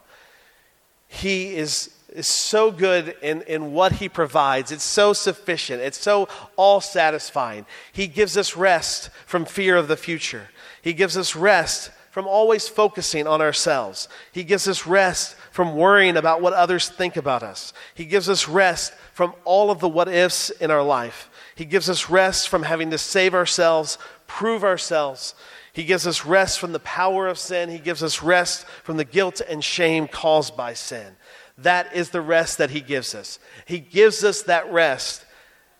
He 1.07 1.55
is, 1.55 1.91
is 2.11 2.25
so 2.27 2.71
good 2.71 3.15
in, 3.21 3.43
in 3.43 3.73
what 3.73 3.91
He 3.91 4.09
provides, 4.09 4.71
it's 4.71 4.83
so 4.83 5.13
sufficient, 5.13 5.81
it's 5.81 5.99
so 5.99 6.27
all 6.55 6.81
satisfying. 6.81 7.67
He 7.91 8.07
gives 8.07 8.35
us 8.35 8.55
rest 8.55 9.11
from 9.27 9.45
fear 9.45 9.75
of 9.77 9.87
the 9.87 9.97
future, 9.97 10.47
He 10.81 10.93
gives 10.93 11.17
us 11.17 11.35
rest 11.35 11.91
from 12.19 12.27
always 12.27 12.67
focusing 12.67 13.27
on 13.27 13.39
ourselves. 13.39 14.09
He 14.33 14.43
gives 14.43 14.67
us 14.67 14.85
rest 14.85 15.37
from 15.51 15.77
worrying 15.77 16.17
about 16.17 16.41
what 16.41 16.51
others 16.51 16.89
think 16.89 17.15
about 17.15 17.43
us. 17.43 17.71
He 17.95 18.03
gives 18.03 18.27
us 18.27 18.45
rest 18.45 18.93
from 19.13 19.33
all 19.45 19.71
of 19.71 19.79
the 19.79 19.87
what 19.87 20.09
ifs 20.09 20.49
in 20.49 20.69
our 20.69 20.83
life. 20.83 21.29
He 21.55 21.63
gives 21.63 21.89
us 21.89 22.09
rest 22.09 22.49
from 22.49 22.63
having 22.63 22.91
to 22.91 22.97
save 22.97 23.33
ourselves, 23.33 23.97
prove 24.27 24.65
ourselves. 24.65 25.33
He 25.71 25.85
gives 25.85 26.05
us 26.05 26.25
rest 26.25 26.59
from 26.59 26.73
the 26.73 26.81
power 26.81 27.29
of 27.29 27.39
sin. 27.39 27.69
He 27.69 27.79
gives 27.79 28.03
us 28.03 28.21
rest 28.21 28.65
from 28.83 28.97
the 28.97 29.05
guilt 29.05 29.39
and 29.47 29.63
shame 29.63 30.05
caused 30.05 30.57
by 30.57 30.73
sin. 30.73 31.15
That 31.59 31.95
is 31.95 32.09
the 32.09 32.19
rest 32.19 32.57
that 32.57 32.71
He 32.71 32.81
gives 32.81 33.15
us. 33.15 33.39
He 33.65 33.79
gives 33.79 34.25
us 34.25 34.41
that 34.41 34.69
rest, 34.73 35.25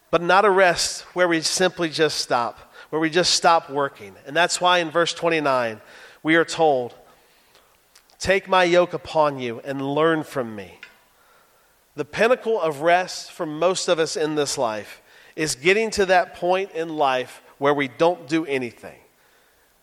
but 0.10 0.21
not 0.21 0.45
a 0.45 0.49
rest 0.49 1.02
where 1.13 1.28
we 1.28 1.41
simply 1.41 1.89
just 1.89 2.17
stop, 2.19 2.73
where 2.91 3.02
we 3.02 3.10
just 3.10 3.34
stop 3.34 3.69
working. 3.69 4.15
And 4.25 4.34
that's 4.34 4.62
why 4.62 4.78
in 4.78 4.89
verse 4.89 5.13
29, 5.13 5.82
we 6.23 6.36
are 6.36 6.45
told, 6.45 6.93
Take 8.19 8.49
my 8.49 8.65
yoke 8.65 8.93
upon 8.93 9.39
you 9.39 9.62
and 9.63 9.82
learn 9.82 10.23
from 10.23 10.55
me. 10.55 10.79
The 11.95 12.05
pinnacle 12.05 12.60
of 12.60 12.82
rest 12.82 13.32
for 13.32 13.45
most 13.45 13.88
of 13.88 13.97
us 13.97 14.17
in 14.17 14.36
this 14.36 14.58
life 14.58 15.01
is 15.36 15.55
getting 15.55 15.89
to 15.91 16.05
that 16.08 16.36
point 16.36 16.71
in 16.71 16.97
life 16.97 17.41
where 17.60 17.73
we 17.73 17.88
don't 17.88 18.27
do 18.27 18.45
anything. 18.45 18.97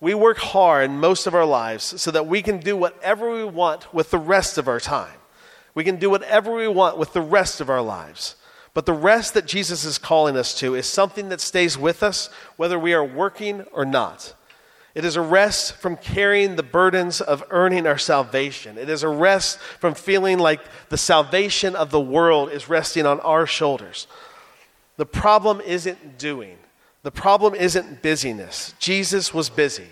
We 0.01 0.13
work 0.13 0.37
hard 0.37 0.91
most 0.91 1.27
of 1.27 1.35
our 1.35 1.47
lives 1.47 2.01
so 2.01 2.11
that 2.11 2.27
we 2.27 2.43
can 2.43 2.59
do 2.59 2.77
whatever 2.77 3.31
we 3.31 3.45
want 3.45 3.93
with 3.95 4.11
the 4.11 4.19
rest 4.19 4.59
of 4.59 4.69
our 4.69 4.81
time. 4.81 5.17
We 5.75 5.85
can 5.85 5.97
do 5.97 6.11
whatever 6.11 6.55
we 6.55 6.69
want 6.69 6.99
with 6.99 7.15
the 7.15 7.23
rest 7.23 7.61
of 7.61 7.71
our 7.71 7.83
lives. 7.83 8.37
But 8.75 8.85
the 8.85 8.93
rest 8.93 9.33
that 9.33 9.47
Jesus 9.47 9.85
is 9.85 9.97
calling 9.97 10.37
us 10.37 10.55
to 10.61 10.75
is 10.75 10.87
something 10.87 11.31
that 11.31 11.41
stays 11.41 11.79
with 11.79 12.03
us 12.03 12.29
whether 12.57 12.79
we 12.79 12.93
are 12.93 13.05
working 13.05 13.63
or 13.73 13.87
not. 13.87 14.35
It 14.97 15.05
is 15.05 15.17
a 15.17 15.21
rest 15.21 15.75
from 15.75 15.99
carrying 15.99 16.57
the 16.57 16.63
burdens 16.63 17.21
of 17.21 17.45
earning 17.51 17.87
our 17.87 17.99
salvation. 17.99 18.79
It 18.79 18.89
is 18.89 19.03
a 19.03 19.11
rest 19.11 19.59
from 19.59 19.93
feeling 19.93 20.39
like 20.39 20.63
the 20.89 20.97
salvation 20.97 21.77
of 21.77 21.91
the 21.91 22.01
world 22.01 22.51
is 22.51 22.71
resting 22.71 23.05
on 23.05 23.21
our 23.21 23.47
shoulders. 23.47 24.07
The 24.97 25.05
problem 25.05 25.61
isn't 25.61 26.17
doing, 26.17 26.57
the 27.03 27.11
problem 27.11 27.55
isn't 27.55 28.01
busyness. 28.01 28.73
Jesus 28.79 29.35
was 29.35 29.51
busy. 29.51 29.85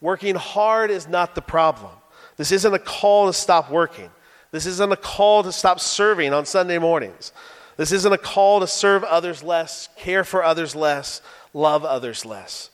Working 0.00 0.34
hard 0.34 0.90
is 0.90 1.06
not 1.06 1.36
the 1.36 1.40
problem. 1.40 1.92
This 2.36 2.50
isn't 2.50 2.74
a 2.74 2.80
call 2.80 3.28
to 3.28 3.32
stop 3.32 3.70
working. 3.70 4.10
This 4.50 4.66
isn't 4.66 4.90
a 4.90 4.96
call 4.96 5.44
to 5.44 5.52
stop 5.52 5.78
serving 5.78 6.32
on 6.34 6.46
Sunday 6.46 6.78
mornings. 6.78 7.30
This 7.76 7.92
isn't 7.92 8.12
a 8.12 8.18
call 8.18 8.58
to 8.58 8.66
serve 8.66 9.04
others 9.04 9.44
less, 9.44 9.88
care 9.96 10.24
for 10.24 10.42
others 10.42 10.74
less, 10.74 11.22
love 11.54 11.84
others 11.84 12.24
less. 12.24 12.70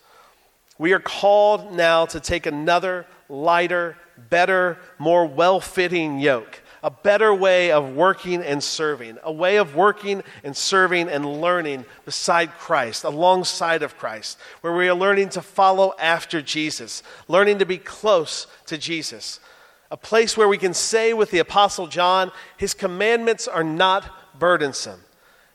We 0.79 0.93
are 0.93 1.01
called 1.01 1.73
now 1.73 2.07
to 2.07 2.21
take 2.21 2.47
another 2.47 3.05
lighter, 3.29 3.97
better, 4.31 4.79
more 4.99 5.27
well 5.27 5.61
fitting 5.61 6.21
yoke, 6.21 6.61
a 6.85 6.91
better 6.91 7.35
way 7.35 7.73
of 7.73 7.97
working 7.97 8.43
and 8.43 8.62
serving, 8.62 9.19
a 9.25 9.33
way 9.33 9.57
of 9.57 9.75
working 9.75 10.23
and 10.45 10.57
serving 10.57 11.09
and 11.09 11.41
learning 11.41 11.85
beside 12.05 12.53
Christ, 12.53 13.03
alongside 13.03 13.83
of 13.83 13.99
Christ, 13.99 14.38
where 14.61 14.73
we 14.73 14.88
are 14.88 14.95
learning 14.95 15.31
to 15.31 15.43
follow 15.43 15.95
after 15.99 16.41
Jesus, 16.41 17.03
learning 17.27 17.59
to 17.59 17.67
be 17.67 17.79
close 17.79 18.47
to 18.67 18.79
Jesus. 18.79 19.41
A 19.91 19.97
place 19.97 20.37
where 20.37 20.49
we 20.49 20.59
can 20.59 20.75
say 20.75 21.12
with 21.12 21.33
the 21.33 21.38
Apostle 21.38 21.88
John, 21.88 22.31
His 22.57 22.73
commandments 22.73 23.49
are 23.49 23.64
not 23.64 24.38
burdensome. 24.38 25.01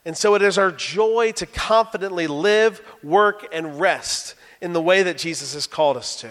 And 0.05 0.17
so 0.17 0.35
it 0.35 0.41
is 0.41 0.57
our 0.57 0.71
joy 0.71 1.31
to 1.37 1.45
confidently 1.45 2.27
live, 2.27 2.81
work, 3.01 3.47
and 3.53 3.79
rest 3.79 4.35
in 4.63 4.71
the 4.71 4.81
way 4.81 5.03
that 5.03 5.17
Jesus 5.17 5.53
has 5.53 5.67
called 5.67 5.97
us 5.97 6.15
to. 6.21 6.29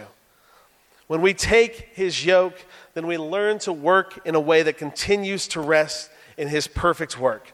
When 1.07 1.21
we 1.21 1.35
take 1.35 1.91
his 1.93 2.25
yoke, 2.25 2.57
then 2.95 3.07
we 3.07 3.19
learn 3.19 3.59
to 3.61 3.73
work 3.75 4.21
in 4.25 4.35
a 4.35 4.41
way 4.41 4.63
that 4.63 4.79
continues 4.79 5.47
to 5.49 5.61
rest 5.61 6.11
in 6.39 6.49
his 6.49 6.67
perfect 6.67 7.21
work. 7.21 7.53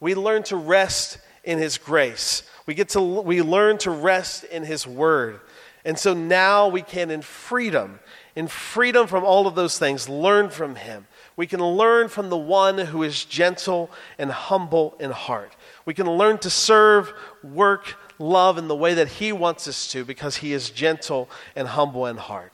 We 0.00 0.14
learn 0.14 0.42
to 0.44 0.56
rest 0.56 1.16
in 1.44 1.58
his 1.58 1.78
grace. 1.78 2.42
We 2.66 2.74
get 2.74 2.90
to 2.90 3.00
we 3.00 3.40
learn 3.40 3.78
to 3.78 3.90
rest 3.90 4.44
in 4.44 4.64
his 4.64 4.86
word. 4.86 5.40
And 5.82 5.98
so 5.98 6.12
now 6.12 6.68
we 6.68 6.82
can 6.82 7.10
in 7.10 7.22
freedom, 7.22 7.98
in 8.36 8.48
freedom 8.48 9.06
from 9.06 9.24
all 9.24 9.46
of 9.46 9.54
those 9.54 9.78
things, 9.78 10.10
learn 10.10 10.50
from 10.50 10.76
him. 10.76 11.06
We 11.36 11.46
can 11.46 11.64
learn 11.64 12.08
from 12.08 12.28
the 12.28 12.36
one 12.36 12.76
who 12.76 13.02
is 13.02 13.24
gentle 13.24 13.90
and 14.18 14.30
humble 14.30 14.94
in 15.00 15.10
heart. 15.10 15.56
We 15.86 15.94
can 15.94 16.06
learn 16.06 16.36
to 16.38 16.50
serve, 16.50 17.14
work, 17.42 17.96
love 18.22 18.56
in 18.56 18.68
the 18.68 18.76
way 18.76 18.94
that 18.94 19.08
He 19.08 19.32
wants 19.32 19.66
us 19.68 19.90
to 19.92 20.04
because 20.04 20.36
He 20.36 20.52
is 20.52 20.70
gentle 20.70 21.28
and 21.56 21.68
humble 21.68 22.06
in 22.06 22.16
heart. 22.16 22.52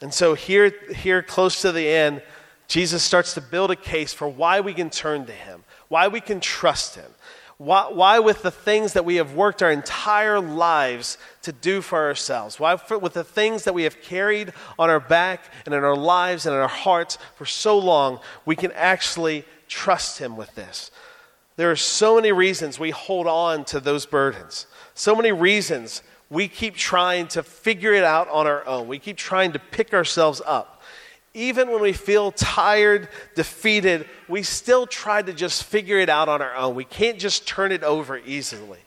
And 0.00 0.14
so, 0.14 0.34
here, 0.34 0.72
here 0.94 1.22
close 1.22 1.60
to 1.62 1.72
the 1.72 1.88
end, 1.88 2.22
Jesus 2.68 3.02
starts 3.02 3.34
to 3.34 3.40
build 3.40 3.70
a 3.70 3.76
case 3.76 4.12
for 4.12 4.28
why 4.28 4.60
we 4.60 4.74
can 4.74 4.90
turn 4.90 5.26
to 5.26 5.32
Him, 5.32 5.64
why 5.88 6.08
we 6.08 6.20
can 6.20 6.38
trust 6.38 6.94
Him, 6.94 7.10
Why, 7.56 7.88
why, 7.90 8.20
with 8.20 8.42
the 8.42 8.52
things 8.52 8.92
that 8.92 9.04
we 9.04 9.16
have 9.16 9.34
worked 9.34 9.62
our 9.62 9.72
entire 9.72 10.38
lives 10.38 11.18
to 11.42 11.50
do 11.50 11.80
for 11.80 11.98
ourselves? 11.98 12.60
Why 12.60 12.76
for, 12.76 12.98
with 12.98 13.14
the 13.14 13.24
things 13.24 13.64
that 13.64 13.74
we 13.74 13.82
have 13.82 14.00
carried 14.00 14.52
on 14.78 14.90
our 14.90 15.00
back 15.00 15.52
and 15.66 15.74
in 15.74 15.82
our 15.82 15.96
lives 15.96 16.46
and 16.46 16.54
in 16.54 16.60
our 16.60 16.68
hearts 16.68 17.18
for 17.34 17.46
so 17.46 17.76
long, 17.76 18.20
we 18.46 18.54
can 18.54 18.70
actually 18.72 19.44
trust 19.66 20.18
Him 20.18 20.36
with 20.36 20.54
this? 20.54 20.92
There 21.58 21.72
are 21.72 21.76
so 21.76 22.14
many 22.14 22.30
reasons 22.30 22.78
we 22.78 22.92
hold 22.92 23.26
on 23.26 23.64
to 23.64 23.80
those 23.80 24.06
burdens, 24.06 24.68
so 24.94 25.16
many 25.16 25.32
reasons 25.32 26.04
we 26.30 26.46
keep 26.46 26.76
trying 26.76 27.26
to 27.28 27.42
figure 27.42 27.92
it 27.92 28.04
out 28.04 28.28
on 28.28 28.46
our 28.46 28.64
own. 28.64 28.86
We 28.86 29.00
keep 29.00 29.16
trying 29.16 29.50
to 29.54 29.58
pick 29.58 29.92
ourselves 29.92 30.40
up. 30.46 30.80
Even 31.34 31.68
when 31.72 31.80
we 31.80 31.92
feel 31.92 32.30
tired, 32.30 33.08
defeated, 33.34 34.06
we 34.28 34.44
still 34.44 34.86
try 34.86 35.20
to 35.20 35.32
just 35.32 35.64
figure 35.64 35.98
it 35.98 36.08
out 36.08 36.28
on 36.28 36.40
our 36.42 36.54
own. 36.54 36.76
We 36.76 36.84
can't 36.84 37.18
just 37.18 37.48
turn 37.48 37.72
it 37.72 37.82
over 37.82 38.18
easily. 38.18 38.78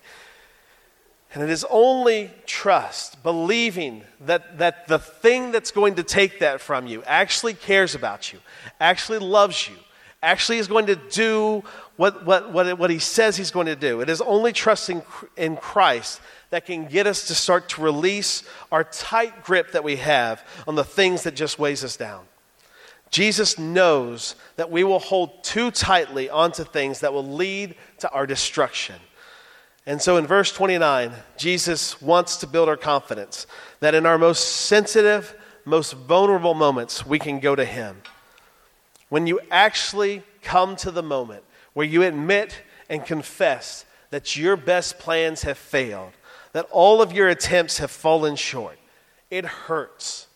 And 1.33 1.43
it 1.43 1.49
is 1.49 1.65
only 1.69 2.31
trust, 2.45 3.21
believing 3.21 4.03
that, 4.21 4.59
that 4.59 4.87
the 4.87 4.99
thing 4.99 5.51
that's 5.51 5.71
going 5.71 5.95
to 5.95 6.03
take 6.03 6.39
that 6.39 6.61
from 6.61 6.87
you 6.87 7.03
actually 7.03 7.53
cares 7.53 7.95
about 7.95 8.31
you, 8.31 8.39
actually 8.79 9.19
loves 9.19 9.67
you, 9.67 9.75
actually 10.23 10.59
is 10.59 10.67
going 10.67 10.87
to 10.87 10.95
do 10.95 11.63
what, 11.95 12.25
what, 12.25 12.51
what, 12.51 12.77
what 12.77 12.89
he 12.89 12.99
says 12.99 13.37
he's 13.37 13.51
going 13.51 13.67
to 13.67 13.75
do. 13.75 14.01
It 14.01 14.09
is 14.09 14.21
only 14.21 14.53
trusting 14.53 15.01
in 15.35 15.57
Christ 15.57 16.21
that 16.51 16.65
can 16.65 16.85
get 16.85 17.07
us 17.07 17.27
to 17.27 17.35
start 17.35 17.69
to 17.69 17.81
release 17.81 18.43
our 18.71 18.83
tight 18.83 19.43
grip 19.43 19.71
that 19.71 19.83
we 19.83 19.95
have 19.97 20.45
on 20.67 20.75
the 20.75 20.83
things 20.83 21.23
that 21.23 21.35
just 21.35 21.57
weighs 21.57 21.83
us 21.83 21.97
down. 21.97 22.25
Jesus 23.09 23.59
knows 23.59 24.35
that 24.55 24.71
we 24.71 24.83
will 24.83 24.99
hold 24.99 25.43
too 25.43 25.69
tightly 25.69 26.29
onto 26.29 26.63
things 26.63 27.01
that 27.01 27.13
will 27.13 27.27
lead 27.27 27.75
to 27.99 28.09
our 28.11 28.25
destruction. 28.25 28.95
And 29.85 30.01
so 30.01 30.17
in 30.17 30.27
verse 30.27 30.51
29, 30.51 31.11
Jesus 31.37 32.01
wants 32.01 32.37
to 32.37 32.47
build 32.47 32.69
our 32.69 32.77
confidence 32.77 33.47
that 33.79 33.95
in 33.95 34.05
our 34.05 34.17
most 34.17 34.47
sensitive, 34.67 35.35
most 35.65 35.93
vulnerable 35.93 36.53
moments, 36.53 37.05
we 37.05 37.19
can 37.19 37.39
go 37.39 37.55
to 37.55 37.65
Him. 37.65 38.01
When 39.11 39.27
you 39.27 39.41
actually 39.51 40.23
come 40.41 40.77
to 40.77 40.89
the 40.89 41.03
moment 41.03 41.43
where 41.73 41.85
you 41.85 42.03
admit 42.03 42.61
and 42.89 43.05
confess 43.05 43.83
that 44.09 44.37
your 44.37 44.55
best 44.55 44.99
plans 44.99 45.41
have 45.41 45.57
failed, 45.57 46.13
that 46.53 46.65
all 46.71 47.01
of 47.01 47.11
your 47.11 47.27
attempts 47.27 47.79
have 47.79 47.91
fallen 47.91 48.37
short, 48.37 48.79
it 49.29 49.43
hurts. 49.43 50.27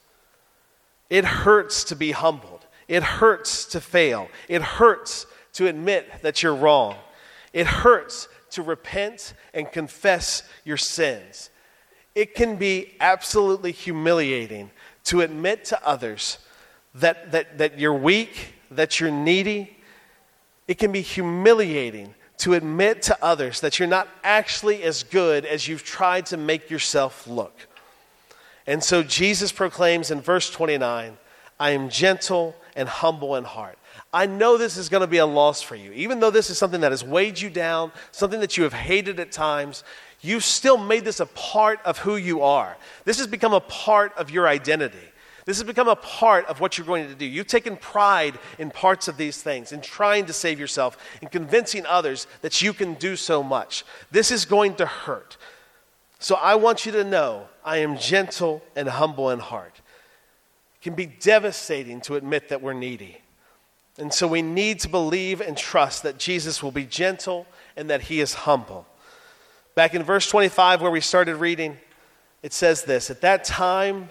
It 1.09 1.23
hurts 1.23 1.85
to 1.85 1.95
be 1.95 2.11
humbled. 2.11 2.65
It 2.89 3.01
hurts 3.01 3.63
to 3.67 3.79
fail. 3.79 4.27
It 4.49 4.61
hurts 4.61 5.25
to 5.53 5.67
admit 5.67 6.11
that 6.21 6.43
you're 6.43 6.53
wrong. 6.53 6.97
It 7.53 7.67
hurts 7.67 8.27
to 8.49 8.61
repent 8.61 9.35
and 9.53 9.71
confess 9.71 10.43
your 10.65 10.75
sins. 10.75 11.49
It 12.13 12.35
can 12.35 12.57
be 12.57 12.95
absolutely 12.99 13.71
humiliating 13.71 14.69
to 15.05 15.21
admit 15.21 15.63
to 15.65 15.87
others 15.87 16.39
that, 16.95 17.31
that, 17.31 17.57
that 17.57 17.79
you're 17.79 17.93
weak, 17.93 18.54
that 18.71 18.99
you're 18.99 19.11
needy. 19.11 19.77
It 20.67 20.77
can 20.77 20.91
be 20.91 21.01
humiliating 21.01 22.13
to 22.37 22.53
admit 22.53 23.01
to 23.03 23.17
others 23.23 23.61
that 23.61 23.79
you're 23.79 23.87
not 23.87 24.07
actually 24.23 24.83
as 24.83 25.03
good 25.03 25.45
as 25.45 25.67
you've 25.67 25.83
tried 25.83 26.25
to 26.27 26.37
make 26.37 26.69
yourself 26.69 27.27
look. 27.27 27.67
And 28.67 28.83
so 28.83 29.03
Jesus 29.03 29.51
proclaims 29.51 30.11
in 30.11 30.21
verse 30.21 30.49
29 30.49 31.17
I 31.57 31.69
am 31.69 31.89
gentle 31.89 32.55
and 32.75 32.89
humble 32.89 33.37
in 33.37 33.45
heart. 33.45 33.77
I 34.13 34.25
know 34.25 34.57
this 34.57 34.75
is 34.77 34.89
going 34.89 35.01
to 35.01 35.07
be 35.07 35.17
a 35.17 35.25
loss 35.25 35.61
for 35.61 35.75
you. 35.75 35.91
Even 35.93 36.19
though 36.19 36.31
this 36.31 36.49
is 36.49 36.57
something 36.57 36.81
that 36.81 36.91
has 36.91 37.03
weighed 37.03 37.39
you 37.39 37.49
down, 37.49 37.91
something 38.11 38.39
that 38.41 38.57
you 38.57 38.63
have 38.63 38.73
hated 38.73 39.19
at 39.19 39.31
times, 39.31 39.83
you've 40.21 40.43
still 40.43 40.77
made 40.77 41.05
this 41.05 41.19
a 41.19 41.25
part 41.27 41.79
of 41.85 41.99
who 41.99 42.17
you 42.17 42.41
are. 42.41 42.75
This 43.05 43.17
has 43.19 43.27
become 43.27 43.53
a 43.53 43.61
part 43.61 44.13
of 44.17 44.29
your 44.29 44.47
identity. 44.47 44.97
This 45.45 45.57
has 45.59 45.67
become 45.67 45.87
a 45.87 45.95
part 45.95 46.47
of 46.47 46.59
what 46.59 46.77
you're 46.77 46.87
going 46.87 47.07
to 47.07 47.13
do. 47.13 47.25
You've 47.25 47.45
taken 47.45 47.77
pride 47.77 48.39
in 48.57 48.71
parts 48.71 49.07
of 49.07 49.15
these 49.15 49.41
things, 49.41 49.71
in 49.71 49.79
trying 49.81 50.25
to 50.25 50.33
save 50.33 50.59
yourself, 50.59 50.97
in 51.21 51.27
convincing 51.27 51.85
others 51.85 52.25
that 52.41 52.63
you 52.63 52.73
can 52.73 52.95
do 52.95 53.15
so 53.15 53.43
much. 53.43 53.85
This 54.09 54.31
is 54.31 54.45
going 54.45 54.75
to 54.75 54.87
hurt. 54.87 55.37
So 56.17 56.35
I 56.35 56.55
want 56.55 56.87
you 56.87 56.91
to 56.93 57.03
know 57.03 57.45
I 57.63 57.77
am 57.77 57.97
gentle 57.97 58.63
and 58.75 58.87
humble 58.87 59.29
in 59.29 59.39
heart 59.39 59.73
It 60.75 60.83
can 60.83 60.95
be 60.95 61.05
devastating 61.05 62.01
to 62.01 62.15
admit 62.15 62.49
that 62.49 62.63
we're 62.63 62.73
needy. 62.73 63.21
And 63.99 64.11
so 64.11 64.27
we 64.27 64.41
need 64.41 64.79
to 64.79 64.89
believe 64.89 65.41
and 65.41 65.55
trust 65.55 66.03
that 66.03 66.17
Jesus 66.17 66.63
will 66.63 66.71
be 66.71 66.85
gentle 66.85 67.45
and 67.77 67.89
that 67.91 68.01
he 68.01 68.19
is 68.19 68.33
humble. 68.33 68.87
Back 69.75 69.93
in 69.93 70.03
verse 70.03 70.27
25, 70.27 70.81
where 70.81 70.91
we 70.91 71.01
started 71.01 71.35
reading, 71.35 71.77
it 72.41 72.51
says 72.51 72.83
this 72.83 73.11
At 73.11 73.21
that 73.21 73.43
time, 73.43 74.09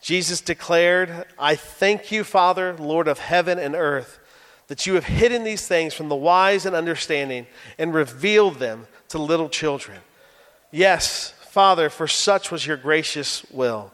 Jesus 0.00 0.40
declared, 0.40 1.26
I 1.38 1.56
thank 1.56 2.10
you, 2.10 2.24
Father, 2.24 2.74
Lord 2.74 3.08
of 3.08 3.18
heaven 3.18 3.58
and 3.58 3.74
earth, 3.74 4.18
that 4.68 4.86
you 4.86 4.94
have 4.94 5.04
hidden 5.04 5.44
these 5.44 5.66
things 5.66 5.94
from 5.94 6.08
the 6.08 6.16
wise 6.16 6.64
and 6.64 6.74
understanding 6.74 7.46
and 7.78 7.92
revealed 7.92 8.56
them 8.56 8.86
to 9.08 9.18
little 9.18 9.48
children. 9.48 9.98
Yes, 10.70 11.34
Father, 11.50 11.90
for 11.90 12.06
such 12.06 12.50
was 12.50 12.66
your 12.66 12.76
gracious 12.76 13.44
will 13.50 13.92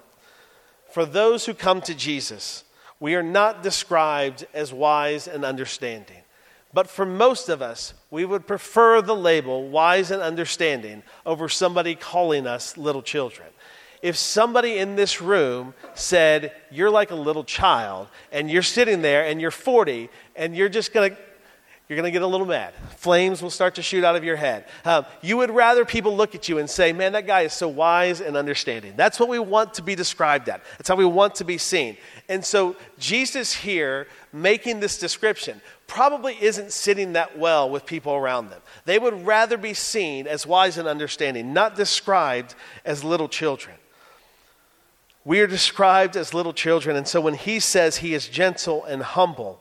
for 0.97 1.05
those 1.05 1.45
who 1.45 1.53
come 1.53 1.83
to 1.83 1.95
Jesus, 1.95 2.65
we 3.01 3.17
are 3.17 3.23
not 3.23 3.63
described 3.63 4.47
as 4.55 4.73
wise 4.73 5.29
and 5.29 5.45
understanding. 5.45 6.23
But 6.73 6.89
for 6.89 7.05
most 7.05 7.51
of 7.51 7.61
us, 7.61 7.93
we 8.11 8.25
would 8.25 8.47
prefer 8.47 9.03
the 9.03 9.15
label 9.15 9.69
wise 9.69 10.11
and 10.11 10.23
understanding 10.23 11.03
over 11.27 11.51
somebody 11.51 11.97
calling 11.97 12.47
us 12.47 12.79
little 12.79 13.03
children. 13.03 13.49
If 14.07 14.17
somebody 14.17 14.79
in 14.79 14.95
this 14.95 15.21
room 15.21 15.75
said, 15.97 16.53
You're 16.71 16.91
like 16.91 17.11
a 17.11 17.17
little 17.17 17.43
child, 17.43 18.07
and 18.31 18.49
you're 18.49 18.63
sitting 18.63 19.03
there 19.03 19.27
and 19.27 19.41
you're 19.41 19.51
40, 19.51 20.09
and 20.37 20.57
you're 20.57 20.69
just 20.69 20.93
going 20.93 21.11
to 21.11 21.17
you're 21.89 21.97
going 21.97 22.05
to 22.05 22.13
get 22.13 22.23
a 22.23 22.27
little 22.27 22.47
mad. 22.47 22.73
Flames 22.99 23.43
will 23.43 23.51
start 23.51 23.77
to 23.77 23.83
shoot 23.83 24.05
out 24.05 24.15
of 24.15 24.23
your 24.23 24.37
head. 24.37 24.65
Um, 24.85 25.07
you 25.23 25.37
would 25.37 25.51
rather 25.51 25.85
people 25.85 26.17
look 26.17 26.37
at 26.37 26.49
you 26.49 26.59
and 26.59 26.71
say, 26.71 26.93
Man, 26.93 27.15
that 27.15 27.27
guy 27.27 27.41
is 27.43 27.53
so 27.53 27.67
wise 27.67 28.21
and 28.21 28.37
understanding. 28.37 28.95
That's 28.95 29.19
what 29.19 29.29
we 29.29 29.41
want 29.41 29.75
to 29.75 29.83
be 29.83 29.97
described 29.97 30.49
at. 30.49 30.63
That's 30.79 30.89
how 30.89 30.95
we 30.95 31.05
want 31.05 31.35
to 31.37 31.45
be 31.45 31.59
seen. 31.59 31.97
And 32.29 32.45
so, 32.45 32.77
Jesus 33.01 33.53
here 33.53 34.07
making 34.33 34.79
this 34.79 35.01
description 35.01 35.61
probably 35.89 36.37
isn't 36.41 36.71
sitting 36.71 37.15
that 37.15 37.37
well 37.37 37.69
with 37.69 37.85
people 37.85 38.15
around 38.15 38.51
them. 38.51 38.61
They 38.85 39.01
would 39.01 39.27
rather 39.27 39.57
be 39.57 39.75
seen 39.75 40.29
as 40.29 40.47
wise 40.47 40.79
and 40.79 40.87
understanding, 40.87 41.53
not 41.53 41.75
described 41.75 42.55
as 42.85 43.03
little 43.03 43.29
children. 43.29 43.75
We 45.27 45.41
are 45.41 45.49
described 45.49 46.17
as 46.17 46.33
little 46.33 46.53
children. 46.53 46.95
And 46.95 47.09
so, 47.09 47.21
when 47.21 47.35
he 47.35 47.59
says 47.59 47.97
he 47.97 48.15
is 48.15 48.29
gentle 48.29 48.85
and 48.85 49.03
humble, 49.03 49.61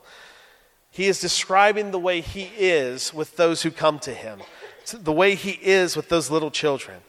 he 0.92 1.08
is 1.08 1.20
describing 1.20 1.90
the 1.90 1.98
way 1.98 2.22
he 2.22 2.52
is 2.56 3.12
with 3.16 3.36
those 3.36 3.64
who 3.64 3.72
come 3.72 3.98
to 4.00 4.14
him, 4.14 4.42
the 4.94 5.12
way 5.12 5.34
he 5.34 5.60
is 5.64 5.96
with 5.96 6.08
those 6.08 6.30
little 6.30 6.52
children. 6.52 7.02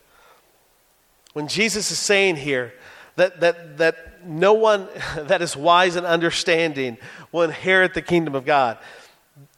When 1.34 1.48
Jesus 1.48 1.90
is 1.90 1.98
saying 1.98 2.36
here 2.36 2.72
that, 3.16 3.40
that, 3.40 3.76
that 3.76 4.24
no 4.24 4.54
one 4.54 4.88
that 5.18 5.42
is 5.42 5.54
wise 5.54 5.94
and 5.94 6.06
understanding 6.06 6.96
will 7.32 7.42
inherit 7.42 7.92
the 7.92 8.00
kingdom 8.00 8.34
of 8.34 8.46
God, 8.46 8.78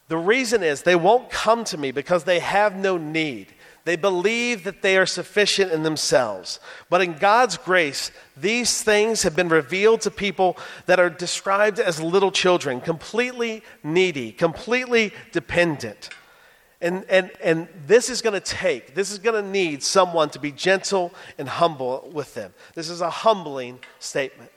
the 0.09 0.17
reason 0.17 0.61
is 0.61 0.81
they 0.81 0.97
won't 0.97 1.29
come 1.29 1.63
to 1.63 1.77
me 1.77 1.91
because 1.91 2.25
they 2.25 2.39
have 2.39 2.75
no 2.75 2.97
need. 2.97 3.47
They 3.89 3.95
believe 3.95 4.65
that 4.65 4.83
they 4.83 4.97
are 4.99 5.07
sufficient 5.07 5.71
in 5.71 5.81
themselves. 5.81 6.59
But 6.91 7.01
in 7.01 7.13
God's 7.13 7.57
grace, 7.57 8.11
these 8.37 8.83
things 8.83 9.23
have 9.23 9.35
been 9.35 9.49
revealed 9.49 10.01
to 10.01 10.11
people 10.11 10.59
that 10.85 10.99
are 10.99 11.09
described 11.09 11.79
as 11.79 11.99
little 11.99 12.31
children, 12.31 12.81
completely 12.81 13.63
needy, 13.81 14.31
completely 14.31 15.11
dependent. 15.31 16.11
And, 16.79 17.03
and, 17.09 17.31
and 17.41 17.67
this 17.87 18.11
is 18.11 18.21
going 18.21 18.35
to 18.35 18.39
take, 18.39 18.93
this 18.93 19.09
is 19.09 19.17
going 19.17 19.43
to 19.43 19.49
need 19.49 19.81
someone 19.81 20.29
to 20.29 20.39
be 20.39 20.51
gentle 20.51 21.11
and 21.39 21.49
humble 21.49 22.11
with 22.13 22.35
them. 22.35 22.53
This 22.75 22.89
is 22.89 23.01
a 23.01 23.09
humbling 23.09 23.79
statement. 23.97 24.51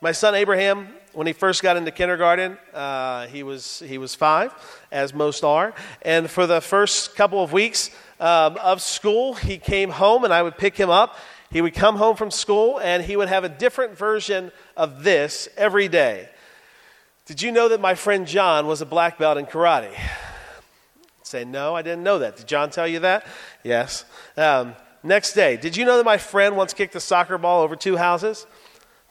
My 0.00 0.12
son 0.12 0.36
Abraham, 0.36 0.90
when 1.16 1.26
he 1.26 1.32
first 1.32 1.62
got 1.62 1.78
into 1.78 1.90
kindergarten, 1.90 2.58
uh, 2.74 3.26
he, 3.28 3.42
was, 3.42 3.82
he 3.86 3.96
was 3.96 4.14
five, 4.14 4.52
as 4.92 5.14
most 5.14 5.44
are. 5.44 5.72
And 6.02 6.30
for 6.30 6.46
the 6.46 6.60
first 6.60 7.16
couple 7.16 7.42
of 7.42 7.54
weeks 7.54 7.90
um, 8.20 8.58
of 8.58 8.82
school, 8.82 9.32
he 9.32 9.56
came 9.56 9.88
home 9.88 10.24
and 10.24 10.32
I 10.32 10.42
would 10.42 10.58
pick 10.58 10.76
him 10.76 10.90
up. 10.90 11.16
He 11.50 11.62
would 11.62 11.72
come 11.72 11.96
home 11.96 12.16
from 12.16 12.30
school 12.30 12.78
and 12.80 13.02
he 13.02 13.16
would 13.16 13.28
have 13.28 13.44
a 13.44 13.48
different 13.48 13.96
version 13.96 14.52
of 14.76 15.04
this 15.04 15.48
every 15.56 15.88
day. 15.88 16.28
Did 17.24 17.40
you 17.40 17.50
know 17.50 17.70
that 17.70 17.80
my 17.80 17.94
friend 17.94 18.26
John 18.26 18.66
was 18.66 18.82
a 18.82 18.86
black 18.86 19.18
belt 19.18 19.38
in 19.38 19.46
karate? 19.46 19.98
Say, 21.22 21.46
no, 21.46 21.74
I 21.74 21.80
didn't 21.80 22.04
know 22.04 22.18
that. 22.18 22.36
Did 22.36 22.46
John 22.46 22.68
tell 22.68 22.86
you 22.86 22.98
that? 22.98 23.26
Yes. 23.64 24.04
Um, 24.36 24.76
next 25.02 25.32
day, 25.32 25.56
did 25.56 25.78
you 25.78 25.86
know 25.86 25.96
that 25.96 26.04
my 26.04 26.18
friend 26.18 26.58
once 26.58 26.74
kicked 26.74 26.94
a 26.94 27.00
soccer 27.00 27.38
ball 27.38 27.62
over 27.62 27.74
two 27.74 27.96
houses? 27.96 28.46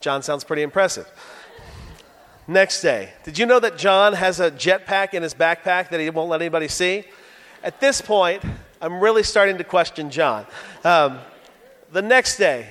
John 0.02 0.22
sounds 0.22 0.44
pretty 0.44 0.62
impressive. 0.62 1.12
Next 2.48 2.82
day, 2.82 3.10
did 3.24 3.40
you 3.40 3.48
know 3.48 3.60
that 3.60 3.76
John 3.76 4.14
has 4.14 4.40
a 4.40 4.52
jetpack 4.52 5.16
in 5.16 5.24
his 5.24 5.34
backpack 5.34 5.90
that 5.90 6.00
he 6.00 6.10
won't 6.12 6.30
let 6.30 6.42
anybody 6.42 6.68
see? 6.68 7.04
At 7.64 7.80
this 7.80 8.02
point, 8.02 8.44
I'm 8.80 9.00
really 9.00 9.24
starting 9.24 9.58
to 9.58 9.64
question 9.64 10.12
John. 10.12 10.46
Um, 10.84 11.18
the 11.92 12.04
next 12.04 12.38
day, 12.38 12.68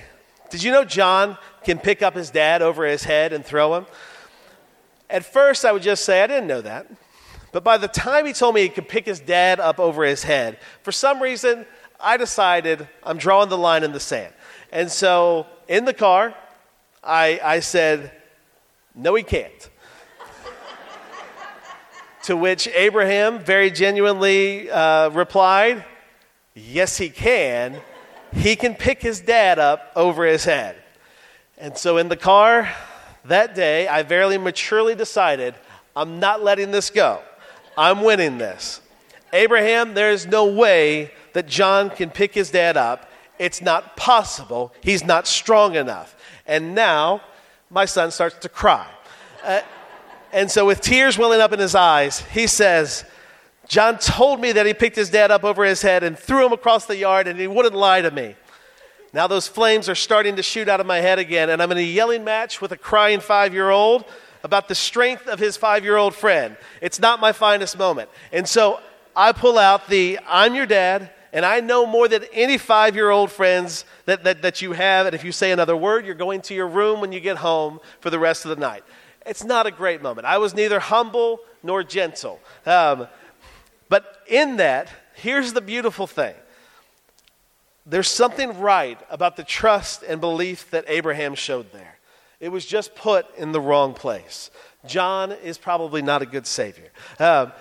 did 0.49 0.63
you 0.63 0.71
know 0.71 0.85
John 0.85 1.37
can 1.65 1.77
pick 1.77 2.01
up 2.01 2.15
his 2.15 2.29
dad 2.29 2.61
over 2.61 2.85
his 2.85 3.03
head 3.03 3.33
and 3.33 3.43
throw 3.43 3.75
him? 3.75 3.85
At 5.09 5.25
first, 5.25 5.65
I 5.65 5.73
would 5.73 5.81
just 5.81 6.05
say, 6.05 6.23
I 6.23 6.27
didn't 6.27 6.47
know 6.47 6.61
that. 6.61 6.87
But 7.51 7.65
by 7.65 7.77
the 7.77 7.89
time 7.89 8.25
he 8.25 8.31
told 8.31 8.55
me 8.55 8.61
he 8.61 8.69
could 8.69 8.87
pick 8.87 9.05
his 9.05 9.19
dad 9.19 9.59
up 9.59 9.79
over 9.79 10.05
his 10.05 10.23
head, 10.23 10.57
for 10.83 10.93
some 10.93 11.21
reason, 11.21 11.65
I 11.99 12.15
decided 12.15 12.87
I'm 13.03 13.17
drawing 13.17 13.49
the 13.49 13.57
line 13.57 13.83
in 13.83 13.91
the 13.91 13.99
sand. 13.99 14.33
And 14.71 14.89
so 14.89 15.47
in 15.67 15.83
the 15.83 15.93
car, 15.93 16.33
I, 17.03 17.41
I 17.43 17.59
said, 17.59 18.11
No, 18.95 19.15
he 19.15 19.23
can't. 19.23 19.69
to 22.23 22.37
which 22.37 22.67
Abraham 22.69 23.39
very 23.39 23.69
genuinely 23.69 24.69
uh, 24.69 25.09
replied, 25.09 25.83
Yes, 26.53 26.97
he 26.97 27.09
can. 27.09 27.75
He 28.33 28.55
can 28.55 28.73
pick 28.73 29.01
his 29.01 29.19
dad 29.19 29.59
up 29.59 29.91
over 29.95 30.25
his 30.25 30.45
head. 30.45 30.77
And 31.57 31.77
so 31.77 31.97
in 31.97 32.07
the 32.07 32.15
car 32.15 32.69
that 33.25 33.55
day, 33.55 33.87
I 33.87 34.03
very 34.03 34.37
maturely 34.37 34.95
decided 34.95 35.55
I'm 35.95 36.19
not 36.19 36.43
letting 36.43 36.71
this 36.71 36.89
go. 36.89 37.21
I'm 37.77 38.03
winning 38.03 38.37
this. 38.37 38.81
Abraham, 39.33 39.93
there's 39.93 40.25
no 40.25 40.45
way 40.45 41.11
that 41.33 41.47
John 41.47 41.89
can 41.89 42.09
pick 42.09 42.33
his 42.33 42.51
dad 42.51 42.77
up. 42.77 43.09
It's 43.37 43.61
not 43.61 43.97
possible. 43.97 44.73
He's 44.81 45.03
not 45.03 45.27
strong 45.27 45.75
enough. 45.75 46.15
And 46.47 46.73
now 46.73 47.21
my 47.69 47.85
son 47.85 48.11
starts 48.11 48.37
to 48.39 48.49
cry. 48.49 48.87
Uh, 49.43 49.61
and 50.31 50.49
so, 50.51 50.65
with 50.65 50.81
tears 50.81 51.17
welling 51.17 51.41
up 51.41 51.53
in 51.53 51.59
his 51.59 51.75
eyes, 51.75 52.19
he 52.19 52.47
says, 52.47 53.05
John 53.67 53.97
told 53.97 54.39
me 54.39 54.51
that 54.51 54.65
he 54.65 54.73
picked 54.73 54.95
his 54.95 55.09
dad 55.09 55.31
up 55.31 55.43
over 55.43 55.63
his 55.63 55.81
head 55.81 56.03
and 56.03 56.17
threw 56.17 56.45
him 56.45 56.53
across 56.53 56.85
the 56.85 56.97
yard, 56.97 57.27
and 57.27 57.39
he 57.39 57.47
wouldn't 57.47 57.75
lie 57.75 58.01
to 58.01 58.11
me. 58.11 58.35
Now, 59.13 59.27
those 59.27 59.47
flames 59.47 59.87
are 59.87 59.95
starting 59.95 60.35
to 60.35 60.43
shoot 60.43 60.67
out 60.67 60.81
of 60.81 60.85
my 60.85 60.97
head 60.97 61.19
again, 61.19 61.49
and 61.49 61.61
I'm 61.61 61.71
in 61.71 61.77
a 61.77 61.81
yelling 61.81 62.23
match 62.23 62.59
with 62.59 62.71
a 62.73 62.77
crying 62.77 63.21
five 63.21 63.53
year 63.53 63.69
old 63.69 64.03
about 64.43 64.67
the 64.67 64.75
strength 64.75 65.27
of 65.27 65.39
his 65.39 65.57
five 65.57 65.83
year 65.83 65.95
old 65.95 66.13
friend. 66.13 66.57
It's 66.81 66.99
not 66.99 67.19
my 67.19 67.31
finest 67.31 67.77
moment. 67.77 68.09
And 68.31 68.47
so, 68.47 68.79
I 69.15 69.31
pull 69.31 69.57
out 69.57 69.87
the 69.87 70.19
I'm 70.27 70.53
your 70.53 70.65
dad, 70.65 71.11
and 71.35 71.45
I 71.45 71.59
know 71.59 71.85
more 71.85 72.07
than 72.07 72.23
any 72.31 72.57
five 72.57 72.95
year 72.95 73.09
old 73.09 73.29
friends 73.29 73.83
that, 74.05 74.23
that, 74.23 74.41
that 74.41 74.61
you 74.61 74.71
have. 74.71 75.05
And 75.05 75.13
if 75.13 75.25
you 75.25 75.33
say 75.33 75.51
another 75.51 75.75
word, 75.75 76.05
you're 76.05 76.15
going 76.15 76.41
to 76.43 76.55
your 76.55 76.65
room 76.67 77.01
when 77.01 77.11
you 77.11 77.19
get 77.19 77.35
home 77.35 77.81
for 77.99 78.09
the 78.09 78.17
rest 78.17 78.45
of 78.45 78.49
the 78.49 78.55
night. 78.55 78.85
It's 79.25 79.43
not 79.43 79.67
a 79.67 79.71
great 79.71 80.01
moment. 80.01 80.25
I 80.25 80.37
was 80.37 80.55
neither 80.55 80.79
humble 80.79 81.41
nor 81.61 81.83
gentle. 81.83 82.39
Um, 82.65 83.09
but 83.89 84.23
in 84.29 84.55
that, 84.57 84.89
here's 85.15 85.51
the 85.51 85.59
beautiful 85.59 86.07
thing 86.07 86.35
there's 87.85 88.09
something 88.09 88.57
right 88.57 88.97
about 89.09 89.35
the 89.35 89.43
trust 89.43 90.03
and 90.03 90.21
belief 90.21 90.71
that 90.71 90.85
Abraham 90.87 91.35
showed 91.35 91.69
there. 91.73 91.99
It 92.39 92.49
was 92.49 92.65
just 92.65 92.95
put 92.95 93.25
in 93.35 93.51
the 93.51 93.59
wrong 93.59 93.93
place. 93.93 94.51
John 94.87 95.33
is 95.33 95.57
probably 95.57 96.01
not 96.01 96.21
a 96.21 96.25
good 96.25 96.47
savior. 96.47 96.91
Um, 97.19 97.51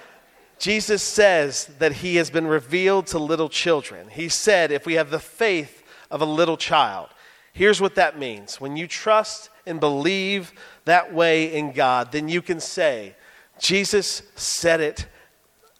Jesus 0.59 1.03
says 1.03 1.67
that 1.79 1.93
he 1.93 2.17
has 2.17 2.31
been 2.31 2.47
revealed 2.47 3.07
to 3.09 3.19
little 3.19 3.49
children. 3.49 4.09
He 4.09 4.29
said, 4.29 4.71
if 4.71 4.87
we 4.87 4.95
have 4.95 5.11
the 5.11 5.19
faith 5.19 5.83
of 6.11 6.21
a 6.21 6.27
little 6.27 6.57
child, 6.57 7.09
here's 7.53 7.81
what 7.81 7.97
that 7.97 8.19
means. 8.19 8.61
When 8.61 8.77
you 8.77 8.87
trust 8.87 9.51
and 9.67 9.81
believe 9.81 10.53
that 10.85 11.13
way 11.13 11.55
in 11.55 11.73
God, 11.73 12.13
then 12.13 12.29
you 12.29 12.41
can 12.43 12.61
say, 12.61 13.17
Jesus 13.59 14.23
said 14.35 14.81
it. 14.81 15.07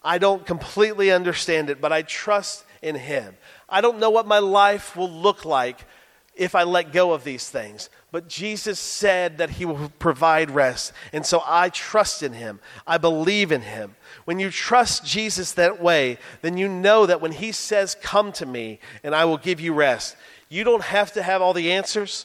I 0.03 0.19
don't 0.19 0.45
completely 0.45 1.11
understand 1.11 1.71
it, 1.71 1.81
but 1.81 1.93
I 1.93 2.03
trust 2.03 2.65
in 2.83 2.95
him. 2.95 3.37
I 3.69 3.81
don't 3.81 3.99
know 3.99 4.11
what 4.11 4.27
my 4.27 4.39
life 4.39 4.97
will 4.97 5.11
look 5.11 5.45
like 5.45 5.87
if 6.35 6.55
I 6.55 6.65
let 6.65 6.93
go 6.93 7.13
of 7.13 7.25
these 7.25 7.49
things, 7.49 7.89
but 8.15 8.29
Jesus 8.29 8.79
said 8.79 9.39
that 9.39 9.51
he 9.51 9.65
will 9.65 9.91
provide 9.99 10.53
rest. 10.53 10.93
And 11.13 11.27
so 11.27 11.43
I 11.45 11.69
trust 11.69 12.23
in 12.23 12.33
him. 12.33 12.61
I 12.87 12.97
believe 12.97 13.51
in 13.51 13.63
him. 13.63 13.97
When 14.25 14.39
you 14.39 14.51
trust 14.51 15.05
Jesus 15.05 15.51
that 15.55 15.83
way, 15.83 16.19
then 16.41 16.57
you 16.57 16.69
know 16.69 17.07
that 17.07 17.21
when 17.21 17.33
he 17.33 17.51
says, 17.51 17.97
Come 18.01 18.31
to 18.35 18.47
me 18.47 18.79
and 19.03 19.17
I 19.17 19.25
will 19.25 19.37
give 19.37 19.59
you 19.59 19.75
rest, 19.75 20.15
you 20.49 20.63
don't 20.63 20.85
have 20.85 21.13
to 21.15 21.25
have 21.25 21.43
all 21.43 21.55
the 21.55 21.73
answers. 21.73 22.25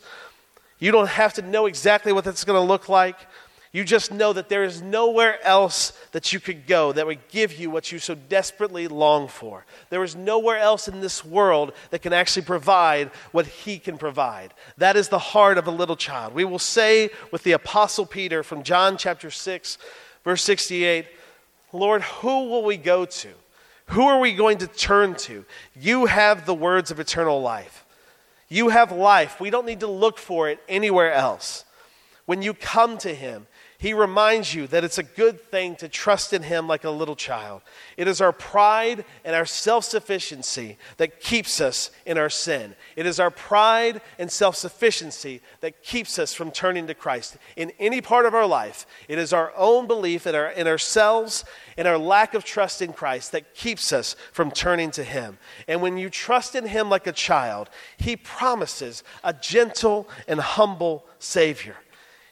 You 0.78 0.92
don't 0.92 1.10
have 1.10 1.34
to 1.34 1.42
know 1.42 1.66
exactly 1.66 2.14
what 2.14 2.24
that's 2.24 2.44
going 2.44 2.62
to 2.62 2.68
look 2.72 2.88
like. 2.88 3.18
You 3.72 3.84
just 3.84 4.12
know 4.12 4.34
that 4.34 4.50
there 4.50 4.64
is 4.64 4.82
nowhere 4.82 5.44
else 5.46 5.94
that 6.12 6.34
you 6.34 6.40
could 6.40 6.66
go 6.66 6.92
that 6.92 7.06
would 7.06 7.28
give 7.30 7.60
you 7.60 7.70
what 7.70 7.92
you 7.92 8.00
so 8.00 8.16
desperately 8.16 8.88
long 8.88 9.28
for. 9.28 9.64
There 9.92 10.04
is 10.04 10.16
nowhere 10.16 10.58
else 10.58 10.88
in 10.88 11.02
this 11.02 11.24
world 11.24 11.74
that 11.92 12.02
can 12.02 12.12
actually 12.12 12.42
provide 12.44 13.10
what 13.32 13.46
He 13.46 13.78
can 13.78 14.00
provide. 14.00 14.56
That 14.78 14.96
is 14.96 15.10
the 15.10 15.20
heart 15.20 15.60
of 15.60 15.68
a 15.68 15.72
little 15.72 15.96
child. 15.96 16.34
We 16.34 16.46
will 16.46 16.58
say 16.58 17.12
with 17.32 17.44
the 17.44 17.52
Apostle 17.52 18.08
Peter 18.08 18.42
from 18.42 18.64
John 18.64 18.98
chapter 18.98 19.30
6, 19.30 19.78
verse 20.24 20.44
68 20.44 21.06
Lord, 21.72 22.02
who 22.02 22.50
will 22.50 22.64
we 22.64 22.78
go 22.78 23.06
to? 23.06 23.30
Who 23.90 24.08
are 24.08 24.20
we 24.20 24.34
going 24.34 24.58
to 24.60 24.68
turn 24.68 25.14
to? 25.16 25.46
You 25.80 26.08
have 26.08 26.48
the 26.48 26.54
words 26.56 26.90
of 26.90 27.00
eternal 27.00 27.42
life. 27.42 27.86
You 28.48 28.70
have 28.70 28.92
life. 28.92 29.40
We 29.40 29.52
don't 29.52 29.68
need 29.68 29.82
to 29.82 29.88
look 29.88 30.18
for 30.18 30.50
it 30.50 30.60
anywhere 30.68 31.14
else. 31.14 31.66
When 32.26 32.42
you 32.42 32.54
come 32.54 32.98
to 33.00 33.14
Him, 33.14 33.48
he 33.82 33.94
reminds 33.94 34.54
you 34.54 34.68
that 34.68 34.84
it's 34.84 34.98
a 34.98 35.04
good 35.04 35.40
thing 35.40 35.78
to 35.78 35.88
trust 35.88 36.34
in 36.34 36.44
Him 36.44 36.68
like 36.68 36.84
a 36.84 36.90
little 36.90 37.16
child. 37.16 37.62
It 37.96 38.10
is 38.10 38.20
our 38.20 38.34
pride 38.34 39.06
and 39.24 39.34
our 39.34 39.46
self 39.46 39.86
sufficiency 39.86 40.78
that 40.98 41.22
keeps 41.22 41.62
us 41.62 41.90
in 42.06 42.18
our 42.18 42.30
sin. 42.30 42.76
It 42.98 43.06
is 43.06 43.22
our 43.22 43.32
pride 43.32 44.02
and 44.20 44.30
self 44.30 44.58
sufficiency 44.58 45.40
that 45.62 45.82
keeps 45.82 46.20
us 46.20 46.34
from 46.34 46.52
turning 46.52 46.88
to 46.88 46.94
Christ. 46.94 47.38
In 47.56 47.72
any 47.80 48.02
part 48.02 48.26
of 48.26 48.34
our 48.34 48.46
life, 48.46 48.86
it 49.08 49.18
is 49.18 49.32
our 49.32 49.54
own 49.56 49.88
belief 49.88 50.28
in, 50.28 50.36
our, 50.36 50.50
in 50.50 50.68
ourselves 50.68 51.46
and 51.78 51.88
our 51.88 51.98
lack 51.98 52.34
of 52.34 52.44
trust 52.44 52.82
in 52.82 52.92
Christ 52.92 53.32
that 53.32 53.56
keeps 53.56 53.94
us 53.94 54.18
from 54.34 54.52
turning 54.52 54.92
to 54.92 55.06
Him. 55.06 55.38
And 55.70 55.82
when 55.82 55.98
you 55.98 56.10
trust 56.10 56.54
in 56.54 56.68
Him 56.68 56.90
like 56.90 57.08
a 57.08 57.14
child, 57.14 57.70
He 57.96 58.18
promises 58.18 59.06
a 59.24 59.32
gentle 59.32 60.10
and 60.28 60.42
humble 60.42 61.06
Savior. 61.18 61.78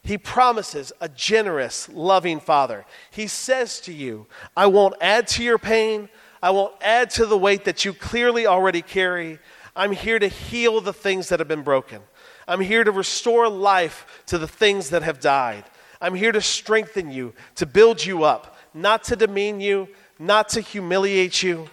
He 0.07 0.17
promises 0.17 0.93
a 1.01 1.09
generous, 1.09 1.89
loving 1.89 2.39
Father. 2.39 2.85
He 3.11 3.27
says 3.27 3.81
to 3.81 3.91
you, 3.91 4.25
I 4.55 4.67
won't 4.67 4.95
add 5.01 5.27
to 5.29 5.43
your 5.43 5.57
pain. 5.57 6.07
I 6.41 6.51
won't 6.51 6.73
add 6.79 7.09
to 7.11 7.25
the 7.25 7.37
weight 7.37 7.65
that 7.65 7.83
you 7.83 7.93
clearly 7.93 8.47
already 8.47 8.81
carry. 8.81 9.37
I'm 9.75 9.91
here 9.91 10.17
to 10.17 10.29
heal 10.29 10.79
the 10.79 10.93
things 10.93 11.27
that 11.27 11.39
have 11.39 11.49
been 11.49 11.61
broken. 11.61 12.01
I'm 12.47 12.61
here 12.61 12.85
to 12.85 12.91
restore 12.91 13.49
life 13.49 14.23
to 14.27 14.37
the 14.37 14.47
things 14.47 14.91
that 14.91 15.03
have 15.03 15.19
died. 15.19 15.65
I'm 15.99 16.15
here 16.15 16.31
to 16.31 16.39
strengthen 16.39 17.11
you, 17.11 17.33
to 17.55 17.65
build 17.65 18.05
you 18.05 18.23
up, 18.23 18.55
not 18.73 19.03
to 19.05 19.17
demean 19.17 19.59
you, 19.59 19.89
not 20.17 20.47
to 20.49 20.61
humiliate 20.61 21.43
you. 21.43 21.69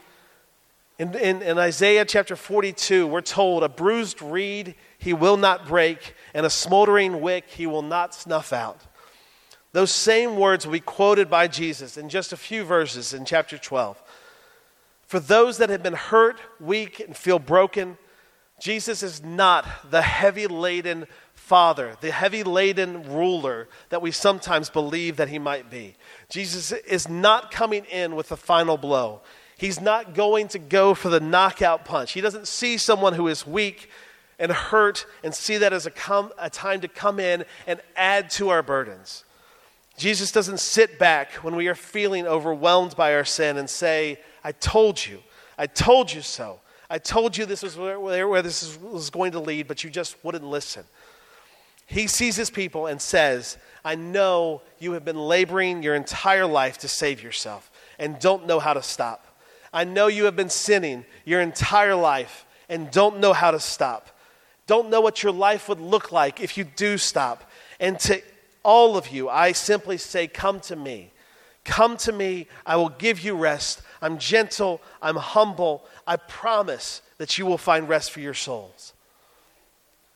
In, 0.99 1.15
in, 1.15 1.41
in 1.41 1.57
Isaiah 1.57 2.05
chapter 2.05 2.35
42, 2.35 3.07
we're 3.07 3.21
told, 3.21 3.63
A 3.63 3.69
bruised 3.69 4.21
reed 4.21 4.75
he 5.05 5.13
will 5.13 5.37
not 5.37 5.67
break, 5.67 6.15
and 6.33 6.47
a 6.47 6.51
smoldering 6.51 7.21
wick 7.21 7.45
he 7.49 7.67
will 7.67 7.83
not 7.83 8.15
snuff 8.15 8.55
out. 8.55 8.81
Those 9.73 9.91
same 9.91 10.37
words 10.37 10.65
will 10.65 10.73
be 10.73 10.81
quoted 10.81 11.29
by 11.29 11.47
Jesus 11.47 11.99
in 11.99 12.09
just 12.09 12.33
a 12.33 12.39
few 12.39 12.65
verses 12.65 13.13
in 13.13 13.27
chapter 13.27 13.59
12. 13.59 14.03
For 15.07 15.21
those 15.21 15.59
that 15.59 15.69
have 15.69 15.83
been 15.83 15.93
hurt, 15.93 16.41
weak, 16.59 17.01
and 17.01 17.15
feel 17.15 17.39
broken, 17.39 17.99
Jesus 18.59 19.03
is 19.03 19.23
not 19.23 19.91
the 19.91 20.01
heavy 20.01 20.47
laden 20.47 21.07
father, 21.35 21.97
the 22.01 22.11
heavy 22.11 22.43
laden 22.43 23.03
ruler 23.13 23.69
that 23.91 24.01
we 24.01 24.11
sometimes 24.11 24.71
believe 24.71 25.19
that 25.19 25.29
he 25.29 25.39
might 25.39 25.71
be. 25.71 25.97
Jesus 26.31 26.73
is 26.73 27.11
not 27.11 27.51
coming 27.51 27.85
in 27.87 28.17
with 28.17 28.31
the 28.31 28.39
final 28.39 28.79
blow. 28.79 29.21
He's 29.59 29.83
not 29.83 30.15
going 30.15 30.49
to 30.49 30.59
go 30.59 30.95
for 30.95 31.11
the 31.11 31.21
knockout 31.21 31.85
punch. 31.85 32.13
He 32.13 32.23
doesn't 32.23 32.49
see 32.49 32.79
someone 32.79 33.13
who 33.13 33.29
is 33.29 33.47
weak 33.47 33.91
and 34.39 34.51
hurt 34.51 35.07
and 35.23 35.35
see 35.35 35.57
that 35.59 35.73
as 35.73 35.87
a, 35.87 35.93
a 36.39 36.51
time 36.51 36.81
to 36.81 36.89
come 36.89 37.21
in 37.21 37.45
and 37.67 37.81
add 37.97 38.31
to 38.31 38.49
our 38.49 38.63
burdens. 38.63 39.25
Jesus 39.97 40.33
doesn't 40.33 40.59
sit 40.59 40.99
back 40.99 41.33
when 41.35 41.55
we 41.55 41.69
are 41.69 41.75
feeling 41.75 42.27
overwhelmed 42.27 42.97
by 42.97 43.15
our 43.15 43.25
sin 43.25 43.57
and 43.57 43.71
say, 43.71 44.19
I 44.43 44.53
told 44.53 45.05
you, 45.05 45.21
I 45.57 45.67
told 45.67 46.13
you 46.13 46.21
so. 46.21 46.61
I 46.91 46.99
told 46.99 47.37
you 47.37 47.47
this 47.47 47.63
was 47.63 47.77
where, 47.77 47.99
where 48.01 48.43
this 48.43 48.79
was 48.79 49.11
going 49.11 49.33
to 49.33 49.41
lead, 49.41 49.69
but 49.69 49.85
you 49.85 49.91
just 49.91 50.17
wouldn't 50.23 50.45
listen. 50.45 50.85
He 51.87 52.07
sees 52.07 52.37
his 52.37 52.51
people 52.51 52.87
and 52.87 53.01
says, 53.01 53.57
I 53.85 53.95
know 53.95 54.63
you 54.79 54.93
have 54.93 55.05
been 55.05 55.19
laboring 55.19 55.83
your 55.83 55.95
entire 55.95 56.47
life 56.47 56.79
to 56.79 56.89
save 56.89 57.23
yourself 57.23 57.71
and 57.99 58.19
don't 58.19 58.47
know 58.47 58.59
how 58.59 58.75
to 58.75 58.83
stop. 58.83 59.27
I 59.73 59.85
know 59.85 60.07
you 60.07 60.25
have 60.25 60.37
been 60.37 60.51
sinning 60.51 61.05
your 61.25 61.41
entire 61.41 61.95
life 61.95 62.47
and 62.69 62.91
don't 62.91 63.19
know 63.19 63.33
how 63.33 63.51
to 63.51 63.61
stop 63.61 64.11
don't 64.67 64.91
know 64.91 65.01
what 65.01 65.23
your 65.23 65.33
life 65.33 65.69
would 65.69 65.81
look 65.81 66.13
like 66.13 66.41
if 66.41 66.57
you 66.57 66.65
do 66.65 66.97
stop. 66.99 67.51
And 67.79 67.99
to 68.01 68.23
all 68.63 68.97
of 68.97 69.09
you, 69.09 69.29
I 69.29 69.53
simply 69.53 69.99
say, 69.99 70.27
Come 70.27 70.61
to 70.61 70.77
me. 70.77 71.13
Come 71.65 71.97
to 71.99 72.13
me. 72.13 72.47
I 72.67 72.77
will 72.77 72.91
give 72.91 73.21
you 73.21 73.35
rest. 73.35 73.83
I'm 74.03 74.19
gentle, 74.19 74.81
I'm 75.01 75.17
humble. 75.17 75.85
I 76.07 76.17
promise 76.17 77.03
that 77.19 77.39
you 77.39 77.47
will 77.47 77.59
find 77.59 77.89
rest 77.89 78.11
for 78.11 78.21
your 78.21 78.35
souls. 78.35 78.93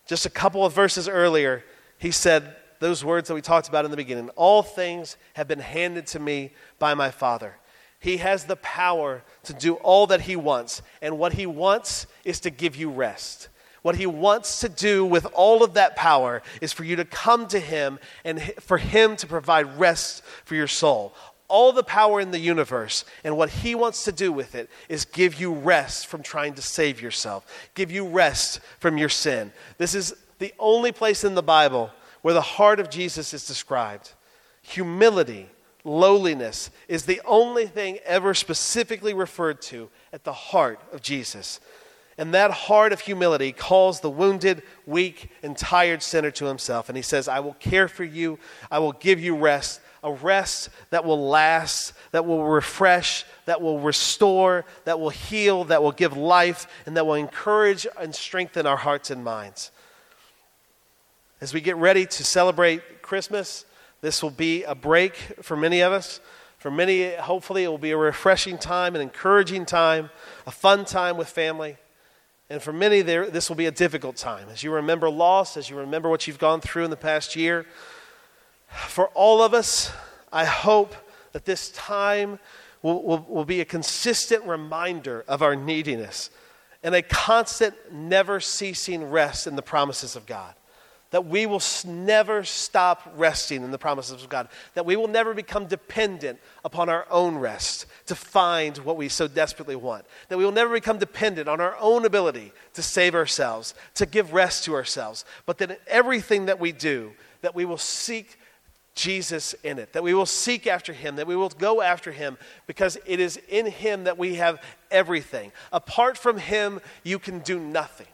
Just 0.06 0.26
a 0.26 0.30
couple 0.30 0.64
of 0.64 0.72
verses 0.72 1.08
earlier, 1.08 1.64
he 1.98 2.10
said 2.10 2.56
those 2.80 3.04
words 3.04 3.28
that 3.28 3.34
we 3.34 3.42
talked 3.42 3.68
about 3.68 3.84
in 3.84 3.90
the 3.90 3.96
beginning 3.96 4.30
All 4.30 4.62
things 4.62 5.16
have 5.34 5.48
been 5.48 5.58
handed 5.58 6.06
to 6.08 6.18
me 6.18 6.52
by 6.78 6.94
my 6.94 7.10
Father. 7.10 7.56
He 8.00 8.18
has 8.18 8.44
the 8.44 8.56
power 8.56 9.22
to 9.44 9.52
do 9.52 9.74
all 9.74 10.06
that 10.06 10.22
he 10.22 10.36
wants, 10.36 10.82
and 11.02 11.18
what 11.18 11.32
he 11.32 11.46
wants 11.46 12.06
is 12.24 12.40
to 12.40 12.50
give 12.50 12.76
you 12.76 12.90
rest. 12.90 13.48
What 13.82 13.96
he 13.96 14.06
wants 14.06 14.60
to 14.60 14.68
do 14.68 15.04
with 15.04 15.26
all 15.34 15.62
of 15.62 15.74
that 15.74 15.96
power 15.96 16.42
is 16.60 16.72
for 16.72 16.84
you 16.84 16.96
to 16.96 17.04
come 17.04 17.46
to 17.48 17.58
him 17.58 17.98
and 18.24 18.40
for 18.60 18.78
him 18.78 19.16
to 19.16 19.26
provide 19.26 19.78
rest 19.78 20.22
for 20.44 20.54
your 20.54 20.66
soul. 20.66 21.14
All 21.46 21.72
the 21.72 21.82
power 21.82 22.20
in 22.20 22.30
the 22.30 22.38
universe, 22.38 23.06
and 23.24 23.36
what 23.36 23.48
he 23.48 23.74
wants 23.74 24.04
to 24.04 24.12
do 24.12 24.30
with 24.30 24.54
it 24.54 24.68
is 24.88 25.06
give 25.06 25.40
you 25.40 25.54
rest 25.54 26.06
from 26.06 26.22
trying 26.22 26.54
to 26.54 26.62
save 26.62 27.00
yourself, 27.00 27.70
give 27.74 27.90
you 27.90 28.06
rest 28.06 28.60
from 28.80 28.98
your 28.98 29.08
sin. 29.08 29.52
This 29.78 29.94
is 29.94 30.14
the 30.38 30.52
only 30.58 30.92
place 30.92 31.24
in 31.24 31.34
the 31.34 31.42
Bible 31.42 31.90
where 32.22 32.34
the 32.34 32.40
heart 32.42 32.80
of 32.80 32.90
Jesus 32.90 33.32
is 33.32 33.46
described. 33.46 34.12
Humility, 34.62 35.48
lowliness 35.84 36.70
is 36.88 37.04
the 37.04 37.22
only 37.24 37.66
thing 37.66 37.98
ever 38.04 38.34
specifically 38.34 39.14
referred 39.14 39.62
to 39.62 39.88
at 40.12 40.24
the 40.24 40.32
heart 40.32 40.80
of 40.92 41.00
Jesus. 41.00 41.60
And 42.18 42.34
that 42.34 42.50
heart 42.50 42.92
of 42.92 43.00
humility 43.00 43.52
calls 43.52 44.00
the 44.00 44.10
wounded, 44.10 44.62
weak, 44.86 45.30
and 45.44 45.56
tired 45.56 46.02
sinner 46.02 46.32
to 46.32 46.46
himself. 46.46 46.88
And 46.88 46.96
he 46.96 47.02
says, 47.02 47.28
I 47.28 47.38
will 47.38 47.54
care 47.54 47.86
for 47.86 48.02
you. 48.02 48.40
I 48.72 48.80
will 48.80 48.92
give 48.92 49.20
you 49.20 49.36
rest, 49.36 49.80
a 50.02 50.12
rest 50.12 50.68
that 50.90 51.04
will 51.04 51.28
last, 51.28 51.92
that 52.10 52.26
will 52.26 52.44
refresh, 52.44 53.24
that 53.46 53.62
will 53.62 53.78
restore, 53.78 54.64
that 54.84 54.98
will 54.98 55.10
heal, 55.10 55.62
that 55.64 55.80
will 55.80 55.92
give 55.92 56.16
life, 56.16 56.66
and 56.86 56.96
that 56.96 57.06
will 57.06 57.14
encourage 57.14 57.86
and 57.96 58.12
strengthen 58.12 58.66
our 58.66 58.76
hearts 58.76 59.12
and 59.12 59.22
minds. 59.22 59.70
As 61.40 61.54
we 61.54 61.60
get 61.60 61.76
ready 61.76 62.04
to 62.04 62.24
celebrate 62.24 63.00
Christmas, 63.00 63.64
this 64.00 64.24
will 64.24 64.30
be 64.30 64.64
a 64.64 64.74
break 64.74 65.14
for 65.40 65.56
many 65.56 65.82
of 65.82 65.92
us. 65.92 66.18
For 66.58 66.72
many, 66.72 67.14
hopefully, 67.14 67.62
it 67.62 67.68
will 67.68 67.78
be 67.78 67.92
a 67.92 67.96
refreshing 67.96 68.58
time, 68.58 68.96
an 68.96 69.00
encouraging 69.00 69.66
time, 69.66 70.10
a 70.48 70.50
fun 70.50 70.84
time 70.84 71.16
with 71.16 71.28
family. 71.28 71.76
And 72.50 72.62
for 72.62 72.72
many, 72.72 73.02
there, 73.02 73.28
this 73.28 73.48
will 73.48 73.56
be 73.56 73.66
a 73.66 73.70
difficult 73.70 74.16
time. 74.16 74.48
As 74.50 74.62
you 74.62 74.72
remember 74.72 75.10
loss, 75.10 75.56
as 75.56 75.68
you 75.68 75.76
remember 75.76 76.08
what 76.08 76.26
you've 76.26 76.38
gone 76.38 76.60
through 76.60 76.84
in 76.84 76.90
the 76.90 76.96
past 76.96 77.36
year, 77.36 77.66
for 78.68 79.08
all 79.08 79.42
of 79.42 79.52
us, 79.52 79.92
I 80.32 80.44
hope 80.44 80.94
that 81.32 81.44
this 81.44 81.70
time 81.70 82.38
will, 82.82 83.02
will, 83.02 83.26
will 83.28 83.44
be 83.44 83.60
a 83.60 83.64
consistent 83.64 84.44
reminder 84.44 85.24
of 85.28 85.42
our 85.42 85.56
neediness 85.56 86.30
and 86.82 86.94
a 86.94 87.02
constant, 87.02 87.74
never 87.92 88.40
ceasing 88.40 89.10
rest 89.10 89.46
in 89.46 89.56
the 89.56 89.62
promises 89.62 90.16
of 90.16 90.26
God 90.26 90.54
that 91.10 91.26
we 91.26 91.46
will 91.46 91.62
never 91.86 92.44
stop 92.44 93.12
resting 93.16 93.62
in 93.62 93.70
the 93.70 93.78
promises 93.78 94.22
of 94.22 94.28
God, 94.28 94.48
that 94.74 94.84
we 94.84 94.96
will 94.96 95.08
never 95.08 95.32
become 95.32 95.66
dependent 95.66 96.38
upon 96.64 96.88
our 96.88 97.06
own 97.10 97.36
rest 97.36 97.86
to 98.06 98.14
find 98.14 98.76
what 98.78 98.96
we 98.96 99.08
so 99.08 99.26
desperately 99.26 99.76
want, 99.76 100.04
that 100.28 100.36
we 100.36 100.44
will 100.44 100.52
never 100.52 100.74
become 100.74 100.98
dependent 100.98 101.48
on 101.48 101.60
our 101.60 101.76
own 101.80 102.04
ability 102.04 102.52
to 102.74 102.82
save 102.82 103.14
ourselves, 103.14 103.74
to 103.94 104.04
give 104.04 104.32
rest 104.32 104.64
to 104.64 104.74
ourselves, 104.74 105.24
but 105.46 105.58
that 105.58 105.70
in 105.70 105.76
everything 105.86 106.46
that 106.46 106.60
we 106.60 106.72
do, 106.72 107.12
that 107.40 107.54
we 107.54 107.64
will 107.64 107.78
seek 107.78 108.38
Jesus 108.94 109.54
in 109.62 109.78
it, 109.78 109.92
that 109.92 110.02
we 110.02 110.12
will 110.12 110.26
seek 110.26 110.66
after 110.66 110.92
him, 110.92 111.16
that 111.16 111.26
we 111.26 111.36
will 111.36 111.48
go 111.48 111.80
after 111.80 112.10
him 112.10 112.36
because 112.66 112.98
it 113.06 113.20
is 113.20 113.38
in 113.48 113.66
him 113.66 114.04
that 114.04 114.18
we 114.18 114.34
have 114.34 114.60
everything. 114.90 115.52
Apart 115.72 116.18
from 116.18 116.36
him, 116.36 116.80
you 117.04 117.18
can 117.18 117.38
do 117.38 117.60
nothing. 117.60 118.08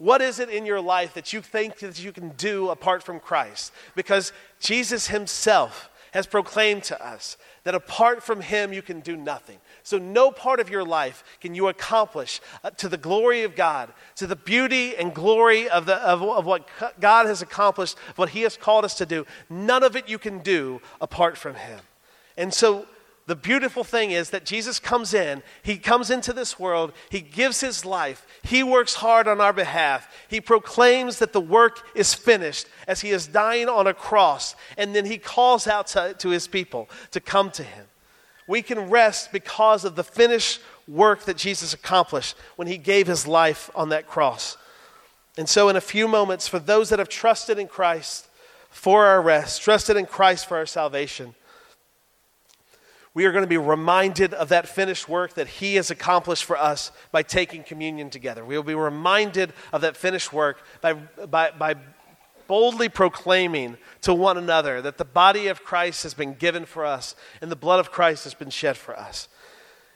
What 0.00 0.22
is 0.22 0.38
it 0.38 0.48
in 0.48 0.64
your 0.64 0.80
life 0.80 1.12
that 1.12 1.34
you 1.34 1.42
think 1.42 1.80
that 1.80 2.02
you 2.02 2.10
can 2.10 2.30
do 2.30 2.70
apart 2.70 3.02
from 3.02 3.20
Christ? 3.20 3.70
Because 3.94 4.32
Jesus 4.58 5.08
himself 5.08 5.90
has 6.12 6.26
proclaimed 6.26 6.84
to 6.84 7.06
us 7.06 7.36
that 7.64 7.74
apart 7.74 8.22
from 8.22 8.40
him 8.40 8.72
you 8.72 8.80
can 8.80 9.00
do 9.00 9.14
nothing. 9.14 9.58
So, 9.82 9.98
no 9.98 10.30
part 10.30 10.58
of 10.58 10.70
your 10.70 10.84
life 10.84 11.22
can 11.42 11.54
you 11.54 11.68
accomplish 11.68 12.40
uh, 12.64 12.70
to 12.70 12.88
the 12.88 12.96
glory 12.96 13.42
of 13.42 13.54
God, 13.54 13.92
to 14.16 14.26
the 14.26 14.36
beauty 14.36 14.96
and 14.96 15.12
glory 15.12 15.68
of, 15.68 15.84
the, 15.84 15.96
of, 15.96 16.22
of 16.22 16.46
what 16.46 16.66
God 16.98 17.26
has 17.26 17.42
accomplished, 17.42 17.98
what 18.16 18.30
he 18.30 18.40
has 18.40 18.56
called 18.56 18.86
us 18.86 18.94
to 18.94 19.06
do. 19.06 19.26
None 19.50 19.82
of 19.82 19.96
it 19.96 20.08
you 20.08 20.18
can 20.18 20.38
do 20.38 20.80
apart 21.02 21.36
from 21.36 21.56
him. 21.56 21.80
And 22.38 22.54
so, 22.54 22.86
the 23.30 23.36
beautiful 23.36 23.84
thing 23.84 24.10
is 24.10 24.30
that 24.30 24.44
Jesus 24.44 24.80
comes 24.80 25.14
in, 25.14 25.44
he 25.62 25.78
comes 25.78 26.10
into 26.10 26.32
this 26.32 26.58
world, 26.58 26.92
he 27.10 27.20
gives 27.20 27.60
his 27.60 27.84
life, 27.84 28.26
he 28.42 28.64
works 28.64 28.94
hard 28.94 29.28
on 29.28 29.40
our 29.40 29.52
behalf. 29.52 30.12
He 30.26 30.40
proclaims 30.40 31.20
that 31.20 31.32
the 31.32 31.40
work 31.40 31.86
is 31.94 32.12
finished 32.12 32.66
as 32.88 33.02
he 33.02 33.10
is 33.10 33.28
dying 33.28 33.68
on 33.68 33.86
a 33.86 33.94
cross, 33.94 34.56
and 34.76 34.96
then 34.96 35.06
he 35.06 35.16
calls 35.16 35.68
out 35.68 35.86
to, 35.88 36.12
to 36.18 36.30
his 36.30 36.48
people 36.48 36.90
to 37.12 37.20
come 37.20 37.52
to 37.52 37.62
him. 37.62 37.86
We 38.48 38.62
can 38.62 38.90
rest 38.90 39.30
because 39.30 39.84
of 39.84 39.94
the 39.94 40.02
finished 40.02 40.60
work 40.88 41.22
that 41.26 41.36
Jesus 41.36 41.72
accomplished 41.72 42.34
when 42.56 42.66
he 42.66 42.78
gave 42.78 43.06
his 43.06 43.28
life 43.28 43.70
on 43.76 43.90
that 43.90 44.08
cross. 44.08 44.56
And 45.38 45.48
so, 45.48 45.68
in 45.68 45.76
a 45.76 45.80
few 45.80 46.08
moments, 46.08 46.48
for 46.48 46.58
those 46.58 46.88
that 46.88 46.98
have 46.98 47.08
trusted 47.08 47.60
in 47.60 47.68
Christ 47.68 48.26
for 48.70 49.06
our 49.06 49.22
rest, 49.22 49.62
trusted 49.62 49.96
in 49.96 50.06
Christ 50.06 50.46
for 50.46 50.56
our 50.56 50.66
salvation, 50.66 51.36
we 53.12 53.24
are 53.24 53.32
going 53.32 53.42
to 53.42 53.48
be 53.48 53.58
reminded 53.58 54.34
of 54.34 54.50
that 54.50 54.68
finished 54.68 55.08
work 55.08 55.34
that 55.34 55.48
He 55.48 55.74
has 55.74 55.90
accomplished 55.90 56.44
for 56.44 56.56
us 56.56 56.92
by 57.10 57.22
taking 57.22 57.64
communion 57.64 58.08
together. 58.10 58.44
We 58.44 58.56
will 58.56 58.62
be 58.62 58.74
reminded 58.74 59.52
of 59.72 59.80
that 59.80 59.96
finished 59.96 60.32
work 60.32 60.62
by, 60.80 60.94
by, 60.94 61.50
by 61.50 61.74
boldly 62.46 62.88
proclaiming 62.88 63.76
to 64.02 64.14
one 64.14 64.36
another 64.36 64.82
that 64.82 64.98
the 64.98 65.04
body 65.04 65.48
of 65.48 65.64
Christ 65.64 66.02
has 66.04 66.14
been 66.14 66.34
given 66.34 66.64
for 66.64 66.84
us 66.84 67.14
and 67.40 67.50
the 67.50 67.56
blood 67.56 67.80
of 67.80 67.92
Christ 67.92 68.24
has 68.24 68.34
been 68.34 68.50
shed 68.50 68.76
for 68.76 68.98
us. 68.98 69.28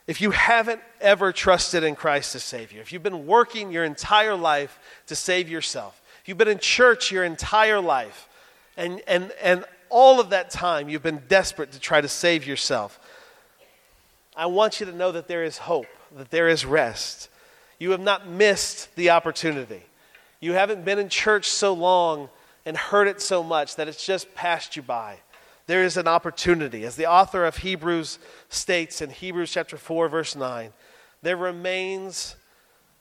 If 0.06 0.20
you 0.20 0.32
haven't 0.32 0.80
ever 1.00 1.32
trusted 1.32 1.82
in 1.82 1.94
Christ 1.94 2.34
as 2.34 2.44
Savior, 2.44 2.80
if 2.80 2.92
you've 2.92 3.02
been 3.02 3.26
working 3.26 3.72
your 3.72 3.84
entire 3.84 4.36
life 4.36 4.78
to 5.06 5.16
save 5.16 5.48
yourself, 5.48 6.00
if 6.20 6.28
you've 6.28 6.38
been 6.38 6.48
in 6.48 6.58
church 6.58 7.10
your 7.10 7.24
entire 7.24 7.80
life, 7.80 8.28
and, 8.76 9.00
and, 9.06 9.32
and 9.42 9.64
all 9.88 10.20
of 10.20 10.30
that 10.30 10.50
time 10.50 10.88
you've 10.88 11.02
been 11.02 11.22
desperate 11.28 11.72
to 11.72 11.80
try 11.80 12.00
to 12.00 12.08
save 12.08 12.46
yourself, 12.46 13.00
I 14.36 14.46
want 14.46 14.80
you 14.80 14.86
to 14.86 14.92
know 14.92 15.12
that 15.12 15.28
there 15.28 15.44
is 15.44 15.58
hope, 15.58 15.86
that 16.16 16.30
there 16.30 16.48
is 16.48 16.64
rest. 16.64 17.28
You 17.78 17.90
have 17.92 18.00
not 18.00 18.28
missed 18.28 18.94
the 18.96 19.10
opportunity. 19.10 19.82
You 20.40 20.52
haven't 20.52 20.84
been 20.84 20.98
in 20.98 21.08
church 21.08 21.48
so 21.48 21.72
long 21.72 22.28
and 22.66 22.76
heard 22.76 23.08
it 23.08 23.20
so 23.20 23.42
much 23.42 23.76
that 23.76 23.88
it's 23.88 24.04
just 24.04 24.34
passed 24.34 24.76
you 24.76 24.82
by. 24.82 25.18
There 25.66 25.84
is 25.84 25.96
an 25.96 26.08
opportunity. 26.08 26.84
As 26.84 26.96
the 26.96 27.06
author 27.06 27.44
of 27.44 27.58
Hebrews 27.58 28.18
states 28.48 29.00
in 29.00 29.10
Hebrews 29.10 29.52
chapter 29.52 29.76
4, 29.76 30.08
verse 30.08 30.36
9, 30.36 30.72
there 31.22 31.36
remains, 31.36 32.36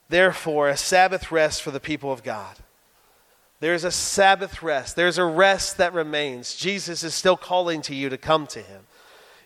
therefore, 0.10 0.70
a 0.70 0.78
Sabbath 0.78 1.32
rest 1.32 1.62
for 1.62 1.72
the 1.72 1.80
people 1.80 2.12
of 2.12 2.24
God. 2.24 2.56
There 3.60 3.74
is 3.74 3.84
a 3.84 3.92
Sabbath 3.92 4.62
rest. 4.62 4.96
There's 4.96 5.18
a 5.18 5.26
rest 5.26 5.78
that 5.78 5.94
remains. 5.94 6.56
Jesus 6.56 7.04
is 7.04 7.14
still 7.14 7.38
calling 7.38 7.82
to 7.84 7.96
you 7.96 8.10
to 8.10 8.18
come 8.18 8.48
to 8.48 8.60
him. 8.60 8.84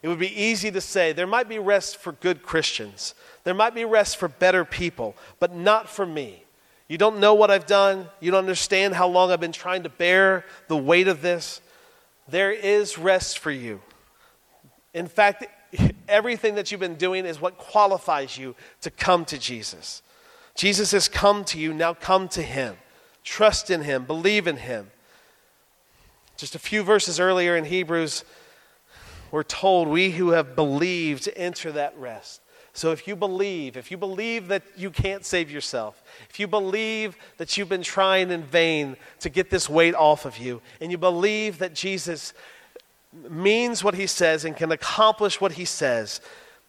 It 0.01 0.07
would 0.07 0.19
be 0.19 0.41
easy 0.41 0.71
to 0.71 0.81
say 0.81 1.11
there 1.11 1.27
might 1.27 1.49
be 1.49 1.59
rest 1.59 1.97
for 1.97 2.11
good 2.11 2.43
Christians, 2.43 3.15
there 3.43 3.53
might 3.53 3.75
be 3.75 3.85
rest 3.85 4.17
for 4.17 4.27
better 4.27 4.65
people, 4.65 5.15
but 5.39 5.55
not 5.55 5.89
for 5.89 6.05
me. 6.05 6.43
You 6.87 6.97
don't 6.97 7.19
know 7.19 7.33
what 7.33 7.51
I've 7.51 7.65
done, 7.65 8.07
you 8.19 8.31
don't 8.31 8.39
understand 8.39 8.93
how 8.93 9.07
long 9.07 9.31
I've 9.31 9.39
been 9.39 9.51
trying 9.51 9.83
to 9.83 9.89
bear 9.89 10.45
the 10.67 10.77
weight 10.77 11.07
of 11.07 11.21
this. 11.21 11.61
There 12.29 12.51
is 12.51 12.97
rest 12.97 13.39
for 13.39 13.51
you. 13.51 13.81
In 14.93 15.07
fact, 15.07 15.45
everything 16.07 16.55
that 16.55 16.71
you've 16.71 16.79
been 16.79 16.95
doing 16.95 17.25
is 17.25 17.41
what 17.41 17.57
qualifies 17.57 18.37
you 18.37 18.55
to 18.81 18.91
come 18.91 19.25
to 19.25 19.37
Jesus. 19.37 20.01
Jesus 20.55 20.91
has 20.91 21.07
come 21.07 21.43
to 21.45 21.59
you, 21.59 21.73
now 21.73 21.93
come 21.93 22.27
to 22.29 22.41
him. 22.41 22.77
Trust 23.23 23.69
in 23.69 23.81
him, 23.81 24.05
believe 24.05 24.47
in 24.47 24.57
him. 24.57 24.89
Just 26.37 26.55
a 26.55 26.59
few 26.59 26.83
verses 26.83 27.19
earlier 27.19 27.55
in 27.55 27.65
Hebrews, 27.65 28.23
we're 29.31 29.43
told 29.43 29.87
we 29.87 30.11
who 30.11 30.29
have 30.29 30.55
believed 30.55 31.29
enter 31.35 31.71
that 31.71 31.97
rest. 31.97 32.41
So 32.73 32.91
if 32.91 33.07
you 33.07 33.15
believe, 33.15 33.75
if 33.75 33.89
you 33.89 33.97
believe 33.97 34.49
that 34.49 34.61
you 34.75 34.91
can't 34.91 35.25
save 35.25 35.49
yourself, 35.49 36.03
if 36.29 36.39
you 36.39 36.47
believe 36.47 37.17
that 37.37 37.57
you've 37.57 37.69
been 37.69 37.81
trying 37.81 38.29
in 38.29 38.43
vain 38.43 38.97
to 39.21 39.29
get 39.29 39.49
this 39.49 39.67
weight 39.67 39.95
off 39.95 40.25
of 40.25 40.37
you, 40.37 40.61
and 40.79 40.91
you 40.91 40.97
believe 40.99 41.57
that 41.57 41.73
Jesus 41.73 42.35
means 43.29 43.83
what 43.83 43.95
he 43.95 44.05
says 44.05 44.45
and 44.45 44.55
can 44.55 44.71
accomplish 44.71 45.41
what 45.41 45.53
he 45.53 45.65
says, 45.65 46.21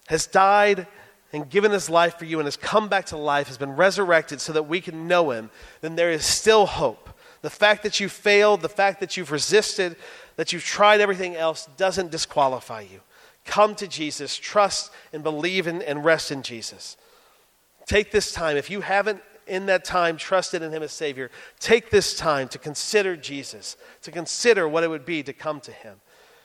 has 0.07 0.25
died 0.25 0.87
and 1.31 1.47
given 1.47 1.71
his 1.71 1.91
life 1.91 2.17
for 2.17 2.25
you 2.25 2.39
and 2.39 2.47
has 2.47 2.57
come 2.57 2.89
back 2.89 3.05
to 3.05 3.17
life, 3.17 3.47
has 3.47 3.59
been 3.59 3.75
resurrected 3.75 4.41
so 4.41 4.51
that 4.53 4.63
we 4.63 4.81
can 4.81 5.07
know 5.07 5.29
him, 5.29 5.51
then 5.81 5.95
there 5.95 6.11
is 6.11 6.25
still 6.25 6.65
hope. 6.65 7.09
The 7.41 7.49
fact 7.49 7.83
that 7.83 7.99
you 7.99 8.09
failed, 8.09 8.61
the 8.61 8.67
fact 8.67 8.99
that 8.99 9.15
you've 9.15 9.31
resisted, 9.31 9.95
that 10.39 10.53
you've 10.53 10.63
tried 10.63 11.01
everything 11.01 11.35
else 11.35 11.67
doesn't 11.75 12.11
disqualify 12.11 12.79
you. 12.79 13.01
come 13.43 13.75
to 13.75 13.85
Jesus, 13.85 14.37
trust 14.37 14.89
and 15.11 15.21
believe 15.21 15.67
in, 15.67 15.81
and 15.81 16.05
rest 16.05 16.31
in 16.31 16.43
Jesus. 16.43 16.95
Take 17.85 18.11
this 18.11 18.31
time. 18.31 18.55
If 18.55 18.69
you 18.69 18.79
haven't 18.79 19.21
in 19.47 19.65
that 19.65 19.83
time 19.83 20.15
trusted 20.15 20.61
in 20.61 20.71
Him 20.71 20.81
as 20.81 20.93
Savior, 20.93 21.29
take 21.59 21.89
this 21.89 22.15
time 22.15 22.47
to 22.49 22.57
consider 22.57 23.17
Jesus, 23.17 23.75
to 24.03 24.11
consider 24.11 24.65
what 24.65 24.85
it 24.85 24.89
would 24.89 25.05
be 25.05 25.23
to 25.23 25.33
come 25.33 25.59
to 25.59 25.73
Him. 25.73 25.99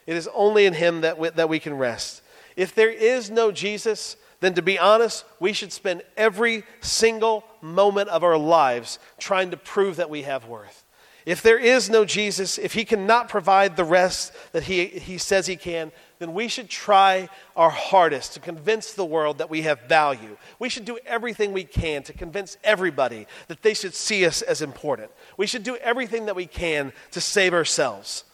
It 0.08 0.16
is 0.16 0.28
only 0.34 0.66
in 0.66 0.74
Him 0.74 1.02
that 1.02 1.16
we, 1.16 1.28
that 1.28 1.48
we 1.48 1.60
can 1.60 1.74
rest. 1.74 2.22
If 2.56 2.74
there 2.74 2.90
is 2.90 3.30
no 3.30 3.52
Jesus, 3.52 4.16
then 4.40 4.54
to 4.54 4.62
be 4.62 4.76
honest, 4.76 5.24
we 5.38 5.52
should 5.52 5.72
spend 5.72 6.02
every 6.16 6.64
single 6.80 7.44
moment 7.60 8.08
of 8.08 8.24
our 8.24 8.38
lives 8.38 8.98
trying 9.18 9.52
to 9.52 9.56
prove 9.56 9.96
that 9.96 10.10
we 10.10 10.22
have 10.22 10.48
worth. 10.48 10.83
If 11.26 11.40
there 11.40 11.58
is 11.58 11.88
no 11.88 12.04
Jesus, 12.04 12.58
if 12.58 12.74
he 12.74 12.84
cannot 12.84 13.30
provide 13.30 13.76
the 13.76 13.84
rest 13.84 14.32
that 14.52 14.64
he, 14.64 14.86
he 14.86 15.16
says 15.16 15.46
he 15.46 15.56
can, 15.56 15.90
then 16.18 16.34
we 16.34 16.48
should 16.48 16.68
try 16.68 17.30
our 17.56 17.70
hardest 17.70 18.34
to 18.34 18.40
convince 18.40 18.92
the 18.92 19.06
world 19.06 19.38
that 19.38 19.48
we 19.48 19.62
have 19.62 19.80
value. 19.82 20.36
We 20.58 20.68
should 20.68 20.84
do 20.84 20.98
everything 21.06 21.52
we 21.52 21.64
can 21.64 22.02
to 22.04 22.12
convince 22.12 22.58
everybody 22.62 23.26
that 23.48 23.62
they 23.62 23.72
should 23.72 23.94
see 23.94 24.26
us 24.26 24.42
as 24.42 24.60
important. 24.60 25.10
We 25.38 25.46
should 25.46 25.62
do 25.62 25.76
everything 25.76 26.26
that 26.26 26.36
we 26.36 26.46
can 26.46 26.92
to 27.12 27.20
save 27.22 27.54
ourselves. 27.54 28.24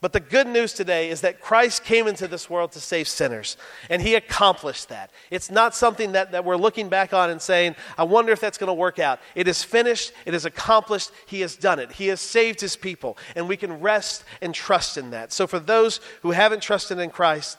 But 0.00 0.14
the 0.14 0.20
good 0.20 0.46
news 0.46 0.72
today 0.72 1.10
is 1.10 1.20
that 1.20 1.42
Christ 1.42 1.84
came 1.84 2.06
into 2.06 2.26
this 2.26 2.48
world 2.48 2.72
to 2.72 2.80
save 2.80 3.06
sinners, 3.06 3.58
and 3.90 4.00
he 4.00 4.14
accomplished 4.14 4.88
that. 4.88 5.10
It's 5.30 5.50
not 5.50 5.74
something 5.74 6.12
that, 6.12 6.32
that 6.32 6.44
we're 6.44 6.56
looking 6.56 6.88
back 6.88 7.12
on 7.12 7.28
and 7.28 7.40
saying, 7.40 7.76
I 7.98 8.04
wonder 8.04 8.32
if 8.32 8.40
that's 8.40 8.56
going 8.56 8.68
to 8.68 8.74
work 8.74 8.98
out. 8.98 9.20
It 9.34 9.46
is 9.46 9.62
finished, 9.62 10.12
it 10.24 10.32
is 10.32 10.46
accomplished, 10.46 11.10
he 11.26 11.42
has 11.42 11.54
done 11.54 11.78
it. 11.78 11.92
He 11.92 12.06
has 12.06 12.22
saved 12.22 12.62
his 12.62 12.76
people, 12.76 13.18
and 13.36 13.46
we 13.46 13.58
can 13.58 13.80
rest 13.80 14.24
and 14.40 14.54
trust 14.54 14.96
in 14.96 15.10
that. 15.10 15.32
So, 15.34 15.46
for 15.46 15.58
those 15.58 16.00
who 16.22 16.30
haven't 16.30 16.62
trusted 16.62 16.98
in 16.98 17.10
Christ, 17.10 17.58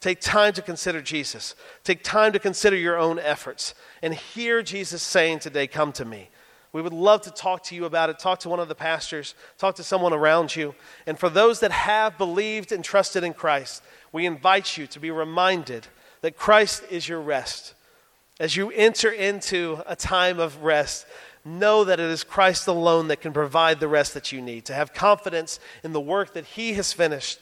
take 0.00 0.20
time 0.20 0.52
to 0.54 0.62
consider 0.62 1.00
Jesus. 1.00 1.54
Take 1.82 2.04
time 2.04 2.34
to 2.34 2.38
consider 2.38 2.76
your 2.76 2.98
own 2.98 3.18
efforts, 3.18 3.74
and 4.02 4.14
hear 4.14 4.62
Jesus 4.62 5.02
saying 5.02 5.38
today, 5.38 5.66
Come 5.66 5.92
to 5.92 6.04
me. 6.04 6.28
We 6.72 6.82
would 6.82 6.92
love 6.92 7.22
to 7.22 7.30
talk 7.30 7.64
to 7.64 7.74
you 7.74 7.84
about 7.84 8.10
it. 8.10 8.18
Talk 8.18 8.40
to 8.40 8.48
one 8.48 8.60
of 8.60 8.68
the 8.68 8.74
pastors, 8.74 9.34
talk 9.58 9.74
to 9.76 9.82
someone 9.82 10.12
around 10.12 10.54
you. 10.54 10.74
And 11.06 11.18
for 11.18 11.28
those 11.28 11.60
that 11.60 11.72
have 11.72 12.16
believed 12.16 12.70
and 12.70 12.84
trusted 12.84 13.24
in 13.24 13.34
Christ, 13.34 13.82
we 14.12 14.24
invite 14.24 14.76
you 14.76 14.86
to 14.88 15.00
be 15.00 15.10
reminded 15.10 15.88
that 16.20 16.36
Christ 16.36 16.84
is 16.90 17.08
your 17.08 17.20
rest. 17.20 17.74
As 18.38 18.56
you 18.56 18.70
enter 18.70 19.10
into 19.10 19.82
a 19.86 19.96
time 19.96 20.38
of 20.38 20.62
rest, 20.62 21.06
know 21.44 21.84
that 21.84 21.98
it 21.98 22.10
is 22.10 22.22
Christ 22.22 22.68
alone 22.68 23.08
that 23.08 23.20
can 23.20 23.32
provide 23.32 23.80
the 23.80 23.88
rest 23.88 24.14
that 24.14 24.30
you 24.30 24.40
need, 24.40 24.66
to 24.66 24.74
have 24.74 24.92
confidence 24.92 25.58
in 25.82 25.92
the 25.92 26.00
work 26.00 26.34
that 26.34 26.44
He 26.44 26.74
has 26.74 26.92
finished. 26.92 27.40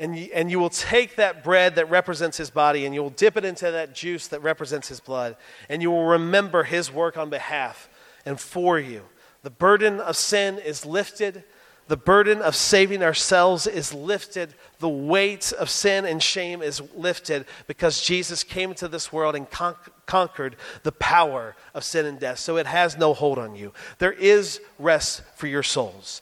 And 0.00 0.16
you, 0.16 0.30
and 0.32 0.50
you 0.50 0.60
will 0.60 0.70
take 0.70 1.16
that 1.16 1.42
bread 1.42 1.74
that 1.74 1.90
represents 1.90 2.36
His 2.36 2.50
body 2.50 2.86
and 2.86 2.94
you 2.94 3.02
will 3.02 3.10
dip 3.10 3.36
it 3.36 3.44
into 3.44 3.70
that 3.70 3.94
juice 3.94 4.28
that 4.28 4.42
represents 4.42 4.88
His 4.88 5.00
blood, 5.00 5.36
and 5.68 5.82
you 5.82 5.90
will 5.90 6.06
remember 6.06 6.62
His 6.62 6.90
work 6.90 7.16
on 7.16 7.28
behalf 7.28 7.88
and 8.28 8.38
for 8.38 8.78
you. 8.78 9.02
The 9.42 9.50
burden 9.50 10.00
of 10.00 10.16
sin 10.16 10.58
is 10.58 10.84
lifted. 10.84 11.44
The 11.88 11.96
burden 11.96 12.42
of 12.42 12.54
saving 12.54 13.02
ourselves 13.02 13.66
is 13.66 13.94
lifted. 13.94 14.52
The 14.78 14.88
weight 14.88 15.50
of 15.52 15.70
sin 15.70 16.04
and 16.04 16.22
shame 16.22 16.60
is 16.60 16.82
lifted 16.94 17.46
because 17.66 18.02
Jesus 18.02 18.44
came 18.44 18.70
into 18.70 18.86
this 18.86 19.10
world 19.10 19.34
and 19.34 19.50
con- 19.50 19.76
conquered 20.04 20.56
the 20.82 20.92
power 20.92 21.56
of 21.72 21.84
sin 21.84 22.04
and 22.04 22.20
death. 22.20 22.38
So 22.38 22.58
it 22.58 22.66
has 22.66 22.98
no 22.98 23.14
hold 23.14 23.38
on 23.38 23.56
you. 23.56 23.72
There 23.98 24.12
is 24.12 24.60
rest 24.78 25.22
for 25.36 25.46
your 25.46 25.62
souls. 25.62 26.20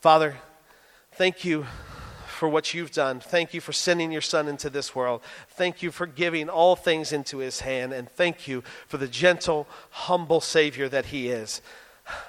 Father, 0.00 0.34
thank 1.12 1.44
you 1.44 1.66
for 2.36 2.48
what 2.48 2.74
you've 2.74 2.92
done. 2.92 3.18
Thank 3.18 3.54
you 3.54 3.60
for 3.60 3.72
sending 3.72 4.12
your 4.12 4.20
son 4.20 4.46
into 4.46 4.70
this 4.70 4.94
world. 4.94 5.22
Thank 5.48 5.82
you 5.82 5.90
for 5.90 6.06
giving 6.06 6.48
all 6.48 6.76
things 6.76 7.12
into 7.12 7.38
his 7.38 7.60
hand. 7.60 7.92
And 7.92 8.08
thank 8.08 8.46
you 8.46 8.62
for 8.86 8.98
the 8.98 9.08
gentle, 9.08 9.66
humble 9.90 10.40
Savior 10.40 10.88
that 10.88 11.06
he 11.06 11.28
is. 11.28 11.62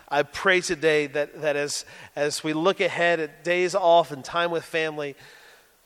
I 0.10 0.24
pray 0.24 0.62
today 0.62 1.08
that, 1.08 1.42
that 1.42 1.56
as, 1.56 1.86
as 2.16 2.44
we 2.44 2.54
look 2.54 2.80
ahead 2.80 3.20
at 3.20 3.44
days 3.44 3.76
off 3.76 4.12
and 4.12 4.24
time 4.24 4.50
with 4.50 4.64
family, 4.64 5.16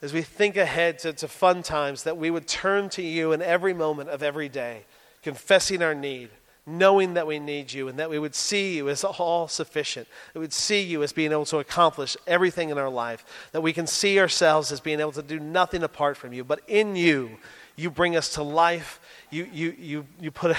as 0.02 0.14
we 0.14 0.22
think 0.22 0.56
ahead 0.56 1.00
to, 1.00 1.14
to 1.14 1.28
fun 1.28 1.62
times, 1.62 2.04
that 2.04 2.18
we 2.18 2.32
would 2.32 2.48
turn 2.48 2.90
to 2.92 3.02
you 3.02 3.34
in 3.34 3.42
every 3.42 3.74
moment 3.74 4.10
of 4.10 4.24
every 4.24 4.50
day, 4.50 4.86
confessing 5.24 5.82
our 5.82 5.96
need 5.96 6.30
knowing 6.66 7.16
that 7.16 7.26
we 7.26 7.40
need 7.40 7.74
you 7.74 7.88
and 7.88 7.98
that 7.98 8.10
we 8.10 8.20
would 8.20 8.36
see 8.36 8.76
you 8.76 8.88
as 8.90 9.04
all 9.04 9.48
sufficient. 9.48 10.08
That 10.34 10.40
we 10.40 10.44
would 10.44 10.54
see 10.54 10.82
you 10.82 11.02
as 11.04 11.12
being 11.12 11.32
able 11.32 11.46
to 11.46 11.58
accomplish 11.58 12.16
everything 12.28 12.70
in 12.70 12.78
our 12.78 12.90
life. 12.90 13.26
That 13.52 13.62
we 13.62 13.74
can 13.74 13.88
see 13.88 14.20
ourselves 14.20 14.72
as 14.72 14.80
being 14.80 15.00
able 15.00 15.12
to 15.14 15.24
do 15.24 15.40
nothing 15.40 15.84
apart 15.84 16.18
from 16.18 16.34
you. 16.34 16.44
But 16.44 16.62
in 16.68 16.96
you, 16.96 17.38
you 17.76 17.90
bring 17.90 18.16
us 18.16 18.30
to 18.36 18.44
life. 18.44 19.00
You, 19.32 19.48
you, 19.52 19.76
you, 19.78 20.06
you, 20.20 20.32
put, 20.32 20.56